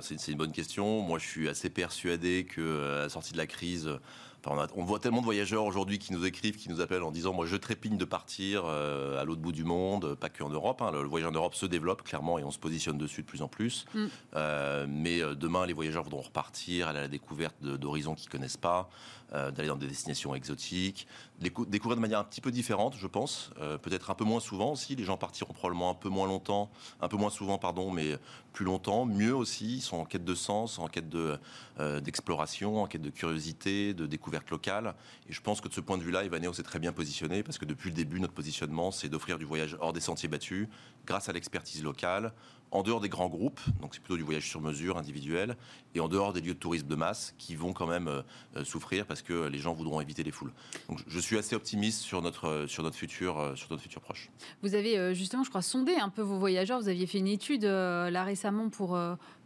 c'est 0.00 0.28
une 0.30 0.38
bonne 0.38 0.52
question. 0.52 1.00
Moi, 1.00 1.18
je 1.18 1.26
suis 1.26 1.48
assez 1.48 1.70
persuadé 1.70 2.44
que 2.48 2.98
à 2.98 2.98
la 3.00 3.08
sortie 3.08 3.32
de 3.32 3.36
la 3.36 3.48
crise, 3.48 3.90
on, 4.76 4.84
voit 4.84 4.98
tellement 4.98 5.20
de 5.20 5.24
voyageurs 5.24 5.64
aujourd'hui 5.64 5.98
qui 5.98 6.12
nous 6.12 6.24
écrivent, 6.24 6.56
qui 6.56 6.68
nous 6.68 6.80
appellent 6.80 7.02
en 7.02 7.10
disant 7.10 7.32
Moi, 7.32 7.46
je 7.46 7.56
trépigne 7.56 7.96
de 7.96 8.04
partir 8.04 8.62
euh, 8.64 9.20
à 9.20 9.24
l'autre 9.24 9.40
bout 9.40 9.52
du 9.52 9.64
monde, 9.64 10.14
pas 10.14 10.28
qu'en 10.28 10.48
Europe. 10.48 10.82
Hein. 10.82 10.90
le, 10.92 11.02
voyage 11.08 11.28
en 11.28 11.32
Europe 11.32 11.54
se 11.54 11.66
développe 11.66 12.02
clairement 12.02 12.38
et 12.38 12.44
on 12.44 12.50
se 12.50 12.58
positionne 12.58 12.98
dessus 12.98 13.22
de 13.22 13.26
plus 13.26 13.42
en 13.42 13.48
plus. 13.48 13.86
Mm. 13.94 14.06
Euh, 14.36 14.86
mais 14.88 15.20
euh, 15.20 15.34
demain, 15.34 15.66
les 15.66 15.72
voyageurs 15.72 16.04
voudront 16.04 16.22
repartir, 16.22 16.88
aller 16.88 16.98
à 16.98 17.02
la 17.02 17.08
découverte 17.08 17.56
d'horizons 17.62 18.14
qu'ils 18.14 18.28
ne 18.28 18.32
connaissent 18.32 18.56
pas. 18.56 18.88
Euh, 19.34 19.50
d'aller 19.50 19.68
dans 19.68 19.76
des 19.76 19.86
destinations 19.86 20.34
exotiques, 20.34 21.06
découvrir 21.38 21.96
de 21.96 22.00
manière 22.00 22.18
un 22.18 22.24
petit 22.24 22.40
peu 22.40 22.50
différente, 22.50 22.96
je 22.98 23.06
pense. 23.06 23.50
Euh, 23.60 23.76
peut-être 23.76 24.10
un 24.10 24.14
peu 24.14 24.24
moins 24.24 24.40
souvent 24.40 24.72
aussi. 24.72 24.96
Les 24.96 25.04
gens 25.04 25.18
partiront 25.18 25.52
probablement 25.52 25.90
un 25.90 25.94
peu 25.94 26.08
moins 26.08 26.26
longtemps, 26.26 26.70
un 27.02 27.08
peu 27.08 27.18
moins 27.18 27.28
souvent, 27.28 27.58
pardon, 27.58 27.90
mais 27.90 28.16
plus 28.54 28.64
longtemps, 28.64 29.04
mieux 29.04 29.34
aussi. 29.34 29.76
Ils 29.76 29.80
sont 29.82 29.98
en 29.98 30.06
quête 30.06 30.24
de 30.24 30.34
sens, 30.34 30.78
en 30.78 30.88
quête 30.88 31.10
de, 31.10 31.38
euh, 31.78 32.00
d'exploration, 32.00 32.82
en 32.82 32.86
quête 32.86 33.02
de 33.02 33.10
curiosité, 33.10 33.92
de 33.92 34.06
découverte 34.06 34.48
locale. 34.48 34.94
Et 35.28 35.34
je 35.34 35.42
pense 35.42 35.60
que 35.60 35.68
de 35.68 35.74
ce 35.74 35.82
point 35.82 35.98
de 35.98 36.02
vue-là, 36.02 36.24
Evaneo 36.24 36.54
s'est 36.54 36.62
très 36.62 36.78
bien 36.78 36.92
positionné 36.92 37.42
parce 37.42 37.58
que 37.58 37.66
depuis 37.66 37.90
le 37.90 37.96
début, 37.96 38.20
notre 38.20 38.32
positionnement, 38.32 38.90
c'est 38.92 39.10
d'offrir 39.10 39.38
du 39.38 39.44
voyage 39.44 39.76
hors 39.78 39.92
des 39.92 40.00
sentiers 40.00 40.30
battus 40.30 40.68
grâce 41.04 41.28
à 41.28 41.34
l'expertise 41.34 41.84
locale, 41.84 42.32
en 42.70 42.82
dehors 42.82 43.00
des 43.00 43.08
grands 43.08 43.28
groupes, 43.28 43.60
donc 43.80 43.94
c'est 43.94 44.00
plutôt 44.00 44.16
du 44.16 44.22
voyage 44.22 44.48
sur 44.48 44.60
mesure 44.60 44.98
individuel, 44.98 45.56
et 45.94 46.00
en 46.00 46.08
dehors 46.08 46.32
des 46.32 46.40
lieux 46.40 46.54
de 46.54 46.58
tourisme 46.58 46.86
de 46.86 46.94
masse 46.94 47.34
qui 47.38 47.54
vont 47.56 47.72
quand 47.72 47.86
même 47.86 48.08
euh, 48.08 48.22
euh, 48.56 48.64
souffrir 48.64 49.06
parce 49.06 49.22
que 49.22 49.46
les 49.46 49.58
gens 49.58 49.72
voudront 49.72 50.00
éviter 50.00 50.22
les 50.22 50.30
foules. 50.30 50.52
Donc 50.88 51.00
je 51.06 51.18
suis 51.18 51.38
assez 51.38 51.56
optimiste 51.56 52.00
sur 52.00 52.22
notre, 52.22 52.46
euh, 52.46 52.66
sur 52.66 52.82
notre, 52.82 52.96
futur, 52.96 53.52
sur 53.56 53.68
notre 53.70 53.82
futur 53.82 54.00
proche. 54.00 54.30
Vous 54.62 54.74
avez 54.74 55.14
justement, 55.14 55.44
je 55.44 55.50
crois, 55.50 55.62
sondé 55.62 55.94
un 55.96 56.08
peu 56.08 56.22
vos 56.22 56.38
voyageurs. 56.38 56.80
Vous 56.80 56.88
aviez 56.88 57.06
fait 57.06 57.18
une 57.18 57.28
étude 57.28 57.64
là 57.64 58.24
récemment 58.24 58.68
pour, 58.68 58.98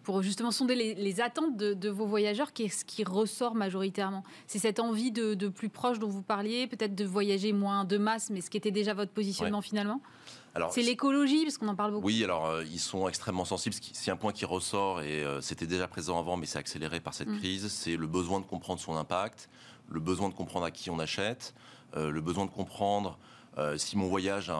pour 0.02 0.22
justement 0.22 0.50
sonder 0.50 0.74
les, 0.74 1.20
attentes 1.20 1.56
de, 1.56 1.88
vos 1.88 2.06
voyageurs. 2.06 2.52
Qu'est-ce 2.52 2.84
qui 2.84 3.04
ressort 3.04 3.54
majoritairement? 3.54 4.24
C'est 4.46 4.58
cette 4.58 4.80
envie 4.80 5.12
de, 5.12 5.48
plus 5.48 5.68
proche 5.68 5.98
dont 5.98 6.08
vous 6.08 6.22
parliez, 6.22 6.66
peut-être 6.66 6.94
de 6.94 7.04
voyager 7.04 7.52
moins 7.52 7.84
de 7.84 7.98
masse, 7.98 8.30
mais 8.30 8.40
ce 8.40 8.50
qui 8.50 8.56
était 8.56 8.70
déjà 8.70 8.94
votre 8.94 9.12
positionnement 9.12 9.62
finalement? 9.62 10.00
C'est 10.70 10.82
l'écologie, 10.82 11.44
parce 11.44 11.56
qu'on 11.56 11.68
en 11.68 11.74
parle 11.74 11.92
beaucoup. 11.92 12.06
Oui, 12.06 12.22
alors 12.22 12.46
euh, 12.46 12.64
ils 12.64 12.78
sont 12.78 13.08
extrêmement 13.08 13.46
sensibles. 13.46 13.74
C'est 13.92 14.10
un 14.10 14.16
point 14.16 14.32
qui 14.32 14.44
ressort, 14.44 15.00
et 15.00 15.24
euh, 15.24 15.40
c'était 15.40 15.66
déjà 15.66 15.88
présent 15.88 16.18
avant, 16.18 16.36
mais 16.36 16.44
c'est 16.44 16.58
accéléré 16.58 17.00
par 17.00 17.14
cette 17.14 17.28
mm. 17.28 17.38
crise, 17.38 17.68
c'est 17.68 17.96
le 17.96 18.06
besoin 18.06 18.38
de 18.38 18.44
comprendre 18.44 18.78
son 18.78 18.94
impact, 18.96 19.48
le 19.88 20.00
besoin 20.00 20.28
de 20.28 20.34
comprendre 20.34 20.66
à 20.66 20.70
qui 20.70 20.90
on 20.90 20.98
achète, 20.98 21.54
euh, 21.96 22.10
le 22.10 22.20
besoin 22.20 22.44
de 22.44 22.50
comprendre 22.50 23.18
si 23.76 23.98
mon 23.98 24.08
voyage 24.08 24.50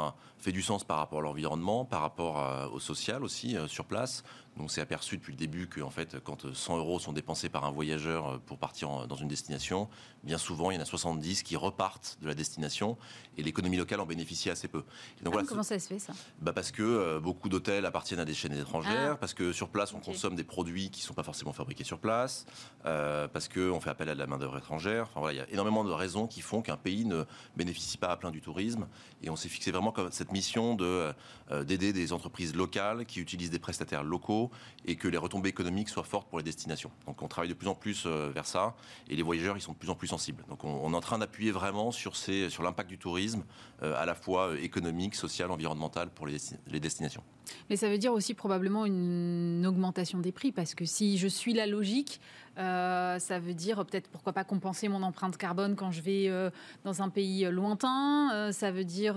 fait 0.42 0.52
du 0.52 0.62
sens 0.62 0.84
par 0.84 0.98
rapport 0.98 1.20
à 1.20 1.22
l'environnement, 1.22 1.84
par 1.84 2.00
rapport 2.00 2.70
au 2.72 2.80
social 2.80 3.22
aussi 3.24 3.56
sur 3.68 3.84
place. 3.84 4.24
Donc 4.58 4.70
c'est 4.70 4.82
aperçu 4.82 5.16
depuis 5.16 5.32
le 5.32 5.38
début 5.38 5.66
que 5.66 5.80
en 5.80 5.88
fait, 5.88 6.18
quand 6.22 6.52
100 6.52 6.76
euros 6.76 6.98
sont 6.98 7.12
dépensés 7.14 7.48
par 7.48 7.64
un 7.64 7.70
voyageur 7.70 8.38
pour 8.40 8.58
partir 8.58 9.06
dans 9.06 9.16
une 9.16 9.28
destination, 9.28 9.88
bien 10.24 10.36
souvent 10.36 10.70
il 10.70 10.74
y 10.74 10.78
en 10.78 10.82
a 10.82 10.84
70 10.84 11.42
qui 11.42 11.56
repartent 11.56 12.18
de 12.20 12.26
la 12.26 12.34
destination 12.34 12.98
et 13.38 13.42
l'économie 13.42 13.78
locale 13.78 14.00
en 14.00 14.06
bénéficie 14.06 14.50
assez 14.50 14.68
peu. 14.68 14.84
donc, 15.22 15.34
ah, 15.38 15.42
comment 15.48 15.62
ça 15.62 15.78
se 15.78 15.88
fait 15.88 15.98
ça? 15.98 16.12
Bah 16.40 16.52
Parce 16.52 16.70
que 16.70 16.82
euh, 16.82 17.20
beaucoup 17.20 17.48
d'hôtels 17.48 17.86
appartiennent 17.86 18.20
à 18.20 18.24
des 18.24 18.34
chaînes 18.34 18.52
étrangères, 18.52 19.12
ah. 19.12 19.16
parce 19.16 19.32
que 19.32 19.52
sur 19.52 19.68
place 19.70 19.94
on 19.94 20.00
consomme 20.00 20.34
des 20.34 20.44
produits 20.44 20.90
qui 20.90 21.00
ne 21.00 21.06
sont 21.06 21.14
pas 21.14 21.22
forcément 21.22 21.52
fabriqués 21.52 21.84
sur 21.84 21.98
place, 21.98 22.44
euh, 22.84 23.28
parce 23.28 23.48
qu'on 23.48 23.80
fait 23.80 23.90
appel 23.90 24.08
à 24.08 24.14
de 24.14 24.18
la 24.18 24.26
main-d'œuvre 24.26 24.58
étrangère. 24.58 25.04
Enfin, 25.10 25.20
voilà, 25.20 25.34
il 25.34 25.38
y 25.38 25.40
a 25.40 25.50
énormément 25.50 25.84
de 25.84 25.92
raisons 25.92 26.26
qui 26.26 26.40
font 26.40 26.62
qu'un 26.62 26.76
pays 26.76 27.04
ne 27.04 27.24
bénéficie 27.56 27.96
pas 27.96 28.08
à 28.08 28.16
plein 28.16 28.30
du 28.30 28.40
tourisme. 28.40 28.86
Et 29.22 29.30
on 29.30 29.36
s'est 29.36 29.48
fixé 29.48 29.70
vraiment 29.70 29.92
comme 29.92 30.12
cette 30.12 30.31
mission 30.32 30.74
de, 30.74 31.12
euh, 31.52 31.64
d'aider 31.64 31.92
des 31.92 32.12
entreprises 32.12 32.54
locales 32.54 33.04
qui 33.04 33.20
utilisent 33.20 33.50
des 33.50 33.58
prestataires 33.58 34.04
locaux 34.04 34.50
et 34.86 34.96
que 34.96 35.08
les 35.08 35.18
retombées 35.18 35.48
économiques 35.48 35.88
soient 35.88 36.04
fortes 36.04 36.28
pour 36.28 36.38
les 36.38 36.44
destinations. 36.44 36.90
Donc 37.06 37.20
on 37.20 37.28
travaille 37.28 37.48
de 37.48 37.54
plus 37.54 37.68
en 37.68 37.74
plus 37.74 38.04
euh, 38.06 38.30
vers 38.32 38.46
ça 38.46 38.74
et 39.08 39.16
les 39.16 39.22
voyageurs 39.22 39.56
ils 39.56 39.60
sont 39.60 39.72
de 39.72 39.76
plus 39.76 39.90
en 39.90 39.94
plus 39.94 40.08
sensibles. 40.08 40.44
Donc 40.48 40.64
on, 40.64 40.92
est 40.92 40.96
en 40.96 41.00
train 41.00 41.18
d'appuyer 41.18 41.50
vraiment 41.50 41.90
sur, 41.90 42.16
sur 42.16 42.62
l'impact 42.62 42.88
du 42.88 42.96
tourisme 42.96 43.42
euh, 43.82 44.00
à 44.00 44.06
la 44.06 44.14
fois 44.14 44.58
économique, 44.60 45.14
social, 45.14 45.50
environnemental 45.50 46.08
pour 46.10 46.26
les, 46.26 46.38
les 46.68 46.80
destinations. 46.80 47.22
Mais 47.68 47.76
ça 47.76 47.88
veut 47.88 47.98
dire 47.98 48.12
aussi 48.12 48.34
probablement 48.34 48.86
une 48.86 49.64
augmentation 49.66 50.20
des 50.20 50.32
prix 50.32 50.52
parce 50.52 50.74
que 50.74 50.84
si 50.84 51.18
je 51.18 51.28
suis 51.28 51.52
la 51.52 51.66
logique, 51.66 52.20
ça 52.56 53.38
veut 53.40 53.54
dire 53.54 53.84
peut-être 53.84 54.08
pourquoi 54.08 54.32
pas 54.32 54.44
compenser 54.44 54.88
mon 54.88 55.02
empreinte 55.02 55.36
carbone 55.36 55.74
quand 55.74 55.90
je 55.90 56.02
vais 56.02 56.50
dans 56.84 57.02
un 57.02 57.08
pays 57.08 57.44
lointain. 57.50 58.52
ça 58.52 58.70
veut 58.70 58.84
dire 58.84 59.16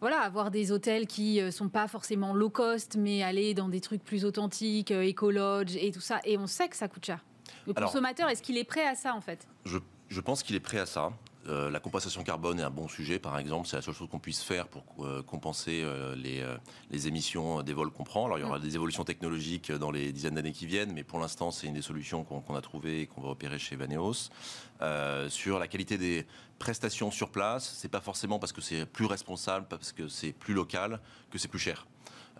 voilà, 0.00 0.20
avoir 0.20 0.50
des 0.50 0.72
hôtels 0.72 1.06
qui 1.06 1.38
ne 1.38 1.46
euh, 1.46 1.50
sont 1.50 1.68
pas 1.68 1.88
forcément 1.88 2.34
low 2.34 2.50
cost, 2.50 2.96
mais 2.96 3.22
aller 3.22 3.54
dans 3.54 3.68
des 3.68 3.80
trucs 3.80 4.04
plus 4.04 4.24
authentiques, 4.24 4.90
euh, 4.90 5.02
écologes 5.02 5.76
et 5.76 5.90
tout 5.90 6.00
ça. 6.00 6.20
Et 6.24 6.36
on 6.36 6.46
sait 6.46 6.68
que 6.68 6.76
ça 6.76 6.88
coûte 6.88 7.04
cher. 7.04 7.24
Le 7.66 7.72
consommateur, 7.72 8.28
est-ce 8.28 8.42
qu'il 8.42 8.58
est 8.58 8.64
prêt 8.64 8.86
à 8.86 8.94
ça 8.94 9.14
en 9.14 9.20
fait? 9.20 9.46
Je 10.08 10.20
pense 10.20 10.42
qu'il 10.42 10.54
est 10.54 10.60
prêt 10.60 10.78
à 10.78 10.86
ça. 10.86 11.12
Euh, 11.48 11.70
la 11.70 11.80
compensation 11.80 12.22
carbone 12.22 12.60
est 12.60 12.64
un 12.64 12.70
bon 12.70 12.88
sujet, 12.88 13.18
par 13.18 13.38
exemple. 13.38 13.68
C'est 13.68 13.76
la 13.76 13.82
seule 13.82 13.94
chose 13.94 14.08
qu'on 14.10 14.18
puisse 14.18 14.42
faire 14.42 14.66
pour 14.66 14.84
euh, 15.00 15.22
compenser 15.22 15.82
euh, 15.84 16.14
les, 16.90 17.08
émissions 17.08 17.62
des 17.62 17.72
vols 17.72 17.90
qu'on 17.90 18.04
prend. 18.04 18.26
Alors, 18.26 18.38
il 18.38 18.42
y 18.42 18.44
aura 18.44 18.58
mm. 18.58 18.62
des 18.62 18.74
évolutions 18.74 19.04
technologiques 19.04 19.70
dans 19.72 19.90
les 19.90 20.12
dizaines 20.12 20.34
d'années 20.34 20.52
qui 20.52 20.66
viennent, 20.66 20.92
mais 20.92 21.04
pour 21.04 21.18
l'instant, 21.18 21.50
c'est 21.50 21.66
une 21.66 21.74
des 21.74 21.82
solutions 21.82 22.24
qu'on 22.24 22.54
a 22.54 22.60
trouvées 22.60 23.02
et 23.02 23.06
qu'on 23.06 23.20
va 23.20 23.28
opérer 23.28 23.58
chez 23.58 23.76
Vaneos. 23.76 24.30
sur 25.28 25.58
la 25.58 25.68
qualité 25.68 25.98
des 25.98 26.26
prestations 26.58 27.10
sur 27.10 27.30
place, 27.30 27.74
c'est 27.76 27.90
pas 27.90 28.00
forcément 28.00 28.38
parce 28.38 28.52
que 28.52 28.60
c'est 28.60 28.86
plus 28.86 29.06
responsable, 29.06 29.66
parce 29.68 29.92
que 29.92 30.08
c'est 30.08 30.32
plus 30.32 30.54
local, 30.54 31.00
que 31.30 31.38
c'est 31.38 31.48
plus 31.48 31.58
cher. 31.58 31.86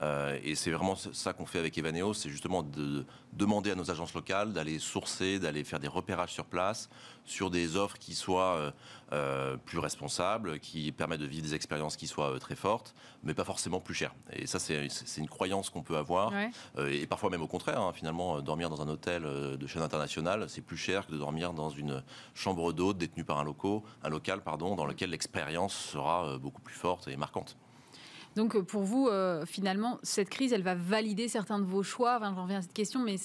Euh, 0.02 0.38
et 0.42 0.54
c'est 0.54 0.70
vraiment 0.70 0.94
ça 0.96 1.32
qu'on 1.32 1.46
fait 1.46 1.58
avec 1.58 1.76
Evaneo, 1.78 2.12
c'est 2.12 2.28
justement 2.28 2.62
de 2.62 3.06
demander 3.32 3.70
à 3.70 3.74
nos 3.74 3.90
agences 3.90 4.14
locales 4.14 4.52
d'aller 4.52 4.78
sourcer, 4.78 5.38
d'aller 5.38 5.64
faire 5.64 5.80
des 5.80 5.88
repérages 5.88 6.32
sur 6.32 6.44
place 6.44 6.88
sur 7.24 7.50
des 7.50 7.76
offres 7.76 7.98
qui 7.98 8.14
soient 8.14 8.54
euh, 8.54 8.70
euh, 9.12 9.56
plus 9.56 9.78
responsables, 9.78 10.60
qui 10.60 10.92
permettent 10.92 11.20
de 11.20 11.26
vivre 11.26 11.42
des 11.42 11.56
expériences 11.56 11.96
qui 11.96 12.06
soient 12.06 12.38
très 12.38 12.54
fortes, 12.54 12.94
mais 13.24 13.34
pas 13.34 13.42
forcément 13.42 13.80
plus 13.80 13.94
chères. 13.94 14.14
Et 14.32 14.46
ça, 14.46 14.60
c'est 14.60 14.86
une 15.16 15.28
croyance 15.28 15.68
qu'on 15.70 15.82
peut 15.82 15.96
avoir. 15.96 16.32
et 16.88 17.06
parfois 17.06 17.30
même 17.30 17.42
au 17.42 17.48
contraire, 17.48 17.80
hein, 17.80 17.92
finalement, 17.92 18.40
dormir 18.42 18.70
dans 18.70 18.80
un 18.80 18.88
hôtel 18.88 19.22
de 19.22 19.66
chaîne 19.66 19.82
internationale, 19.82 20.48
c'est 20.48 20.60
plus 20.60 20.76
cher 20.76 21.06
que 21.06 21.12
de 21.12 21.18
dormir 21.18 21.52
dans 21.52 21.70
une 21.70 22.02
chambre 22.34 22.72
d'hôte 22.72 22.98
détenue 22.98 23.24
par 23.24 23.38
un, 23.38 23.44
local, 23.44 23.80
un 24.04 24.08
local 24.08 24.42
pardon, 24.42 24.76
dans 24.76 24.86
lequel 24.86 25.10
l'expérience 25.10 25.74
sera 25.74 26.38
beaucoup 26.38 26.62
plus 26.62 26.74
forte 26.74 27.08
et 27.08 27.16
marquante. 27.16 27.56
Donc 28.36 28.54
euh, 28.54 28.62
pour 28.62 28.82
vous, 28.82 29.08
euh, 29.08 29.46
finalement, 29.46 29.98
cette 30.02 30.28
crise, 30.28 30.52
elle 30.52 30.62
va 30.62 30.74
valider 30.74 31.26
certains 31.26 31.58
de 31.58 31.64
vos 31.64 31.82
choix? 31.82 32.16
Enfin, 32.18 32.34
j'en 32.34 32.42
reviens 32.42 32.58
à 32.58 32.62
cette 32.62 32.74
question, 32.74 33.02
mais 33.02 33.16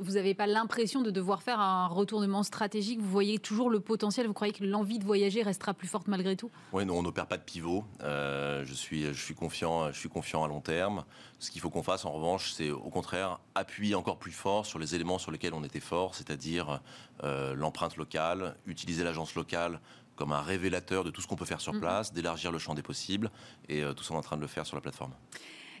vous 0.00 0.12
n'avez 0.12 0.34
pas 0.34 0.48
l'impression 0.48 1.00
de 1.00 1.10
devoir 1.10 1.42
faire 1.42 1.60
un 1.60 1.86
retournement 1.86 2.42
stratégique? 2.42 3.00
Vous 3.00 3.08
voyez 3.08 3.38
toujours 3.38 3.70
le 3.70 3.78
potentiel? 3.78 4.26
Vous 4.26 4.32
croyez 4.32 4.52
que 4.52 4.64
l'envie 4.64 4.98
de 4.98 5.04
voyager 5.04 5.42
restera 5.42 5.74
plus 5.74 5.86
forte 5.86 6.08
malgré 6.08 6.34
tout? 6.34 6.50
Oui, 6.72 6.84
non, 6.84 6.98
on 6.98 7.02
n'opère 7.04 7.28
pas 7.28 7.36
de 7.36 7.44
pivot. 7.44 7.84
Euh, 8.02 8.64
je 8.66 8.74
suis, 8.74 9.04
je 9.04 9.22
suis 9.24 9.34
confiant, 9.34 9.92
je 9.92 9.98
suis 9.98 10.08
confiant 10.08 10.42
à 10.42 10.48
long 10.48 10.60
terme. 10.60 11.04
Ce 11.38 11.50
qu'il 11.50 11.60
faut 11.60 11.70
qu'on 11.70 11.84
fasse, 11.84 12.04
en 12.04 12.10
revanche, 12.10 12.52
c'est 12.52 12.70
au 12.70 12.90
contraire 12.90 13.38
appuyer 13.54 13.94
encore 13.94 14.18
plus 14.18 14.32
fort 14.32 14.66
sur 14.66 14.80
les 14.80 14.94
éléments 14.94 15.18
sur 15.18 15.30
lesquels 15.30 15.54
on 15.54 15.62
était 15.62 15.80
fort, 15.80 16.14
c'est-à-dire 16.14 16.80
l'empreinte 17.22 17.96
locale, 17.96 18.56
utiliser 18.66 19.04
l'agence 19.04 19.34
locale 19.34 19.80
comme 20.16 20.32
un 20.32 20.42
révélateur 20.42 21.04
de 21.04 21.10
tout 21.10 21.20
ce 21.20 21.26
qu'on 21.26 21.36
peut 21.36 21.44
faire 21.44 21.60
sur 21.60 21.74
mhm. 21.74 21.80
place, 21.80 22.12
d'élargir 22.12 22.50
le 22.50 22.58
champ 22.58 22.74
des 22.74 22.82
possibles. 22.82 23.30
Et 23.68 23.82
tout 23.96 24.02
ça, 24.02 24.12
on 24.12 24.16
est 24.16 24.18
en 24.18 24.22
train 24.22 24.36
de 24.36 24.42
le 24.42 24.46
faire 24.46 24.66
sur 24.66 24.76
la 24.76 24.80
plateforme. 24.80 25.12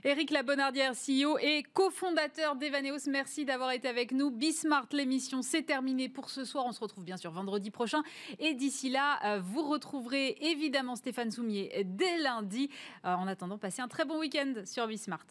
Éric 0.06 0.30
Labonardière, 0.30 0.92
CEO 0.92 1.36
et 1.38 1.64
cofondateur 1.72 2.54
d'Evaneos, 2.54 3.08
merci 3.08 3.44
d'avoir 3.44 3.72
été 3.72 3.88
avec 3.88 4.12
nous. 4.12 4.30
Bismart, 4.30 4.86
l'émission, 4.92 5.42
c'est 5.42 5.64
terminé 5.64 6.08
pour 6.08 6.30
ce 6.30 6.44
soir. 6.44 6.64
On 6.64 6.70
se 6.70 6.78
retrouve 6.78 7.02
bien 7.02 7.16
sûr 7.16 7.32
vendredi 7.32 7.72
prochain. 7.72 8.04
Et 8.38 8.54
d'ici 8.54 8.88
là, 8.88 9.18
euh, 9.24 9.40
vous 9.40 9.68
retrouverez 9.68 10.36
évidemment 10.40 10.94
Stéphane 10.94 11.32
Soumier 11.32 11.82
dès 11.84 12.18
lundi. 12.18 12.70
Euh, 13.04 13.14
en 13.14 13.26
attendant, 13.26 13.58
passez 13.58 13.82
un 13.82 13.88
très 13.88 14.04
bon 14.04 14.20
week-end 14.20 14.54
sur 14.64 14.86
Bismart. 14.86 15.26